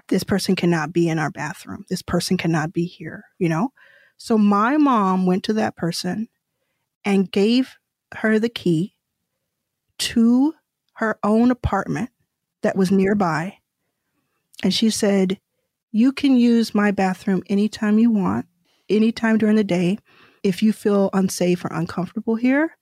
this 0.08 0.24
person 0.24 0.56
cannot 0.56 0.92
be 0.92 1.08
in 1.08 1.18
our 1.18 1.30
bathroom. 1.30 1.84
This 1.88 2.02
person 2.02 2.36
cannot 2.36 2.72
be 2.72 2.84
here, 2.84 3.24
you 3.38 3.48
know? 3.48 3.72
So 4.18 4.38
my 4.38 4.76
mom 4.76 5.26
went 5.26 5.44
to 5.44 5.52
that 5.54 5.76
person 5.76 6.28
and 7.04 7.30
gave 7.30 7.76
her 8.14 8.38
the 8.38 8.48
key 8.48 8.94
to 9.98 10.54
her 10.94 11.18
own 11.22 11.50
apartment 11.50 12.10
that 12.62 12.76
was 12.76 12.90
nearby. 12.90 13.58
And 14.62 14.72
she 14.72 14.90
said, 14.90 15.38
You 15.92 16.12
can 16.12 16.36
use 16.36 16.74
my 16.74 16.90
bathroom 16.90 17.42
anytime 17.48 17.98
you 17.98 18.10
want, 18.10 18.46
anytime 18.88 19.38
during 19.38 19.56
the 19.56 19.64
day, 19.64 19.98
if 20.42 20.62
you 20.62 20.72
feel 20.72 21.10
unsafe 21.12 21.64
or 21.64 21.68
uncomfortable 21.72 22.36
here. 22.36 22.76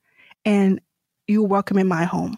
And 0.44 0.80
you're 1.26 1.46
welcome 1.46 1.78
in 1.78 1.86
my 1.86 2.04
home. 2.04 2.36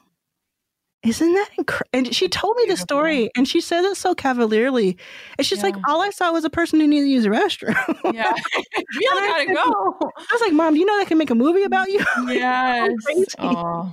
Isn't 1.06 1.34
that 1.34 1.50
incredible? 1.56 1.88
And 1.92 2.14
she 2.14 2.28
told 2.28 2.56
me 2.56 2.64
the 2.66 2.76
story 2.76 3.30
and 3.36 3.46
she 3.46 3.60
says 3.60 3.84
it 3.84 3.96
so 3.96 4.14
cavalierly. 4.14 4.96
And 5.38 5.46
she's 5.46 5.58
yeah. 5.58 5.64
like, 5.64 5.76
all 5.88 6.02
I 6.02 6.10
saw 6.10 6.32
was 6.32 6.44
a 6.44 6.50
person 6.50 6.80
who 6.80 6.86
needed 6.86 7.04
to 7.04 7.10
use 7.10 7.24
a 7.26 7.28
restroom. 7.28 7.76
Yeah. 8.12 8.32
you 8.94 9.10
gotta 9.12 9.46
go. 9.54 9.98
I 10.02 10.32
was 10.32 10.40
like, 10.40 10.52
Mom, 10.52 10.74
do 10.74 10.80
you 10.80 10.86
know 10.86 10.98
they 10.98 11.04
can 11.04 11.18
make 11.18 11.30
a 11.30 11.34
movie 11.34 11.62
about 11.62 11.88
you? 11.90 12.04
Yes. 12.26 12.90
oh, 13.38 13.92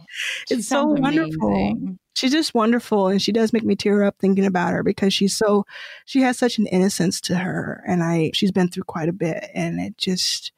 it's 0.50 0.68
so 0.68 0.86
wonderful. 0.86 1.50
Amazing. 1.50 2.00
She's 2.14 2.32
just 2.32 2.54
wonderful. 2.54 3.08
And 3.08 3.22
she 3.22 3.32
does 3.32 3.54
make 3.54 3.64
me 3.64 3.76
tear 3.76 4.04
up 4.04 4.16
thinking 4.20 4.46
about 4.46 4.72
her 4.72 4.84
because 4.84 5.14
she's 5.14 5.36
so, 5.36 5.66
she 6.06 6.22
has 6.22 6.38
such 6.38 6.58
an 6.58 6.68
innocence 6.68 7.20
to 7.22 7.36
her. 7.36 7.84
And 7.88 8.04
I, 8.04 8.32
she's 8.34 8.52
been 8.52 8.70
through 8.70 8.84
quite 8.84 9.10
a 9.10 9.14
bit 9.14 9.50
and 9.54 9.80
it 9.80 9.98
just, 9.98 10.52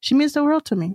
she 0.00 0.14
means 0.14 0.32
the 0.32 0.44
world 0.44 0.64
to 0.66 0.76
me. 0.76 0.94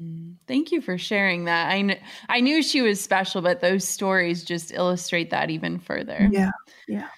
Mm, 0.00 0.34
thank 0.46 0.72
you 0.72 0.80
for 0.80 0.98
sharing 0.98 1.44
that. 1.44 1.70
I 1.70 1.82
kn- 1.82 2.00
I 2.28 2.40
knew 2.40 2.62
she 2.62 2.82
was 2.82 3.00
special, 3.00 3.40
but 3.40 3.60
those 3.60 3.86
stories 3.88 4.44
just 4.44 4.72
illustrate 4.72 5.30
that 5.30 5.48
even 5.50 5.78
further. 5.78 6.28
Yeah. 6.30 6.50
Yeah. 6.86 7.08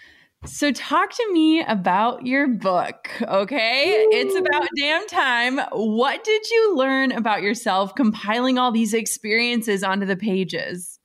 So 0.47 0.71
talk 0.71 1.11
to 1.11 1.33
me 1.33 1.65
about 1.65 2.25
your 2.25 2.47
book, 2.47 3.11
okay? 3.23 4.05
Ooh. 4.05 4.11
It's 4.13 4.37
about 4.37 4.69
damn 4.77 5.05
time. 5.09 5.59
What 5.73 6.23
did 6.23 6.49
you 6.49 6.77
learn 6.77 7.11
about 7.11 7.43
yourself 7.43 7.97
compiling 7.97 8.59
all 8.59 8.71
these 8.71 8.95
experiences 8.95 9.83
onto 9.83 10.07
the 10.07 10.17
pages? 10.17 10.98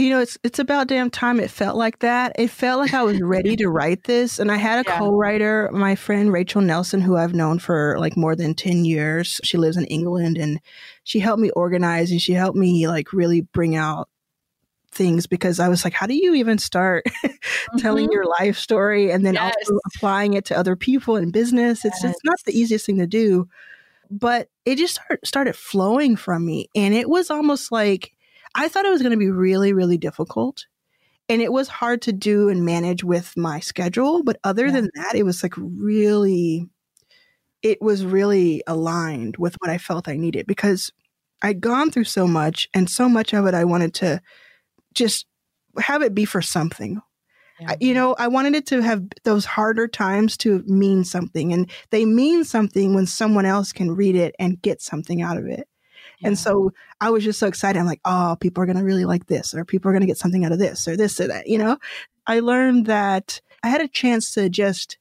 You 0.00 0.08
know, 0.08 0.20
it's 0.20 0.38
it's 0.42 0.58
about 0.58 0.86
damn 0.86 1.10
time 1.10 1.38
it 1.40 1.50
felt 1.50 1.76
like 1.76 1.98
that. 1.98 2.32
It 2.38 2.48
felt 2.48 2.80
like 2.80 2.94
I 2.94 3.02
was 3.02 3.20
ready 3.20 3.54
to 3.56 3.68
write 3.68 4.04
this. 4.04 4.38
And 4.38 4.50
I 4.50 4.56
had 4.56 4.86
a 4.86 4.88
yeah. 4.88 4.98
co-writer, 4.98 5.68
my 5.74 5.94
friend 5.94 6.32
Rachel 6.32 6.62
Nelson, 6.62 7.02
who 7.02 7.18
I've 7.18 7.34
known 7.34 7.58
for 7.58 7.98
like 7.98 8.16
more 8.16 8.34
than 8.34 8.54
10 8.54 8.86
years. 8.86 9.42
She 9.44 9.58
lives 9.58 9.76
in 9.76 9.84
England 9.86 10.38
and 10.38 10.58
she 11.04 11.20
helped 11.20 11.42
me 11.42 11.50
organize 11.50 12.10
and 12.10 12.20
she 12.20 12.32
helped 12.32 12.56
me 12.56 12.88
like 12.88 13.12
really 13.12 13.42
bring 13.42 13.76
out 13.76 14.08
things 14.90 15.26
because 15.26 15.60
I 15.60 15.68
was 15.68 15.84
like, 15.84 15.92
how 15.92 16.06
do 16.06 16.14
you 16.14 16.34
even 16.34 16.56
start 16.56 17.04
mm-hmm. 17.24 17.78
telling 17.78 18.10
your 18.10 18.24
life 18.24 18.56
story 18.56 19.10
and 19.10 19.24
then 19.24 19.34
yes. 19.34 19.54
also 19.54 19.78
applying 19.84 20.32
it 20.32 20.46
to 20.46 20.56
other 20.56 20.76
people 20.76 21.16
in 21.16 21.30
business? 21.30 21.84
It's 21.84 22.02
yes. 22.02 22.12
just 22.12 22.20
not 22.24 22.38
the 22.46 22.58
easiest 22.58 22.86
thing 22.86 22.98
to 23.00 23.06
do. 23.06 23.48
But 24.10 24.48
it 24.64 24.78
just 24.78 24.94
start, 24.94 25.26
started 25.26 25.56
flowing 25.56 26.16
from 26.16 26.46
me. 26.46 26.70
And 26.74 26.94
it 26.94 27.06
was 27.06 27.30
almost 27.30 27.70
like 27.70 28.14
I 28.54 28.68
thought 28.68 28.84
it 28.84 28.90
was 28.90 29.02
going 29.02 29.12
to 29.12 29.18
be 29.18 29.30
really, 29.30 29.72
really 29.72 29.98
difficult. 29.98 30.66
And 31.28 31.40
it 31.40 31.52
was 31.52 31.68
hard 31.68 32.02
to 32.02 32.12
do 32.12 32.48
and 32.48 32.64
manage 32.64 33.04
with 33.04 33.36
my 33.36 33.60
schedule. 33.60 34.24
But 34.24 34.38
other 34.42 34.66
yeah. 34.66 34.72
than 34.72 34.90
that, 34.94 35.14
it 35.14 35.22
was 35.22 35.42
like 35.42 35.54
really, 35.56 36.68
it 37.62 37.80
was 37.80 38.04
really 38.04 38.62
aligned 38.66 39.36
with 39.36 39.54
what 39.60 39.70
I 39.70 39.78
felt 39.78 40.08
I 40.08 40.16
needed 40.16 40.46
because 40.46 40.90
I'd 41.42 41.60
gone 41.60 41.90
through 41.90 42.04
so 42.04 42.26
much 42.26 42.68
and 42.74 42.90
so 42.90 43.08
much 43.08 43.32
of 43.32 43.46
it 43.46 43.54
I 43.54 43.64
wanted 43.64 43.94
to 43.94 44.20
just 44.92 45.26
have 45.78 46.02
it 46.02 46.14
be 46.14 46.24
for 46.24 46.42
something. 46.42 47.00
Yeah. 47.60 47.70
I, 47.70 47.76
you 47.80 47.94
know, 47.94 48.16
I 48.18 48.28
wanted 48.28 48.54
it 48.54 48.66
to 48.66 48.82
have 48.82 49.04
those 49.24 49.44
harder 49.44 49.86
times 49.86 50.36
to 50.38 50.64
mean 50.66 51.04
something. 51.04 51.52
And 51.52 51.70
they 51.90 52.04
mean 52.04 52.44
something 52.44 52.94
when 52.94 53.06
someone 53.06 53.46
else 53.46 53.72
can 53.72 53.94
read 53.94 54.16
it 54.16 54.34
and 54.38 54.60
get 54.60 54.80
something 54.82 55.22
out 55.22 55.36
of 55.36 55.46
it. 55.46 55.68
And 56.22 56.38
so 56.38 56.72
I 57.00 57.10
was 57.10 57.24
just 57.24 57.38
so 57.38 57.46
excited. 57.46 57.78
I'm 57.78 57.86
like, 57.86 58.00
oh, 58.04 58.36
people 58.40 58.62
are 58.62 58.66
going 58.66 58.78
to 58.78 58.84
really 58.84 59.04
like 59.04 59.26
this, 59.26 59.54
or 59.54 59.64
people 59.64 59.88
are 59.88 59.92
going 59.92 60.02
to 60.02 60.06
get 60.06 60.18
something 60.18 60.44
out 60.44 60.52
of 60.52 60.58
this, 60.58 60.86
or 60.86 60.96
this, 60.96 61.20
or 61.20 61.28
that. 61.28 61.46
You 61.46 61.58
know, 61.58 61.78
I 62.26 62.40
learned 62.40 62.86
that 62.86 63.40
I 63.62 63.68
had 63.68 63.80
a 63.80 63.88
chance 63.88 64.34
to 64.34 64.48
just 64.48 64.98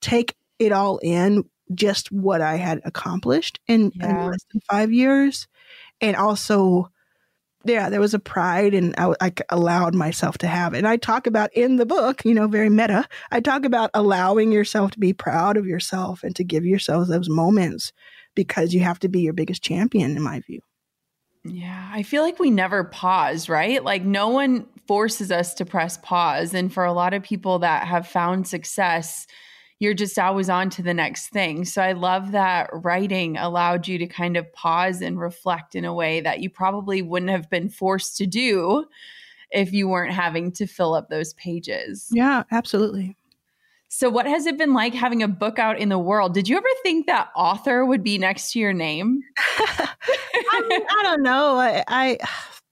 take 0.00 0.34
it 0.58 0.72
all 0.72 0.98
in, 0.98 1.44
just 1.74 2.12
what 2.12 2.40
I 2.40 2.56
had 2.56 2.80
accomplished 2.84 3.60
in, 3.66 3.92
yeah. 3.94 4.10
in 4.10 4.30
less 4.30 4.44
than 4.52 4.60
five 4.70 4.92
years. 4.92 5.48
And 6.00 6.16
also, 6.16 6.90
yeah, 7.64 7.88
there 7.88 8.00
was 8.00 8.14
a 8.14 8.18
pride 8.18 8.74
and 8.74 8.94
I, 8.96 9.14
I, 9.20 9.32
allowed 9.48 9.94
myself 9.94 10.38
to 10.38 10.46
have 10.46 10.74
it. 10.74 10.78
And 10.78 10.86
I 10.86 10.96
talk 10.96 11.26
about 11.26 11.52
in 11.52 11.76
the 11.76 11.86
book, 11.86 12.24
you 12.24 12.34
know, 12.34 12.46
very 12.46 12.70
meta, 12.70 13.08
I 13.32 13.40
talk 13.40 13.64
about 13.64 13.90
allowing 13.94 14.52
yourself 14.52 14.92
to 14.92 15.00
be 15.00 15.12
proud 15.12 15.56
of 15.56 15.66
yourself 15.66 16.22
and 16.22 16.36
to 16.36 16.44
give 16.44 16.64
yourself 16.64 17.08
those 17.08 17.28
moments 17.28 17.92
because 18.36 18.72
you 18.72 18.80
have 18.80 19.00
to 19.00 19.08
be 19.08 19.22
your 19.22 19.32
biggest 19.32 19.62
champion, 19.62 20.16
in 20.16 20.22
my 20.22 20.38
view. 20.40 20.60
Yeah, 21.44 21.90
I 21.92 22.02
feel 22.02 22.22
like 22.22 22.38
we 22.38 22.50
never 22.50 22.84
pause, 22.84 23.48
right? 23.48 23.82
Like 23.82 24.04
no 24.04 24.28
one 24.28 24.66
forces 24.86 25.32
us 25.32 25.54
to 25.54 25.64
press 25.64 25.96
pause. 25.98 26.54
And 26.54 26.72
for 26.72 26.84
a 26.84 26.92
lot 26.92 27.14
of 27.14 27.22
people 27.22 27.60
that 27.60 27.86
have 27.86 28.06
found 28.06 28.46
success, 28.46 29.26
you're 29.78 29.94
just 29.94 30.18
always 30.18 30.48
on 30.48 30.70
to 30.70 30.82
the 30.82 30.94
next 30.94 31.28
thing. 31.28 31.64
So 31.64 31.82
I 31.82 31.92
love 31.92 32.32
that 32.32 32.70
writing 32.72 33.36
allowed 33.36 33.86
you 33.86 33.98
to 33.98 34.06
kind 34.06 34.36
of 34.36 34.50
pause 34.52 35.02
and 35.02 35.20
reflect 35.20 35.74
in 35.74 35.84
a 35.84 35.94
way 35.94 36.20
that 36.20 36.40
you 36.40 36.50
probably 36.50 37.02
wouldn't 37.02 37.30
have 37.30 37.50
been 37.50 37.68
forced 37.68 38.16
to 38.18 38.26
do 38.26 38.86
if 39.50 39.72
you 39.72 39.88
weren't 39.88 40.14
having 40.14 40.50
to 40.52 40.66
fill 40.66 40.94
up 40.94 41.08
those 41.08 41.34
pages. 41.34 42.08
Yeah, 42.10 42.42
absolutely. 42.50 43.16
So, 43.98 44.10
what 44.10 44.26
has 44.26 44.44
it 44.44 44.58
been 44.58 44.74
like 44.74 44.92
having 44.92 45.22
a 45.22 45.28
book 45.28 45.58
out 45.58 45.78
in 45.78 45.88
the 45.88 45.98
world? 45.98 46.34
Did 46.34 46.50
you 46.50 46.58
ever 46.58 46.68
think 46.82 47.06
that 47.06 47.30
author 47.34 47.82
would 47.82 48.04
be 48.04 48.18
next 48.18 48.52
to 48.52 48.58
your 48.58 48.74
name? 48.74 49.22
I, 49.38 49.86
I, 50.52 51.02
don't 51.02 51.22
know. 51.22 51.56
I, 51.56 51.82
I, 51.88 52.18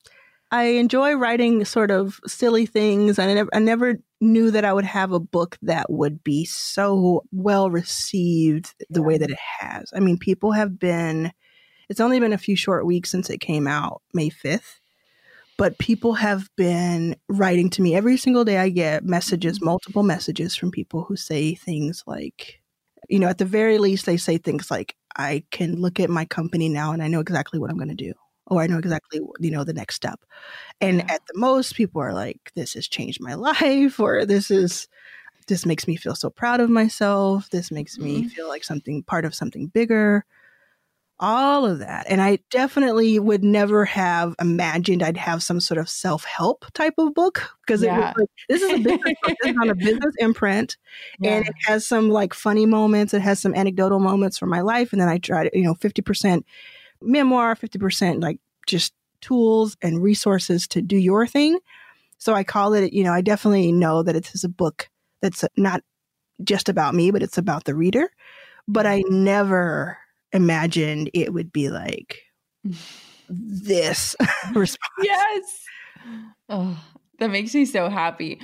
I 0.50 0.64
enjoy 0.64 1.14
writing 1.14 1.64
sort 1.64 1.90
of 1.90 2.20
silly 2.26 2.66
things, 2.66 3.18
and 3.18 3.30
I 3.30 3.34
never, 3.34 3.50
I 3.54 3.58
never 3.60 3.94
knew 4.20 4.50
that 4.50 4.66
I 4.66 4.74
would 4.74 4.84
have 4.84 5.12
a 5.12 5.18
book 5.18 5.56
that 5.62 5.90
would 5.90 6.22
be 6.22 6.44
so 6.44 7.24
well 7.32 7.70
received 7.70 8.74
the 8.90 9.02
way 9.02 9.16
that 9.16 9.30
it 9.30 9.38
has. 9.60 9.90
I 9.96 10.00
mean, 10.00 10.18
people 10.18 10.52
have 10.52 10.78
been. 10.78 11.32
It's 11.88 12.00
only 12.00 12.20
been 12.20 12.34
a 12.34 12.38
few 12.38 12.54
short 12.54 12.84
weeks 12.84 13.10
since 13.10 13.30
it 13.30 13.40
came 13.40 13.66
out, 13.66 14.02
May 14.12 14.28
fifth, 14.28 14.78
but 15.56 15.78
people 15.78 16.14
have 16.14 16.48
been 16.56 17.16
writing 17.28 17.70
to 17.70 17.82
me 17.82 17.94
every 17.94 18.16
single 18.16 18.44
day. 18.44 18.58
I 18.58 18.68
get 18.70 19.04
messages, 19.04 19.58
mm-hmm. 19.58 19.66
multiple 19.66 20.02
messages 20.02 20.56
from 20.56 20.70
people 20.70 21.04
who 21.04 21.16
say 21.16 21.54
things 21.54 22.02
like, 22.06 22.60
you 23.08 23.18
know, 23.18 23.28
at 23.28 23.38
the 23.38 23.44
very 23.44 23.78
least, 23.78 24.06
they 24.06 24.16
say 24.16 24.38
things 24.38 24.70
like, 24.70 24.96
I 25.16 25.44
can 25.50 25.76
look 25.80 26.00
at 26.00 26.10
my 26.10 26.24
company 26.24 26.68
now 26.68 26.92
and 26.92 27.02
I 27.02 27.08
know 27.08 27.20
exactly 27.20 27.58
what 27.60 27.70
I'm 27.70 27.76
going 27.76 27.88
to 27.88 27.94
do. 27.94 28.14
Oh, 28.48 28.58
I 28.58 28.66
know 28.66 28.78
exactly, 28.78 29.20
you 29.38 29.50
know, 29.50 29.64
the 29.64 29.72
next 29.72 29.94
step. 29.94 30.20
And 30.80 30.98
Yeah. 30.98 31.14
at 31.14 31.22
the 31.26 31.38
most, 31.38 31.76
people 31.76 32.02
are 32.02 32.12
like, 32.12 32.52
this 32.54 32.74
has 32.74 32.88
changed 32.88 33.20
my 33.20 33.34
life, 33.48 34.00
or 34.00 34.26
this 34.26 34.50
is, 34.50 34.88
this 35.46 35.64
makes 35.66 35.86
me 35.86 35.96
feel 35.96 36.14
so 36.14 36.30
proud 36.30 36.60
of 36.60 36.70
myself. 36.70 37.48
This 37.50 37.70
makes 37.70 37.98
me 37.98 38.22
Mhm. 38.22 38.30
feel 38.30 38.48
like 38.48 38.64
something, 38.64 39.02
part 39.02 39.24
of 39.24 39.34
something 39.34 39.68
bigger. 39.68 40.24
All 41.20 41.64
of 41.64 41.78
that. 41.78 42.06
And 42.08 42.20
I 42.20 42.40
definitely 42.50 43.18
would 43.20 43.44
never 43.44 43.84
have 43.84 44.34
imagined 44.40 45.02
I'd 45.02 45.16
have 45.16 45.44
some 45.44 45.60
sort 45.60 45.78
of 45.78 45.88
self 45.88 46.24
help 46.24 46.64
type 46.74 46.94
of 46.98 47.14
book 47.14 47.50
because 47.64 47.82
Yeah. 47.82 48.12
like, 48.18 48.28
this 48.48 48.62
is 48.62 48.72
a 48.72 48.78
business 48.78 49.14
book. 49.22 49.34
This 49.40 49.52
is 49.52 49.56
on 49.62 49.70
a 49.70 49.74
business 49.80 50.14
imprint 50.18 50.76
and 51.22 51.44
it 51.46 51.54
has 51.66 51.86
some 51.86 52.10
like 52.10 52.34
funny 52.34 52.66
moments. 52.66 53.14
It 53.14 53.22
has 53.22 53.38
some 53.40 53.54
anecdotal 53.54 54.00
moments 54.00 54.38
from 54.38 54.50
my 54.50 54.60
life, 54.60 54.92
and 54.92 55.00
then 55.00 55.08
I 55.08 55.18
tried 55.18 55.50
you 55.54 55.62
know, 55.62 55.74
fifty 55.74 56.02
percent 56.02 56.44
memoir, 57.00 57.54
fifty 57.54 57.78
percent 57.78 58.20
like 58.20 58.40
just 58.66 58.92
tools 59.20 59.76
and 59.82 60.02
resources 60.02 60.66
to 60.68 60.82
do 60.82 60.96
your 60.96 61.26
thing. 61.28 61.58
So 62.18 62.34
I 62.34 62.44
call 62.44 62.74
it, 62.74 62.92
you 62.92 63.04
know, 63.04 63.12
I 63.12 63.20
definitely 63.20 63.72
know 63.72 64.02
that 64.02 64.16
it 64.16 64.30
is 64.34 64.44
a 64.44 64.48
book 64.48 64.90
that's 65.22 65.44
not 65.56 65.82
just 66.44 66.68
about 66.68 66.94
me, 66.94 67.10
but 67.12 67.22
it's 67.22 67.38
about 67.38 67.64
the 67.64 67.74
reader. 67.74 68.10
But 68.68 68.86
I 68.86 69.04
never 69.08 69.98
imagined 70.34 71.10
it 71.14 71.32
would 71.32 71.52
be 71.52 71.70
like 71.70 72.18
this 73.28 74.14
response. 74.54 74.78
yes. 75.02 75.64
Oh, 76.50 76.78
that 77.18 77.30
makes 77.30 77.54
me 77.54 77.64
so 77.64 77.88
happy. 77.88 78.40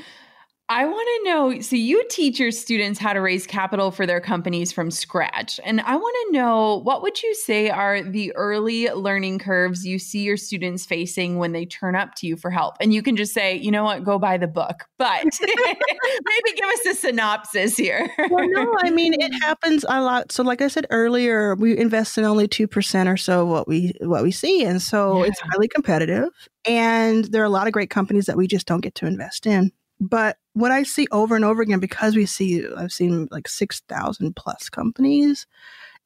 I 0.72 0.86
want 0.86 1.08
to 1.24 1.28
know 1.28 1.60
so 1.60 1.74
you 1.74 2.00
teach 2.10 2.38
your 2.38 2.52
students 2.52 3.00
how 3.00 3.12
to 3.12 3.20
raise 3.20 3.44
capital 3.44 3.90
for 3.90 4.06
their 4.06 4.20
companies 4.20 4.70
from 4.70 4.92
scratch. 4.92 5.58
And 5.64 5.80
I 5.80 5.96
want 5.96 6.16
to 6.28 6.32
know 6.38 6.76
what 6.84 7.02
would 7.02 7.20
you 7.24 7.34
say 7.34 7.70
are 7.70 8.04
the 8.04 8.32
early 8.36 8.86
learning 8.88 9.40
curves 9.40 9.84
you 9.84 9.98
see 9.98 10.22
your 10.22 10.36
students 10.36 10.86
facing 10.86 11.38
when 11.38 11.50
they 11.50 11.66
turn 11.66 11.96
up 11.96 12.14
to 12.18 12.28
you 12.28 12.36
for 12.36 12.52
help? 12.52 12.76
And 12.80 12.94
you 12.94 13.02
can 13.02 13.16
just 13.16 13.34
say, 13.34 13.56
"You 13.56 13.72
know 13.72 13.82
what? 13.82 14.04
Go 14.04 14.16
buy 14.20 14.38
the 14.38 14.46
book." 14.46 14.84
But 14.96 15.24
maybe 15.40 16.56
give 16.56 16.68
us 16.68 16.86
a 16.86 16.94
synopsis 16.94 17.76
here. 17.76 18.08
well, 18.28 18.46
no, 18.48 18.76
I 18.84 18.90
mean 18.90 19.14
it 19.20 19.32
happens 19.42 19.84
a 19.88 20.00
lot. 20.00 20.30
So, 20.30 20.44
like 20.44 20.62
I 20.62 20.68
said 20.68 20.86
earlier, 20.90 21.56
we 21.56 21.76
invest 21.76 22.16
in 22.16 22.22
only 22.24 22.46
two 22.46 22.68
percent 22.68 23.08
or 23.08 23.16
so 23.16 23.44
what 23.44 23.66
we 23.66 23.92
what 24.02 24.22
we 24.22 24.30
see, 24.30 24.62
and 24.62 24.80
so 24.80 25.24
it's 25.24 25.40
Yeah. 25.40 25.50
highly 25.50 25.66
competitive. 25.66 26.28
And 26.64 27.24
there 27.24 27.42
are 27.42 27.46
a 27.46 27.48
lot 27.50 27.66
of 27.66 27.72
great 27.72 27.90
companies 27.90 28.26
that 28.26 28.36
we 28.36 28.46
just 28.46 28.66
don't 28.68 28.82
get 28.82 28.94
to 28.96 29.06
invest 29.06 29.46
in. 29.48 29.72
But 30.00 30.38
what 30.54 30.72
I 30.72 30.82
see 30.82 31.06
over 31.12 31.36
and 31.36 31.44
over 31.44 31.62
again, 31.62 31.78
because 31.78 32.16
we 32.16 32.26
see, 32.26 32.66
I've 32.76 32.92
seen 32.92 33.28
like 33.30 33.48
six 33.48 33.80
thousand 33.88 34.34
plus 34.34 34.70
companies 34.70 35.46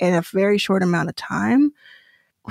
in 0.01 0.15
a 0.15 0.23
very 0.23 0.59
short 0.59 0.83
amount 0.83 1.09
of 1.09 1.17
time. 1.17 1.73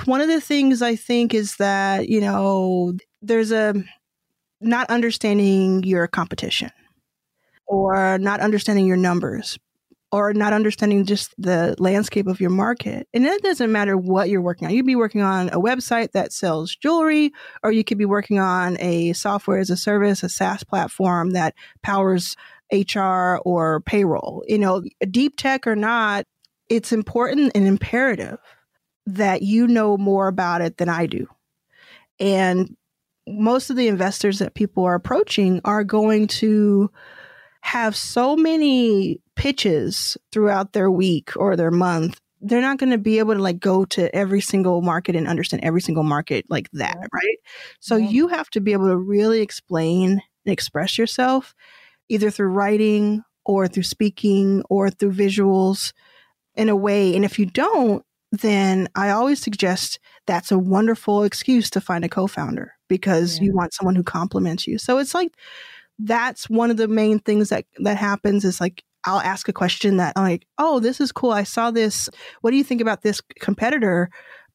One 0.06 0.20
of 0.20 0.28
the 0.28 0.40
things 0.40 0.82
I 0.82 0.96
think 0.96 1.34
is 1.34 1.56
that 1.56 2.08
you 2.08 2.20
know 2.20 2.94
there's 3.22 3.52
a 3.52 3.74
not 4.60 4.88
understanding 4.90 5.82
your 5.84 6.06
competition 6.06 6.70
or 7.66 8.18
not 8.18 8.40
understanding 8.40 8.86
your 8.86 8.96
numbers 8.96 9.58
or 10.14 10.32
not 10.32 10.52
understanding 10.52 11.04
just 11.04 11.34
the 11.38 11.74
landscape 11.80 12.28
of 12.28 12.40
your 12.40 12.48
market. 12.48 13.08
And 13.12 13.26
it 13.26 13.42
doesn't 13.42 13.72
matter 13.72 13.96
what 13.96 14.28
you're 14.28 14.40
working 14.40 14.64
on. 14.64 14.72
You 14.72 14.78
could 14.78 14.86
be 14.86 14.94
working 14.94 15.22
on 15.22 15.48
a 15.48 15.58
website 15.58 16.12
that 16.12 16.32
sells 16.32 16.76
jewelry, 16.76 17.32
or 17.64 17.72
you 17.72 17.82
could 17.82 17.98
be 17.98 18.04
working 18.04 18.38
on 18.38 18.76
a 18.78 19.12
software 19.14 19.58
as 19.58 19.70
a 19.70 19.76
service, 19.76 20.22
a 20.22 20.28
SaaS 20.28 20.62
platform 20.62 21.30
that 21.30 21.56
powers 21.82 22.36
HR 22.72 23.40
or 23.44 23.80
payroll. 23.80 24.44
You 24.46 24.58
know, 24.58 24.84
deep 25.10 25.36
tech 25.36 25.66
or 25.66 25.74
not, 25.74 26.26
it's 26.68 26.92
important 26.92 27.50
and 27.56 27.66
imperative 27.66 28.38
that 29.06 29.42
you 29.42 29.66
know 29.66 29.96
more 29.96 30.28
about 30.28 30.60
it 30.60 30.76
than 30.76 30.88
I 30.88 31.06
do. 31.06 31.26
And 32.20 32.76
most 33.26 33.68
of 33.68 33.74
the 33.74 33.88
investors 33.88 34.38
that 34.38 34.54
people 34.54 34.84
are 34.84 34.94
approaching 34.94 35.60
are 35.64 35.82
going 35.82 36.28
to 36.28 36.88
have 37.64 37.96
so 37.96 38.36
many 38.36 39.18
pitches 39.36 40.18
throughout 40.30 40.74
their 40.74 40.90
week 40.90 41.32
or 41.36 41.56
their 41.56 41.70
month 41.70 42.20
they're 42.46 42.60
not 42.60 42.76
going 42.76 42.90
to 42.92 42.98
be 42.98 43.18
able 43.18 43.32
to 43.34 43.40
like 43.40 43.58
go 43.58 43.86
to 43.86 44.14
every 44.14 44.42
single 44.42 44.82
market 44.82 45.16
and 45.16 45.26
understand 45.26 45.64
every 45.64 45.80
single 45.80 46.04
market 46.04 46.44
like 46.50 46.68
that 46.72 46.94
Yeah. 47.00 47.06
right 47.12 47.38
so 47.80 47.96
Yeah. 47.96 48.10
you 48.10 48.28
have 48.28 48.50
to 48.50 48.60
be 48.60 48.72
able 48.74 48.88
to 48.88 48.96
really 48.98 49.40
explain 49.40 50.20
and 50.44 50.52
express 50.52 50.98
yourself 50.98 51.54
either 52.10 52.30
through 52.30 52.48
writing 52.50 53.22
or 53.46 53.66
through 53.66 53.84
speaking 53.84 54.62
or 54.68 54.90
through 54.90 55.12
visuals 55.14 55.92
in 56.54 56.68
a 56.68 56.76
way 56.76 57.16
and 57.16 57.24
if 57.24 57.38
you 57.38 57.46
don't 57.46 58.04
then 58.30 58.88
i 58.94 59.08
always 59.10 59.40
suggest 59.40 59.98
that's 60.26 60.52
a 60.52 60.58
wonderful 60.58 61.24
excuse 61.24 61.70
to 61.70 61.80
find 61.80 62.04
a 62.04 62.08
co-founder 62.10 62.72
because 62.88 63.38
Yeah. 63.38 63.44
you 63.44 63.54
want 63.54 63.72
someone 63.72 63.96
who 63.96 64.02
complements 64.04 64.66
you 64.66 64.76
so 64.78 64.98
it's 64.98 65.14
like 65.14 65.32
that's 65.98 66.48
one 66.50 66.70
of 66.70 66.76
the 66.76 66.88
main 66.88 67.18
things 67.20 67.48
that 67.50 67.66
that 67.78 67.96
happens 67.96 68.44
is 68.44 68.60
like 68.60 68.82
I'll 69.04 69.20
ask 69.20 69.48
a 69.48 69.52
question 69.52 69.98
that 69.98 70.14
I'm 70.16 70.22
like, 70.24 70.46
oh, 70.58 70.80
this 70.80 71.00
is 71.00 71.12
cool. 71.12 71.30
I 71.30 71.42
saw 71.44 71.70
this. 71.70 72.08
What 72.40 72.52
do 72.52 72.56
you 72.56 72.64
think 72.64 72.80
about 72.80 73.02
this 73.02 73.20
competitor? 73.38 74.08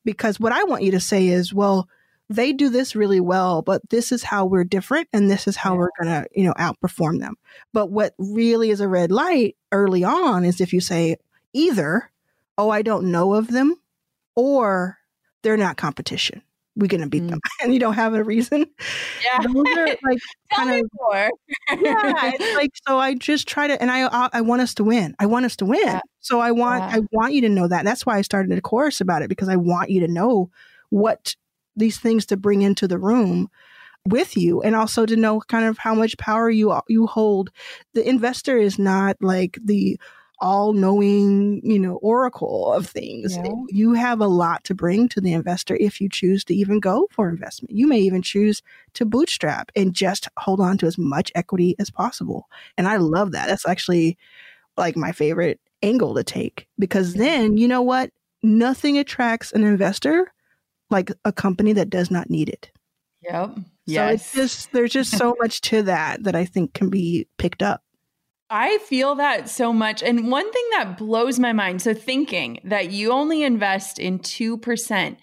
Because 0.04 0.40
what 0.40 0.52
I 0.52 0.64
want 0.64 0.82
you 0.82 0.92
to 0.92 1.00
say 1.00 1.28
is, 1.28 1.54
well, 1.54 1.88
they 2.32 2.52
do 2.54 2.70
this 2.70 2.96
really 2.96 3.20
well, 3.20 3.62
but 3.62 3.82
this 3.90 4.12
is 4.12 4.24
how 4.24 4.46
we're 4.46 4.64
different 4.64 5.08
and 5.14 5.30
this 5.30 5.48
is 5.48 5.56
how 5.56 5.74
Yeah. 5.74 5.78
we're 5.80 5.90
gonna, 6.00 6.26
you 6.36 6.46
know, 6.46 6.54
outperform 6.54 7.20
them. 7.20 7.36
But 7.74 7.92
what 7.92 8.16
really 8.18 8.72
is 8.72 8.82
a 8.82 8.88
red 8.88 9.12
light 9.12 9.56
early 9.72 10.04
on 10.04 10.46
is 10.46 10.60
if 10.62 10.74
you 10.74 10.82
say 10.82 11.18
either, 11.54 12.10
oh, 12.58 12.70
I 12.70 12.82
don't 12.82 13.12
know 13.12 13.34
of 13.36 13.48
them, 13.50 13.76
or 14.36 14.98
they're 15.44 15.58
not 15.58 15.78
competition. 15.78 16.42
We're 16.76 16.88
gonna 16.88 17.08
beat 17.08 17.24
mm. 17.24 17.30
them. 17.32 17.40
And 17.62 17.74
you 17.74 17.80
don't 17.80 17.94
have 17.94 18.14
a 18.14 18.24
reason. 18.24 18.66
yeah. 19.24 19.40
Those 19.42 19.66
are 19.78 19.88
like 20.04 20.20
kind 20.54 20.80
of 20.80 20.90
more. 20.94 21.30
yeah, 21.70 22.32
it's 22.34 22.56
like 22.56 22.72
so. 22.88 22.98
I 22.98 23.16
just 23.16 23.48
try 23.48 23.68
to, 23.68 23.82
and 23.82 23.92
I 23.92 24.08
I, 24.08 24.30
I 24.34 24.42
want 24.42 24.62
us 24.62 24.74
to 24.76 24.84
win. 24.84 25.16
I 25.20 25.26
want 25.26 25.46
us 25.46 25.56
to 25.58 25.66
win. 25.66 25.86
Yeah. 25.86 26.00
So 26.22 26.40
I 26.40 26.52
want 26.52 26.84
Yeah. 26.84 26.98
I 26.98 27.02
want 27.12 27.34
you 27.34 27.42
to 27.42 27.50
know 27.50 27.68
that. 27.68 27.86
That's 27.86 28.06
why 28.06 28.18
I 28.18 28.22
started 28.22 28.58
a 28.58 28.62
course 28.62 29.02
about 29.02 29.22
it 29.22 29.30
because 29.30 29.50
I 29.50 29.56
want 29.56 29.90
you 29.90 30.00
to 30.02 30.08
know 30.08 30.50
what 30.90 31.36
these 31.76 32.00
things 32.00 32.26
to 32.28 32.38
bring 32.38 32.62
into 32.62 32.88
the 32.88 32.98
room 32.98 33.50
with 34.06 34.38
you, 34.38 34.62
and 34.62 34.76
also 34.76 35.06
to 35.06 35.16
know 35.16 35.42
kind 35.42 35.66
of 35.66 35.78
how 35.78 35.94
much 35.94 36.18
power 36.18 36.50
you 36.50 36.72
uh, 36.72 36.82
you 36.88 37.08
hold. 37.08 37.50
The 37.94 38.08
investor 38.08 38.58
is 38.58 38.80
not 38.80 39.18
like 39.22 39.58
the 39.64 40.00
all 40.42 40.74
knowing, 40.74 41.62
you 41.64 41.80
know, 41.80 41.96
oracle 41.96 42.72
of 42.74 42.88
things. 42.88 43.36
Yeah. 43.36 43.52
You 43.68 43.94
have 43.94 44.22
a 44.22 44.28
lot 44.28 44.64
to 44.66 44.76
bring 44.76 45.10
to 45.10 45.22
the 45.22 45.34
investor 45.34 45.76
if 45.80 46.00
you 46.00 46.08
choose 46.10 46.44
to 46.46 46.56
even 46.56 46.80
go 46.80 47.08
for 47.12 47.30
investment. 47.30 47.76
You 47.76 47.88
may 47.88 48.00
even 48.00 48.22
choose 48.22 48.62
to 48.94 49.06
bootstrap 49.06 49.72
and 49.76 49.94
just 49.94 50.28
hold 50.38 50.62
on 50.62 50.78
to 50.80 50.86
as 50.86 50.98
much 50.98 51.32
equity 51.36 51.76
as 51.80 51.90
possible. 51.90 52.48
And 52.78 52.88
I 52.88 52.98
love 52.98 53.34
that. 53.34 53.48
That's 53.48 53.68
actually 53.68 54.18
like 54.78 54.96
my 54.96 55.12
favorite 55.12 55.60
angle 55.82 56.16
to 56.16 56.24
take 56.24 56.68
because 56.78 57.14
then, 57.16 57.58
you 57.58 57.68
know 57.68 57.82
what? 57.82 58.12
Nothing 58.42 58.98
attracts 58.98 59.52
an 59.52 59.64
investor 59.64 60.32
like 60.90 61.12
a 61.26 61.32
company 61.32 61.74
that 61.74 61.90
does 61.90 62.10
not 62.10 62.30
need 62.30 62.50
it. 62.50 62.72
Yep. 63.24 63.56
So 63.56 63.64
Yes. 63.86 64.14
it's 64.14 64.34
just 64.34 64.72
there's 64.72 64.92
just 64.92 65.18
so 65.18 65.36
much 65.40 65.62
to 65.62 65.84
that 65.84 66.24
that 66.24 66.36
I 66.36 66.46
think 66.46 66.74
can 66.74 66.90
be 66.90 67.28
picked 67.38 67.64
up. 67.64 67.82
I 68.50 68.80
feel 68.80 69.16
that 69.16 69.50
so 69.50 69.72
much. 69.72 70.02
And 70.02 70.32
one 70.32 70.52
thing 70.52 70.68
that 70.72 70.98
blows 70.98 71.40
my 71.40 71.54
mind 71.54 71.82
so, 71.82 71.94
thinking 71.94 72.60
that 72.64 72.92
you 72.92 73.12
only 73.12 73.44
invest 73.44 74.00
in 74.00 74.20
2%, 74.20 75.18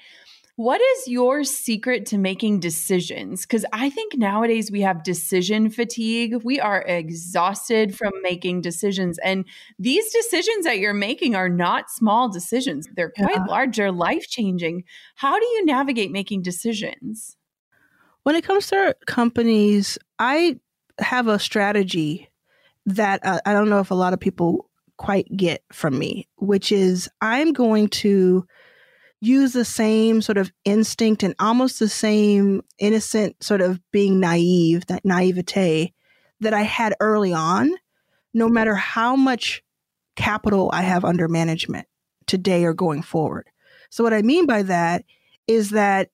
what 0.54 0.80
is 0.80 1.08
your 1.08 1.44
secret 1.44 2.06
to 2.06 2.18
making 2.18 2.60
decisions? 2.60 3.42
Because 3.42 3.66
I 3.74 3.90
think 3.90 4.16
nowadays 4.16 4.70
we 4.70 4.80
have 4.80 5.02
decision 5.02 5.68
fatigue. 5.68 6.36
We 6.44 6.60
are 6.60 6.82
exhausted 6.82 7.94
from 7.94 8.12
making 8.22 8.62
decisions. 8.62 9.18
And 9.18 9.44
these 9.78 10.10
decisions 10.12 10.64
that 10.64 10.78
you're 10.78 10.94
making 10.94 11.34
are 11.34 11.50
not 11.50 11.90
small 11.90 12.30
decisions, 12.30 12.88
they're 12.96 13.10
quite 13.10 13.34
Yeah. 13.34 13.44
large, 13.48 13.76
they're 13.76 13.92
life 13.92 14.28
changing. 14.28 14.84
How 15.16 15.38
do 15.38 15.44
you 15.44 15.66
navigate 15.66 16.10
making 16.10 16.40
decisions? 16.42 17.36
When 18.22 18.34
it 18.34 18.42
comes 18.44 18.68
to 18.68 18.96
companies, 19.06 19.98
I 20.18 20.58
have 20.98 21.28
a 21.28 21.38
strategy 21.38 22.30
that 22.86 23.24
uh, 23.24 23.40
I 23.44 23.52
don't 23.52 23.68
know 23.68 23.80
if 23.80 23.90
a 23.90 23.94
lot 23.94 24.12
of 24.12 24.20
people 24.20 24.70
quite 24.96 25.28
get 25.36 25.62
from 25.72 25.98
me, 25.98 26.28
which 26.36 26.72
is 26.72 27.08
I'm 27.20 27.52
going 27.52 27.88
to 27.88 28.46
use 29.20 29.52
the 29.52 29.64
same 29.64 30.22
sort 30.22 30.38
of 30.38 30.52
instinct 30.64 31.22
and 31.22 31.34
almost 31.38 31.78
the 31.78 31.88
same 31.88 32.62
innocent 32.78 33.42
sort 33.42 33.60
of 33.60 33.80
being 33.90 34.20
naive, 34.20 34.86
that 34.86 35.04
naivete 35.04 35.92
that 36.40 36.54
I 36.54 36.62
had 36.62 36.94
early 37.00 37.32
on, 37.32 37.74
no 38.34 38.48
matter 38.48 38.74
how 38.74 39.16
much 39.16 39.62
capital 40.16 40.70
I 40.72 40.82
have 40.82 41.04
under 41.04 41.28
management 41.28 41.86
today 42.26 42.64
or 42.64 42.74
going 42.74 43.02
forward. 43.02 43.48
So, 43.90 44.04
what 44.04 44.14
I 44.14 44.22
mean 44.22 44.46
by 44.46 44.62
that 44.62 45.04
is 45.46 45.70
that 45.70 46.10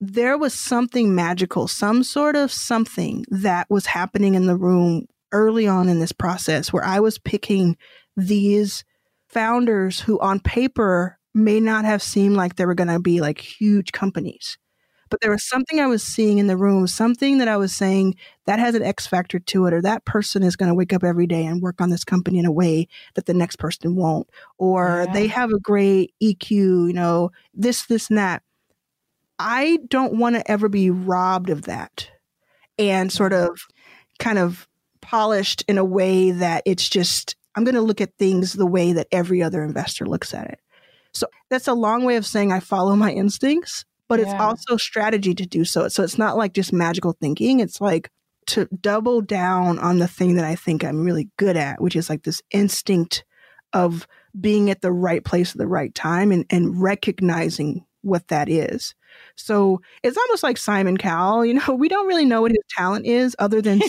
there 0.00 0.36
was 0.36 0.52
something 0.52 1.14
magical, 1.14 1.66
some 1.68 2.02
sort 2.02 2.36
of 2.36 2.52
something 2.52 3.24
that 3.30 3.68
was 3.70 3.86
happening 3.86 4.34
in 4.34 4.46
the 4.46 4.56
room 4.56 5.06
early 5.32 5.66
on 5.66 5.88
in 5.88 6.00
this 6.00 6.12
process 6.12 6.72
where 6.72 6.84
I 6.84 7.00
was 7.00 7.18
picking 7.18 7.76
these 8.16 8.84
founders 9.28 10.00
who 10.00 10.18
on 10.20 10.40
paper 10.40 11.18
may 11.34 11.60
not 11.60 11.84
have 11.84 12.02
seemed 12.02 12.36
like 12.36 12.56
they 12.56 12.64
were 12.64 12.74
going 12.74 12.88
to 12.88 12.98
be 12.98 13.20
like 13.20 13.38
huge 13.38 13.92
companies. 13.92 14.56
but 15.08 15.20
there 15.20 15.30
was 15.30 15.48
something 15.48 15.80
I 15.80 15.86
was 15.86 16.02
seeing 16.02 16.38
in 16.38 16.46
the 16.46 16.56
room, 16.56 16.86
something 16.86 17.38
that 17.38 17.48
I 17.48 17.56
was 17.56 17.74
saying 17.74 18.16
that 18.46 18.58
has 18.58 18.74
an 18.74 18.82
X 18.82 19.06
factor 19.06 19.38
to 19.38 19.66
it, 19.66 19.72
or 19.72 19.80
that 19.82 20.04
person 20.04 20.42
is 20.42 20.56
going 20.56 20.68
to 20.68 20.74
wake 20.74 20.92
up 20.92 21.04
every 21.04 21.26
day 21.26 21.44
and 21.44 21.62
work 21.62 21.80
on 21.80 21.90
this 21.90 22.04
company 22.04 22.38
in 22.38 22.46
a 22.46 22.52
way 22.52 22.88
that 23.14 23.26
the 23.26 23.34
next 23.34 23.56
person 23.56 23.94
won't, 23.94 24.28
or 24.58 25.04
yeah. 25.06 25.12
they 25.12 25.26
have 25.28 25.52
a 25.52 25.58
great 25.58 26.12
EQ, 26.22 26.50
you 26.50 26.92
know, 26.92 27.30
this, 27.54 27.86
this, 27.86 28.08
and 28.08 28.18
that. 28.18 28.42
I 29.38 29.78
don't 29.88 30.18
want 30.18 30.36
to 30.36 30.50
ever 30.50 30.68
be 30.68 30.90
robbed 30.90 31.50
of 31.50 31.62
that 31.62 32.10
and 32.78 33.12
sort 33.12 33.32
of 33.32 33.60
kind 34.18 34.38
of 34.38 34.66
polished 35.06 35.64
in 35.68 35.78
a 35.78 35.84
way 35.84 36.32
that 36.32 36.64
it's 36.66 36.88
just, 36.88 37.36
I'm 37.54 37.62
going 37.62 37.76
to 37.76 37.80
look 37.80 38.00
at 38.00 38.16
things 38.18 38.52
the 38.52 38.66
way 38.66 38.92
that 38.92 39.06
every 39.12 39.42
other 39.42 39.62
investor 39.62 40.04
looks 40.04 40.34
at 40.34 40.48
it. 40.48 40.58
So 41.12 41.28
that's 41.48 41.68
a 41.68 41.74
long 41.74 42.04
way 42.04 42.16
of 42.16 42.26
saying 42.26 42.52
I 42.52 42.60
follow 42.60 42.96
my 42.96 43.12
instincts, 43.12 43.84
but 44.08 44.18
yeah. 44.18 44.26
it's 44.26 44.40
also 44.40 44.76
strategy 44.76 45.32
to 45.34 45.46
do 45.46 45.64
so. 45.64 45.88
So 45.88 46.02
it's 46.02 46.18
not 46.18 46.36
like 46.36 46.54
just 46.54 46.72
magical 46.72 47.12
thinking. 47.12 47.60
It's 47.60 47.80
like 47.80 48.10
to 48.48 48.66
double 48.80 49.20
down 49.20 49.78
on 49.78 49.98
the 49.98 50.08
thing 50.08 50.34
that 50.34 50.44
I 50.44 50.56
think 50.56 50.84
I'm 50.84 51.04
really 51.04 51.28
good 51.36 51.56
at, 51.56 51.80
which 51.80 51.96
is 51.96 52.10
like 52.10 52.24
this 52.24 52.42
instinct 52.50 53.24
of 53.72 54.08
being 54.38 54.70
at 54.70 54.82
the 54.82 54.92
right 54.92 55.24
place 55.24 55.52
at 55.52 55.58
the 55.58 55.68
right 55.68 55.94
time 55.94 56.32
and, 56.32 56.44
and 56.50 56.82
recognizing 56.82 57.84
what 58.02 58.28
that 58.28 58.48
is. 58.48 58.94
So 59.36 59.80
it's 60.02 60.16
almost 60.16 60.42
like 60.42 60.58
Simon 60.58 60.96
Cowell. 60.96 61.44
You 61.44 61.54
know, 61.54 61.74
we 61.78 61.88
don't 61.88 62.06
really 62.06 62.24
know 62.24 62.42
what 62.42 62.50
his 62.50 62.64
talent 62.76 63.06
is 63.06 63.36
other 63.38 63.60
than 63.60 63.80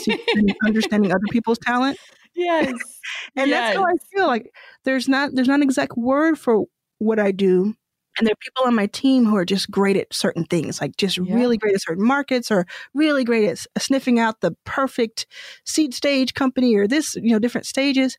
understanding 0.66 1.12
other 1.12 1.28
people's 1.32 1.60
talent. 1.60 1.98
Yes. 2.38 2.68
and 3.36 3.50
yes. 3.50 3.74
that's 3.74 3.78
how 3.78 3.84
I 3.84 3.96
feel 4.14 4.28
like 4.28 4.54
there's 4.84 5.10
not 5.10 5.32
there's 5.34 5.48
not 5.48 5.56
an 5.56 5.64
exact 5.64 5.98
word 5.98 6.38
for 6.38 6.66
what 7.00 7.18
I 7.18 7.32
do. 7.32 7.74
And 8.18 8.26
there 8.26 8.32
are 8.32 8.44
people 8.44 8.64
on 8.66 8.76
my 8.76 8.88
team 8.88 9.26
who 9.26 9.36
are 9.36 9.46
just 9.46 9.70
great 9.70 9.98
at 9.98 10.14
certain 10.14 10.46
things, 10.46 10.80
like 10.80 10.98
just 10.98 11.18
yeah. 11.18 11.36
really 11.36 11.58
great 11.58 11.76
at 11.76 11.82
certain 11.82 12.06
markets 12.06 12.50
or 12.50 12.66
really 12.94 13.24
great 13.24 13.48
at 13.48 13.66
uh, 13.76 13.80
sniffing 13.80 14.20
out 14.20 14.42
the 14.42 14.56
perfect 14.66 15.28
seed 15.66 15.94
stage 15.94 16.34
company 16.34 16.76
or 16.76 16.88
this, 16.88 17.16
you 17.16 17.32
know, 17.32 17.40
different 17.40 17.68
stages. 17.68 18.18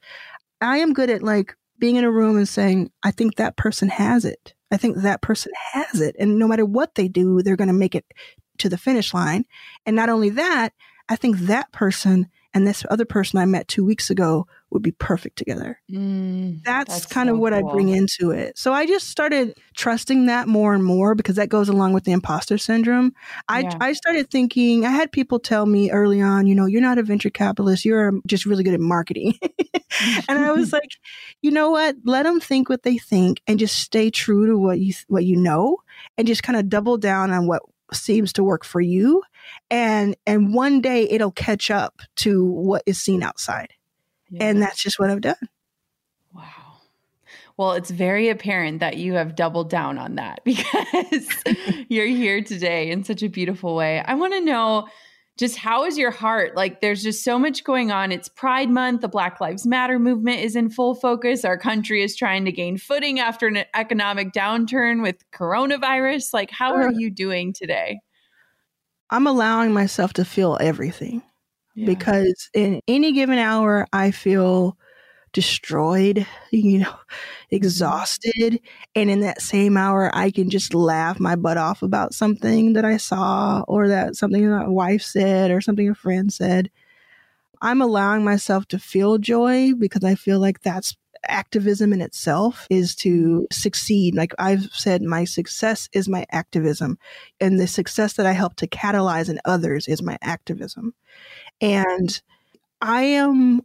I 0.61 0.79
am 0.79 0.93
good 0.93 1.11
at 1.11 1.23
like 1.23 1.57
being 1.79 1.97
in 1.97 2.05
a 2.05 2.11
room 2.11 2.37
and 2.37 2.49
saying, 2.49 2.91
I 3.03 3.11
think 3.11 3.37
that 3.37 3.57
person 3.57 3.89
has 3.89 4.25
it. 4.25 4.55
I 4.71 4.77
think 4.77 4.99
that 4.99 5.23
person 5.23 5.53
has 5.73 6.01
it. 6.01 6.17
And 6.19 6.39
no 6.39 6.47
matter 6.47 6.65
what 6.65 6.95
they 6.95 7.09
do, 7.09 7.43
they're 7.43 7.57
going 7.57 7.69
to 7.69 7.75
make 7.75 7.95
it 7.95 8.05
to 8.59 8.69
the 8.69 8.79
finish 8.79 9.15
line. 9.15 9.45
And 9.87 9.97
not 9.97 10.09
only 10.09 10.31
that, 10.31 10.73
I 11.09 11.17
think 11.17 11.39
that 11.39 11.73
person 11.73 12.29
and 12.53 12.67
this 12.67 12.85
other 12.91 13.05
person 13.05 13.39
I 13.39 13.45
met 13.45 13.69
two 13.69 13.85
weeks 13.85 14.11
ago 14.11 14.47
would 14.71 14.83
be 14.83 14.93
perfect 14.93 15.37
together. 15.37 15.81
Mm, 15.91 16.63
that's, 16.63 16.93
that's, 16.93 17.07
kind 17.07 17.29
so 17.29 17.35
of 17.35 17.41
what 17.41 17.53
cool. 17.53 17.69
I 17.69 17.73
bring 17.73 17.89
into 17.89 18.31
it. 18.31 18.59
So 18.59 18.73
I 18.73 18.87
just 18.87 19.09
started 19.09 19.59
trusting 19.75 20.27
that 20.27 20.49
more 20.49 20.75
and 20.75 20.85
more 20.85 21.15
because 21.15 21.37
that 21.37 21.49
goes 21.49 21.69
along 21.69 21.95
with 21.95 22.05
the 22.05 22.13
imposter 22.13 22.59
syndrome. 22.59 23.15
I, 23.49 23.61
yeah. 23.61 23.77
I 23.81 23.93
started 23.93 24.31
thinking, 24.31 24.85
I 24.85 24.91
had 24.91 25.11
people 25.11 25.39
tell 25.39 25.67
me 25.67 25.91
early 25.91 26.21
on, 26.21 26.47
you 26.47 26.55
know, 26.55 26.67
you're 26.67 26.83
not 26.83 26.99
a 26.99 27.03
venture 27.03 27.31
capitalist, 27.31 27.85
you're 27.85 28.13
just 28.27 28.45
really 28.45 28.65
good 28.65 28.75
at 28.75 28.81
marketing. 28.81 29.39
and 30.29 30.39
I 30.39 30.53
was 30.53 30.73
like, 30.73 30.91
you 31.41 31.51
know 31.51 31.71
what? 31.71 31.97
Let 32.05 32.25
them 32.25 32.41
think 32.41 32.69
what 32.69 32.83
they 32.83 32.99
think 32.99 33.41
and 33.47 33.59
just 33.59 33.79
stay 33.79 34.11
true 34.11 34.47
to 34.47 34.59
what 34.59 34.79
you, 34.81 34.93
what 35.09 35.25
you 35.25 35.37
know 35.37 35.79
and 36.17 36.27
just 36.27 36.43
kind 36.43 36.59
of 36.59 36.69
double 36.69 36.99
down 36.99 37.31
on 37.31 37.47
what 37.47 37.63
seems 37.93 38.35
to 38.35 38.45
work 38.45 38.65
for 38.65 38.83
you 38.83 39.23
and 39.71 40.15
and 40.27 40.53
one 40.53 40.81
day 40.83 41.09
it'll 41.09 41.33
catch 41.33 41.71
up 41.71 42.03
to 42.17 42.45
what 42.45 42.83
is 42.85 43.01
seen 43.01 43.23
outside 43.23 43.73
and 44.41 44.63
that's 44.63 44.83
just 44.83 44.99
what 44.99 45.11
i've 45.11 45.21
done 45.21 45.37
wow 46.35 46.43
well 47.57 47.73
it's 47.73 47.91
very 47.91 48.29
apparent 48.29 48.81
that 48.81 48.97
you 48.97 49.15
have 49.15 49.35
doubled 49.35 49.71
down 49.71 49.99
on 49.99 50.17
that 50.17 50.41
because 50.45 51.29
you're 51.89 52.07
here 52.07 52.43
today 52.43 52.91
in 52.91 53.05
such 53.05 53.23
a 53.23 53.29
beautiful 53.29 53.75
way 53.75 54.01
i 54.01 54.15
want 54.15 54.33
to 54.33 54.41
know 54.41 54.89
just 55.39 55.57
how 55.57 55.85
is 55.85 55.97
your 55.97 56.11
heart? 56.11 56.57
Like, 56.57 56.81
there's 56.81 57.03
just 57.03 57.23
so 57.23 57.39
much 57.39 57.63
going 57.63 57.93
on. 57.93 58.11
It's 58.11 58.29
Pride 58.29 58.69
Month. 58.69 59.03
The 59.03 59.09
Black 59.09 59.41
Lives 59.41 59.65
Matter 59.65 59.99
movement 60.01 60.41
is 60.41 60.57
in 60.57 60.69
full 60.69 60.97
focus. 60.97 61.45
Our 61.45 61.57
country 61.57 62.03
is 62.03 62.17
trying 62.17 62.45
to 62.47 62.53
gain 62.53 62.77
footing 62.77 63.21
after 63.21 63.47
an 63.47 63.65
economic 63.73 64.33
downturn 64.33 65.01
with 65.01 65.17
coronavirus. 65.31 66.35
Like, 66.35 66.51
how 66.51 66.75
are 66.75 66.91
you 66.91 67.09
doing 67.09 67.53
today? 67.53 68.01
I'm 69.11 69.29
allowing 69.29 69.73
myself 69.73 70.13
to 70.15 70.25
feel 70.25 70.59
everything 70.61 71.23
yeah. 71.79 71.87
because 71.87 72.51
in 72.55 72.83
any 72.89 73.13
given 73.13 73.39
hour, 73.39 73.87
I 73.93 74.11
feel 74.11 74.77
destroyed, 75.33 76.27
you 76.51 76.81
know, 76.81 76.87
mm-hmm. 76.87 77.55
exhausted. 77.57 78.61
And 78.95 79.11
in 79.11 79.21
that 79.21 79.41
same 79.41 79.77
hour, 79.77 80.11
I 80.15 80.31
can 80.31 80.51
just 80.51 80.75
laugh 80.75 81.21
my 81.21 81.37
butt 81.37 81.57
off 81.57 81.83
about 81.83 82.15
something 82.15 82.73
that 82.75 82.85
I 82.85 82.97
saw 82.97 83.63
or 83.69 83.89
that 83.89 84.17
something 84.17 84.43
that 84.43 84.57
my 84.57 84.69
wife 84.69 85.03
said 85.03 85.51
or 85.51 85.61
something 85.61 85.89
a 85.89 85.95
friend 85.95 86.33
said. 86.33 86.71
I'm 87.61 87.83
allowing 87.83 88.25
myself 88.25 88.67
to 88.69 88.79
feel 88.79 89.19
joy 89.19 89.75
because 89.75 90.05
I 90.05 90.15
feel 90.15 90.39
like 90.39 90.61
that's 90.63 90.97
activism 91.27 91.93
in 91.93 92.01
itself 92.01 92.67
is 92.71 92.95
to 92.97 93.11
mm-hmm. 93.11 93.45
succeed. 93.51 94.15
Like 94.15 94.33
I've 94.39 94.69
said, 94.73 95.03
my 95.03 95.25
success 95.25 95.89
is 95.93 96.09
my 96.09 96.25
activism, 96.31 96.99
and 97.41 97.59
the 97.59 97.67
success 97.67 98.15
that 98.15 98.27
I 98.27 98.33
help 98.33 98.57
to 98.57 98.67
catalyze 98.67 99.29
in 99.29 99.41
others 99.45 99.89
is 99.89 100.03
my 100.03 100.19
activism. 100.23 100.95
And 101.61 102.21
I 102.81 103.03
am 103.05 103.63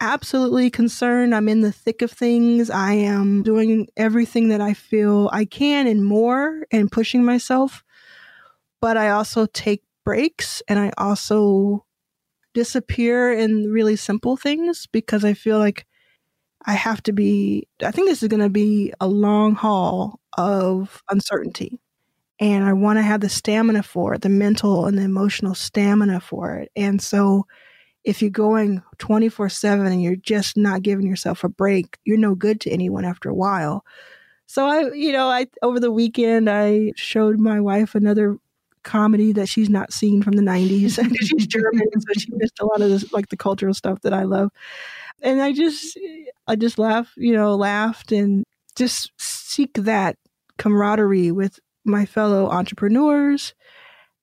absolutely 0.00 0.70
concerned. 0.70 1.34
I'm 1.34 1.48
in 1.48 1.62
the 1.62 1.72
thick 1.72 2.02
of 2.02 2.10
things. 2.12 2.70
I 2.70 2.94
am 2.94 3.42
doing 3.42 3.88
everything 3.96 4.48
that 4.50 4.60
I 4.60 4.74
feel 4.74 5.30
I 5.32 5.44
can 5.44 5.86
and 5.86 6.04
more 6.04 6.66
and 6.72 6.92
pushing 6.92 7.24
myself. 7.24 7.84
But 8.80 8.96
I 8.96 9.10
also 9.10 9.46
take 9.46 9.82
breaks 10.04 10.62
and 10.68 10.78
I 10.78 10.92
also 10.98 11.84
disappear 12.54 13.32
in 13.32 13.70
really 13.70 13.96
simple 13.96 14.36
things 14.36 14.86
because 14.92 15.24
I 15.24 15.34
feel 15.34 15.58
like 15.58 15.86
I 16.66 16.74
have 16.74 17.02
to 17.04 17.12
be, 17.12 17.68
I 17.84 17.90
think 17.92 18.08
this 18.08 18.22
is 18.22 18.28
going 18.28 18.42
to 18.42 18.50
be 18.50 18.92
a 19.00 19.08
long 19.08 19.54
haul 19.54 20.20
of 20.38 21.02
uncertainty. 21.10 21.80
And 22.40 22.64
I 22.64 22.72
want 22.72 22.98
to 22.98 23.02
have 23.02 23.20
the 23.20 23.28
stamina 23.28 23.82
for 23.82 24.14
it, 24.14 24.22
the 24.22 24.28
mental 24.28 24.86
and 24.86 24.98
the 24.98 25.02
emotional 25.02 25.54
stamina 25.54 26.20
for 26.20 26.56
it. 26.56 26.70
And 26.74 27.00
so 27.00 27.46
if 28.04 28.20
you're 28.20 28.30
going 28.30 28.82
24 28.98 29.48
7 29.48 29.86
and 29.86 30.02
you're 30.02 30.16
just 30.16 30.56
not 30.56 30.82
giving 30.82 31.06
yourself 31.06 31.44
a 31.44 31.48
break, 31.48 31.98
you're 32.04 32.18
no 32.18 32.34
good 32.34 32.60
to 32.62 32.70
anyone 32.70 33.04
after 33.04 33.28
a 33.28 33.34
while. 33.34 33.84
So 34.46 34.66
I, 34.66 34.92
you 34.92 35.12
know, 35.12 35.28
I 35.28 35.46
over 35.62 35.80
the 35.80 35.92
weekend 35.92 36.50
I 36.50 36.92
showed 36.96 37.38
my 37.38 37.60
wife 37.60 37.94
another 37.94 38.36
comedy 38.82 39.32
that 39.32 39.48
she's 39.48 39.70
not 39.70 39.92
seen 39.92 40.22
from 40.22 40.34
the 40.34 40.42
90s. 40.42 40.98
she's 41.20 41.46
German, 41.46 41.88
so 41.98 42.12
she 42.18 42.28
missed 42.34 42.60
a 42.60 42.66
lot 42.66 42.82
of 42.82 42.90
this, 42.90 43.10
like 43.12 43.30
the 43.30 43.36
cultural 43.36 43.74
stuff 43.74 44.00
that 44.02 44.12
I 44.12 44.24
love. 44.24 44.50
And 45.22 45.40
I 45.40 45.52
just, 45.52 45.98
I 46.46 46.56
just 46.56 46.78
laughed, 46.78 47.12
you 47.16 47.32
know, 47.32 47.54
laughed 47.56 48.12
and 48.12 48.44
just 48.76 49.10
seek 49.18 49.72
that 49.74 50.16
camaraderie 50.58 51.32
with 51.32 51.58
my 51.84 52.06
fellow 52.06 52.48
entrepreneurs 52.48 53.54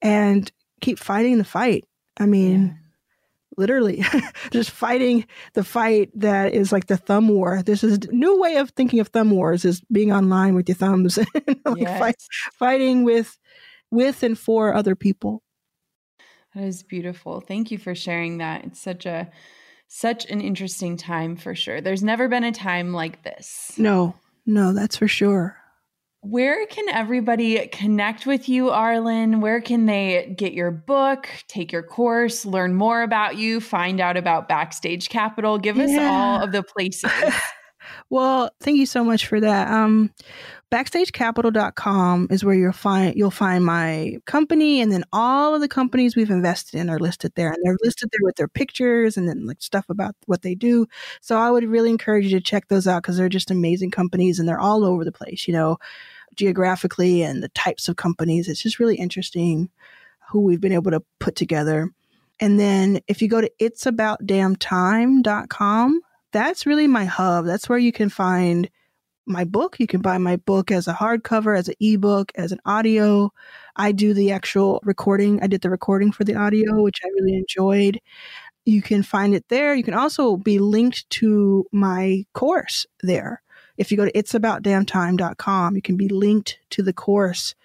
and 0.01 0.51
keep 0.79 0.99
fighting 0.99 1.37
the 1.37 1.43
fight. 1.43 1.85
I 2.19 2.25
mean, 2.25 2.67
yeah 2.67 2.73
literally 3.57 4.03
just 4.51 4.71
fighting 4.71 5.25
the 5.53 5.63
fight 5.63 6.09
that 6.15 6.53
is 6.53 6.71
like 6.71 6.87
the 6.87 6.97
thumb 6.97 7.27
war. 7.27 7.61
This 7.61 7.83
is 7.83 7.99
new 8.11 8.39
way 8.39 8.57
of 8.57 8.71
thinking 8.71 8.99
of 8.99 9.09
thumb 9.09 9.31
wars 9.31 9.65
is 9.65 9.81
being 9.91 10.11
online 10.11 10.55
with 10.55 10.67
your 10.67 10.75
thumbs 10.75 11.17
and 11.47 11.59
like 11.65 11.77
yes. 11.77 11.99
fight, 11.99 12.15
fighting 12.53 13.03
with 13.03 13.37
with 13.89 14.23
and 14.23 14.37
for 14.37 14.73
other 14.73 14.95
people. 14.95 15.43
That 16.55 16.63
is 16.63 16.83
beautiful. 16.83 17.39
Thank 17.39 17.71
you 17.71 17.77
for 17.77 17.95
sharing 17.95 18.39
that. 18.39 18.65
It's 18.65 18.81
such 18.81 19.05
a 19.05 19.29
such 19.87 20.25
an 20.29 20.41
interesting 20.41 20.97
time 20.97 21.35
for 21.35 21.53
sure. 21.53 21.81
There's 21.81 22.03
never 22.03 22.27
been 22.29 22.43
a 22.43 22.51
time 22.51 22.93
like 22.93 23.23
this. 23.23 23.73
No. 23.77 24.15
No, 24.45 24.73
that's 24.73 24.97
for 24.97 25.07
sure. 25.07 25.60
Where 26.23 26.67
can 26.67 26.87
everybody 26.89 27.67
connect 27.69 28.27
with 28.27 28.47
you, 28.47 28.65
Arlan? 28.65 29.41
Where 29.41 29.59
can 29.59 29.87
they 29.87 30.35
get 30.37 30.53
your 30.53 30.69
book, 30.69 31.27
take 31.47 31.71
your 31.71 31.81
course, 31.81 32.45
learn 32.45 32.75
more 32.75 33.01
about 33.01 33.37
you, 33.37 33.59
find 33.59 33.99
out 33.99 34.17
about 34.17 34.47
Backstage 34.47 35.09
Capital? 35.09 35.57
Give 35.57 35.79
us 35.79 35.89
yeah. 35.89 36.07
all 36.07 36.43
of 36.43 36.51
the 36.51 36.61
places. 36.61 37.11
well, 38.11 38.51
thank 38.59 38.77
you 38.77 38.85
so 38.85 39.03
much 39.03 39.25
for 39.25 39.39
that. 39.39 39.67
Um, 39.71 40.11
backstagecapital.com 40.71 42.27
is 42.31 42.45
where 42.45 42.55
you'll 42.55 42.71
find 42.71 43.15
you'll 43.15 43.29
find 43.29 43.65
my 43.65 44.17
company 44.25 44.79
and 44.79 44.91
then 44.91 45.03
all 45.11 45.53
of 45.53 45.59
the 45.59 45.67
companies 45.67 46.15
we've 46.15 46.29
invested 46.29 46.79
in 46.79 46.89
are 46.89 46.99
listed 46.99 47.33
there 47.35 47.49
and 47.49 47.57
they're 47.63 47.77
listed 47.83 48.09
there 48.11 48.23
with 48.23 48.37
their 48.37 48.47
pictures 48.47 49.17
and 49.17 49.27
then 49.27 49.45
like 49.45 49.61
stuff 49.61 49.89
about 49.89 50.15
what 50.27 50.43
they 50.43 50.55
do 50.55 50.87
so 51.19 51.37
i 51.37 51.51
would 51.51 51.65
really 51.65 51.89
encourage 51.89 52.23
you 52.23 52.31
to 52.31 52.39
check 52.39 52.69
those 52.69 52.87
out 52.87 53.01
because 53.01 53.17
they're 53.17 53.27
just 53.27 53.51
amazing 53.51 53.91
companies 53.91 54.39
and 54.39 54.47
they're 54.47 54.61
all 54.61 54.85
over 54.85 55.03
the 55.03 55.11
place 55.11 55.45
you 55.45 55.53
know 55.53 55.77
geographically 56.35 57.23
and 57.23 57.41
the 57.43 57.49
types 57.49 57.89
of 57.89 57.97
companies. 57.97 58.47
It's 58.47 58.63
just 58.63 58.79
really 58.79 58.95
interesting 58.95 59.69
who 60.29 60.39
we've 60.41 60.61
been 60.61 60.71
able 60.71 60.91
to 60.91 61.03
put 61.19 61.35
together. 61.35 61.89
And 62.39 62.57
then 62.59 63.01
if 63.07 63.21
you 63.21 63.27
go 63.27 63.41
to 63.41 63.51
it'saboutdamntime.com, 63.59 66.01
that's 66.31 66.65
really 66.65 66.87
my 66.87 67.05
hub. 67.05 67.45
That's 67.45 67.69
where 67.69 67.77
you 67.77 67.91
can 67.91 68.09
find 68.09 68.67
my 69.31 69.43
book. 69.43 69.79
You 69.79 69.87
can 69.87 70.01
buy 70.01 70.17
my 70.17 70.37
book 70.37 70.71
as 70.71 70.87
a 70.87 70.93
hardcover, 70.93 71.57
as 71.57 71.67
an 71.67 71.75
ebook, 71.79 72.31
as 72.35 72.51
an 72.51 72.59
audio. 72.65 73.31
I 73.75 73.91
do 73.91 74.13
the 74.13 74.31
actual 74.31 74.79
recording. 74.83 75.41
I 75.41 75.47
did 75.47 75.61
the 75.61 75.69
recording 75.69 76.11
for 76.11 76.23
the 76.23 76.35
audio, 76.35 76.81
which 76.81 76.99
I 77.03 77.07
really 77.09 77.35
enjoyed. 77.35 77.99
You 78.65 78.81
can 78.81 79.03
find 79.03 79.33
it 79.33 79.45
there. 79.49 79.73
You 79.73 79.83
can 79.83 79.93
also 79.93 80.37
be 80.37 80.59
linked 80.59 81.09
to 81.11 81.65
my 81.71 82.25
course 82.33 82.85
there. 83.01 83.41
If 83.77 83.89
you 83.89 83.97
go 83.97 84.05
to 84.05 84.11
it'saboutdamntime.com, 84.11 85.75
you 85.75 85.81
can 85.81 85.97
be 85.97 86.09
linked 86.09 86.59
to 86.71 86.83
the 86.83 86.93
course 86.93 87.55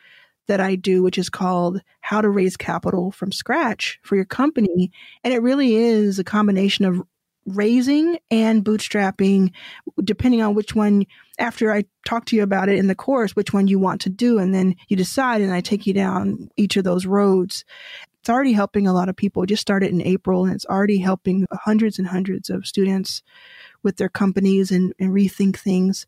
that 0.47 0.61
I 0.61 0.77
do, 0.77 1.03
which 1.03 1.19
is 1.19 1.29
called 1.29 1.83
How 2.01 2.21
to 2.21 2.29
Raise 2.29 2.57
Capital 2.57 3.11
from 3.11 3.33
Scratch 3.33 3.99
for 4.03 4.17
Your 4.17 4.25
Company. 4.25 4.91
And 5.25 5.35
it 5.35 5.43
really 5.43 5.75
is 5.75 6.19
a 6.19 6.25
combination 6.25 6.85
of 6.85 7.03
raising 7.47 8.19
and 8.31 8.65
bootstrapping, 8.65 9.53
depending 10.03 10.43
on 10.43 10.55
which 10.55 10.75
one, 10.75 11.07
after 11.39 11.73
I 11.73 11.85
talk 12.07 12.25
to 12.27 12.37
you 12.37 12.43
about 12.43 12.69
it 12.69 12.79
in 12.79 12.87
the 12.87 12.95
course, 12.95 13.37
which 13.37 13.53
one 13.53 13.69
you 13.69 13.79
want 13.79 14.01
to 14.03 14.11
do. 14.11 14.39
And 14.39 14.55
then 14.55 14.75
you 14.89 14.97
decide, 14.97 15.43
and 15.43 15.53
I 15.53 15.61
take 15.61 15.87
you 15.87 15.93
down 15.93 16.51
each 16.57 16.77
of 16.77 16.85
those 16.85 17.07
roads. 17.07 17.65
It's 18.21 18.31
already 18.31 18.53
helping 18.53 18.87
a 18.87 18.93
lot 18.93 19.09
of 19.09 19.17
people. 19.17 19.43
It 19.43 19.49
just 19.49 19.63
started 19.63 19.91
in 19.91 20.03
April, 20.03 20.45
and 20.45 20.55
it's 20.55 20.67
already 20.67 20.99
helping 20.99 21.47
hundreds 21.53 21.99
and 21.99 22.09
hundreds 22.09 22.51
of 22.51 22.67
students 22.67 23.23
with 23.83 23.97
their 23.97 24.09
companies 24.09 24.71
and, 24.71 24.93
and 24.99 25.11
rethink 25.11 25.57
things. 25.57 26.07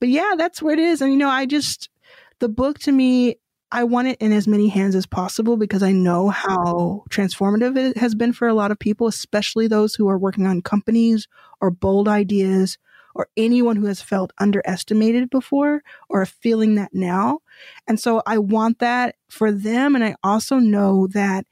But 0.00 0.08
yeah, 0.08 0.34
that's 0.38 0.62
where 0.62 0.74
it 0.74 0.80
is. 0.80 1.02
And, 1.02 1.12
you 1.12 1.18
know, 1.18 1.28
I 1.28 1.44
just, 1.44 1.90
the 2.38 2.48
book 2.48 2.78
to 2.80 2.92
me 2.92 3.36
I 3.70 3.84
want 3.84 4.08
it 4.08 4.18
in 4.20 4.32
as 4.32 4.48
many 4.48 4.68
hands 4.68 4.94
as 4.94 5.04
possible 5.04 5.58
because 5.58 5.82
I 5.82 5.92
know 5.92 6.30
how 6.30 7.04
transformative 7.10 7.76
it 7.76 7.98
has 7.98 8.14
been 8.14 8.32
for 8.32 8.48
a 8.48 8.54
lot 8.54 8.70
of 8.70 8.78
people, 8.78 9.06
especially 9.06 9.66
those 9.66 9.94
who 9.94 10.08
are 10.08 10.16
working 10.16 10.46
on 10.46 10.62
companies 10.62 11.28
or 11.60 11.70
bold 11.70 12.08
ideas 12.08 12.78
or 13.18 13.28
anyone 13.36 13.76
who 13.76 13.86
has 13.86 14.00
felt 14.00 14.32
underestimated 14.38 15.28
before 15.28 15.82
or 16.08 16.24
feeling 16.24 16.76
that 16.76 16.94
now. 16.94 17.40
And 17.88 17.98
so 17.98 18.22
I 18.24 18.38
want 18.38 18.78
that 18.78 19.16
for 19.28 19.50
them. 19.50 19.96
And 19.96 20.04
I 20.04 20.14
also 20.22 20.56
know 20.56 21.08
that 21.08 21.44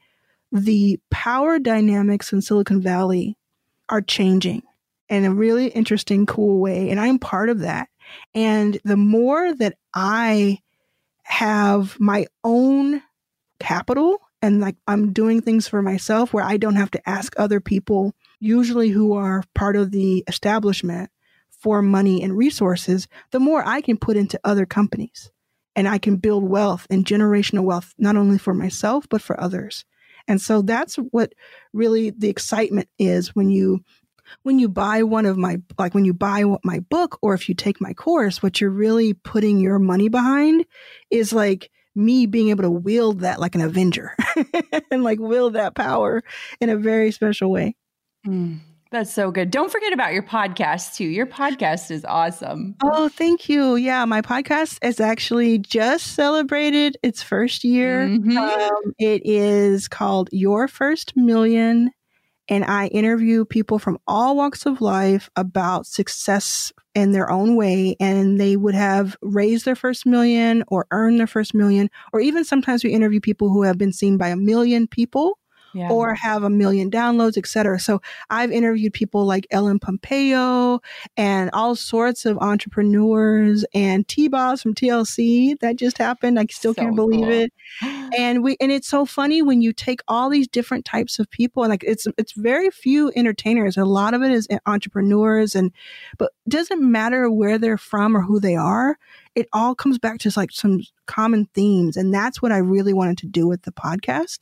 the 0.49 0.97
power 1.11 1.59
dynamics 1.59 2.31
in 2.31 2.41
Silicon 2.41 2.81
Valley 2.81 3.37
are 3.89 4.01
changing 4.01 4.63
in 5.09 5.25
a 5.25 5.33
really 5.33 5.67
interesting, 5.67 6.25
cool 6.25 6.59
way. 6.59 6.89
And 6.89 7.01
I'm 7.01 7.19
part 7.19 7.49
of 7.49 7.59
that. 7.59 7.89
And 8.33 8.79
the 8.85 8.97
more 8.97 9.53
that 9.53 9.75
I 9.93 10.59
have 11.23 11.99
my 11.99 12.27
own 12.45 13.01
capital 13.59 14.21
and 14.41 14.61
like 14.61 14.77
I'm 14.87 15.11
doing 15.11 15.41
things 15.41 15.67
for 15.67 15.81
myself 15.81 16.31
where 16.31 16.45
I 16.45 16.55
don't 16.55 16.75
have 16.75 16.91
to 16.91 17.09
ask 17.09 17.33
other 17.37 17.59
people, 17.59 18.13
usually 18.39 18.87
who 18.89 19.13
are 19.13 19.43
part 19.53 19.75
of 19.75 19.91
the 19.91 20.23
establishment, 20.27 21.09
for 21.67 21.81
money 21.81 22.23
and 22.23 22.37
resources, 22.37 23.09
the 23.31 23.41
more 23.41 23.61
I 23.67 23.81
can 23.81 23.97
put 23.97 24.15
into 24.15 24.39
other 24.45 24.65
companies. 24.65 25.29
And 25.75 25.85
I 25.85 25.97
can 25.97 26.15
build 26.15 26.45
wealth 26.45 26.87
and 26.89 27.03
generational 27.03 27.65
wealth, 27.65 27.93
not 27.97 28.15
only 28.15 28.37
for 28.37 28.53
myself, 28.53 29.05
but 29.09 29.21
for 29.21 29.37
others. 29.37 29.83
And 30.29 30.39
so 30.39 30.61
that's 30.61 30.95
what 30.95 31.33
really 31.73 32.11
the 32.11 32.29
excitement 32.29 32.87
is 32.97 33.35
when 33.35 33.49
you 33.49 33.83
when 34.43 34.59
you 34.59 34.69
buy 34.69 35.03
one 35.03 35.25
of 35.25 35.37
my 35.37 35.57
like 35.77 35.93
when 35.93 36.05
you 36.05 36.13
buy 36.13 36.45
my 36.63 36.79
book 36.89 37.19
or 37.21 37.33
if 37.33 37.49
you 37.49 37.55
take 37.55 37.81
my 37.81 37.93
course 37.93 38.41
what 38.41 38.61
you're 38.61 38.69
really 38.69 39.13
putting 39.13 39.59
your 39.59 39.77
money 39.77 40.07
behind 40.07 40.65
is 41.09 41.31
like 41.33 41.69
me 41.95 42.25
being 42.25 42.49
able 42.49 42.63
to 42.63 42.69
wield 42.69 43.21
that 43.21 43.39
like 43.39 43.55
an 43.55 43.61
avenger 43.61 44.13
and 44.91 45.03
like 45.03 45.19
wield 45.19 45.53
that 45.53 45.75
power 45.75 46.21
in 46.59 46.69
a 46.69 46.75
very 46.75 47.11
special 47.11 47.49
way 47.49 47.73
mm, 48.25 48.59
that's 48.91 49.13
so 49.13 49.31
good. 49.31 49.51
Don't 49.51 49.71
forget 49.71 49.93
about 49.93 50.13
your 50.13 50.23
podcast 50.23 50.95
too. 50.95 51.05
Your 51.05 51.25
podcast 51.25 51.91
is 51.91 52.05
awesome. 52.05 52.75
Oh 52.83 53.09
thank 53.09 53.49
you. 53.49 53.75
Yeah 53.75 54.05
my 54.05 54.21
podcast 54.21 54.79
is 54.85 54.99
actually 54.99 55.59
just 55.59 56.15
celebrated 56.15 56.97
its 57.03 57.21
first 57.21 57.63
year. 57.63 58.07
Mm-hmm. 58.07 58.37
um, 58.37 58.93
it 58.99 59.21
is 59.25 59.87
called 59.87 60.29
your 60.31 60.67
first 60.67 61.15
million 61.15 61.91
and 62.49 62.63
I 62.63 62.87
interview 62.87 63.45
people 63.45 63.77
from 63.77 63.97
all 64.07 64.35
walks 64.37 64.65
of 64.65 64.79
life 64.79 65.29
about 65.35 65.85
success 65.85 66.71
in 66.95 67.11
their 67.11 67.29
own 67.29 67.55
way. 67.55 67.95
And 67.99 68.39
they 68.39 68.55
would 68.55 68.75
have 68.75 69.17
raised 69.21 69.65
their 69.65 69.75
first 69.75 70.05
million 70.05 70.63
or 70.67 70.87
earned 70.91 71.19
their 71.19 71.27
first 71.27 71.53
million, 71.53 71.89
or 72.13 72.19
even 72.19 72.45
sometimes 72.45 72.83
we 72.83 72.91
interview 72.91 73.19
people 73.19 73.49
who 73.49 73.63
have 73.63 73.77
been 73.77 73.93
seen 73.93 74.17
by 74.17 74.29
a 74.29 74.35
million 74.35 74.87
people 74.87 75.37
yeah. 75.77 75.89
or 75.89 76.15
have 76.15 76.43
a 76.43 76.49
million 76.49 76.89
downloads, 76.89 77.37
etc. 77.37 77.79
So 77.79 78.01
I've 78.29 78.51
interviewed 78.51 78.93
people 78.93 79.25
like 79.25 79.45
Ellen 79.51 79.79
Pompeo 79.79 80.81
and 81.15 81.49
all 81.53 81.75
sorts 81.75 82.25
of 82.25 82.37
entrepreneurs 82.39 83.65
and 83.73 84.07
T-Boz 84.07 84.61
from 84.61 84.73
TLC 84.73 85.59
that 85.59 85.75
just 85.75 85.97
happened. 85.97 86.39
I 86.39 86.47
still 86.49 86.73
so 86.73 86.81
can't 86.81 86.95
believe 86.95 87.25
cool. 87.25 87.31
it. 87.31 87.53
And 88.17 88.43
we 88.43 88.57
and 88.59 88.71
it's 88.71 88.87
so 88.87 89.05
funny 89.05 89.41
when 89.41 89.61
you 89.61 89.73
take 89.73 90.01
all 90.07 90.29
these 90.29 90.47
different 90.47 90.85
types 90.85 91.19
of 91.19 91.29
people 91.29 91.63
and 91.63 91.69
like 91.69 91.83
it's 91.83 92.07
it's 92.17 92.33
very 92.33 92.69
few 92.69 93.11
entertainers. 93.15 93.77
A 93.77 93.85
lot 93.85 94.13
of 94.13 94.23
it 94.23 94.31
is 94.31 94.47
entrepreneurs 94.65 95.55
and 95.55 95.71
but 96.17 96.31
doesn't 96.47 96.81
matter 96.81 97.29
where 97.29 97.57
they're 97.57 97.77
from 97.77 98.15
or 98.15 98.21
who 98.21 98.39
they 98.39 98.55
are 98.55 98.97
it 99.37 99.47
all 99.53 99.75
comes 99.75 99.99
back 99.99 100.17
to 100.17 100.31
like 100.35 100.51
some 100.51 100.81
common 101.05 101.45
themes. 101.53 101.95
And 101.95 102.11
that's 102.11 102.41
what 102.41 102.51
I 102.51 102.57
really 102.57 102.91
wanted 102.91 103.19
to 103.19 103.27
do 103.27 103.47
with 103.47 103.61
the 103.61 103.71
podcast. 103.71 104.39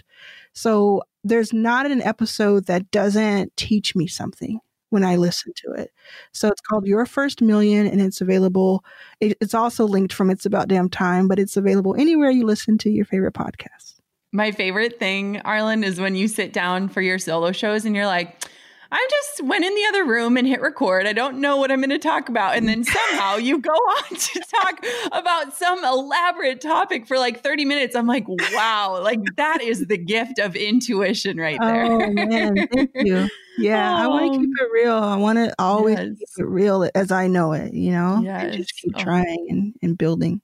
So 0.53 1.03
there's 1.21 1.51
not 1.51 1.85
an 1.91 2.01
episode 2.01 2.67
that 2.67 2.89
doesn't 2.91 3.55
teach 3.57 3.93
me 3.93 4.07
something 4.07 4.61
when 4.91 5.03
I 5.03 5.17
listen 5.17 5.51
to 5.57 5.73
it. 5.73 5.91
So 6.31 6.47
it's 6.47 6.61
called 6.61 6.87
Your 6.87 7.05
First 7.05 7.41
Million 7.41 7.85
and 7.85 7.99
it's 7.99 8.21
available. 8.21 8.85
it's 9.19 9.53
also 9.53 9.85
linked 9.85 10.13
from 10.13 10.29
It's 10.29 10.45
About 10.45 10.69
Damn 10.69 10.87
Time, 10.87 11.27
but 11.27 11.39
it's 11.39 11.57
available 11.57 11.93
anywhere 11.99 12.29
you 12.29 12.45
listen 12.45 12.77
to 12.77 12.89
your 12.89 13.03
favorite 13.03 13.33
podcasts. 13.33 13.95
My 14.31 14.53
favorite 14.53 14.97
thing, 14.97 15.41
Arlan, 15.43 15.83
is 15.83 15.99
when 15.99 16.15
you 16.15 16.29
sit 16.29 16.53
down 16.53 16.87
for 16.87 17.01
your 17.01 17.19
solo 17.19 17.51
shows 17.51 17.83
and 17.83 17.97
you're 17.97 18.05
like, 18.05 18.45
I 18.95 19.07
just 19.11 19.43
went 19.43 19.65
in 19.65 19.75
the 19.75 19.85
other 19.89 20.05
room 20.05 20.37
and 20.37 20.47
hit 20.47 20.61
record. 20.61 21.05
I 21.05 21.11
don't 21.11 21.41
know 21.41 21.57
what 21.57 21.69
I'm 21.69 21.81
going 21.81 21.89
to 21.89 21.99
talk 21.99 22.29
about. 22.29 22.55
And 22.55 22.65
then 22.65 22.85
somehow 22.85 23.35
you 23.35 23.59
go 23.59 23.71
on 23.73 24.15
to 24.17 24.39
talk 24.39 24.85
about 25.11 25.53
some 25.53 25.83
elaborate 25.83 26.61
topic 26.61 27.05
for 27.05 27.17
like 27.17 27.43
30 27.43 27.65
minutes. 27.65 27.93
I'm 27.93 28.07
like, 28.07 28.23
wow, 28.27 29.01
like 29.03 29.19
that 29.35 29.61
is 29.61 29.87
the 29.87 29.97
gift 29.97 30.39
of 30.39 30.55
intuition 30.55 31.35
right 31.37 31.59
there. 31.59 31.83
Oh, 31.83 32.09
man. 32.09 32.67
Thank 32.67 32.91
you. 32.95 33.27
Yeah, 33.57 33.99
oh. 33.99 34.03
I 34.03 34.07
want 34.07 34.33
to 34.33 34.39
keep 34.41 34.49
it 34.49 34.69
real. 34.73 34.95
I 34.95 35.15
want 35.15 35.37
to 35.37 35.55
always 35.57 35.97
yes. 35.97 36.09
keep 36.19 36.27
it 36.39 36.45
real 36.45 36.89
as 36.93 37.09
I 37.09 37.27
know 37.27 37.53
it, 37.53 37.73
you 37.73 37.91
know, 37.91 38.19
yes. 38.21 38.43
and 38.43 38.53
just 38.53 38.75
keep 38.75 38.91
oh. 38.97 39.01
trying 39.01 39.47
and, 39.49 39.73
and 39.81 39.97
building. 39.97 40.41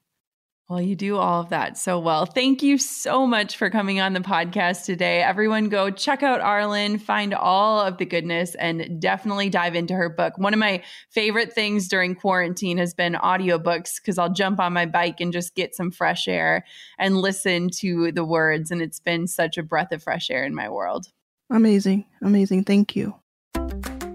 Well, 0.72 0.80
you 0.80 0.96
do 0.96 1.18
all 1.18 1.42
of 1.42 1.50
that 1.50 1.78
so 1.78 2.00
well. 2.00 2.26
Thank 2.26 2.64
you 2.64 2.78
so 2.78 3.28
much 3.28 3.58
for 3.58 3.70
coming 3.70 4.00
on 4.00 4.14
the 4.14 4.22
podcast 4.22 4.86
today. 4.86 5.22
Everyone, 5.22 5.68
go 5.68 5.92
check 5.92 6.24
out 6.24 6.40
Arlan, 6.40 7.02
find 7.02 7.34
all 7.34 7.82
of 7.82 7.98
the 7.98 8.06
goodness, 8.06 8.56
and 8.56 9.02
definitely 9.02 9.50
dive 9.50 9.76
into 9.76 9.94
her 9.94 10.08
book. 10.08 10.38
One 10.38 10.54
of 10.54 10.62
my 10.62 10.82
favorite 11.10 11.52
things 11.52 11.90
during 11.90 12.16
quarantine 12.16 12.78
has 12.78 12.94
been 12.94 13.16
audiobooks 13.16 13.96
because 14.02 14.18
I'll 14.18 14.32
jump 14.32 14.62
on 14.62 14.72
my 14.72 14.86
bike 14.86 15.20
and 15.20 15.34
just 15.34 15.56
get 15.56 15.76
some 15.76 15.92
fresh 15.92 16.30
air 16.30 16.64
and 16.98 17.18
listen 17.18 17.70
to 17.80 18.14
the 18.14 18.24
words. 18.24 18.72
And 18.72 18.82
it's 18.82 19.02
been 19.02 19.28
such 19.28 19.58
a 19.58 19.64
breath 19.64 19.92
of 19.92 20.02
fresh 20.02 20.30
air 20.32 20.46
in 20.46 20.56
my 20.56 20.70
world. 20.70 21.08
Amazing. 21.50 22.06
Amazing. 22.22 22.64
Thank 22.64 22.96
you. 22.96 23.16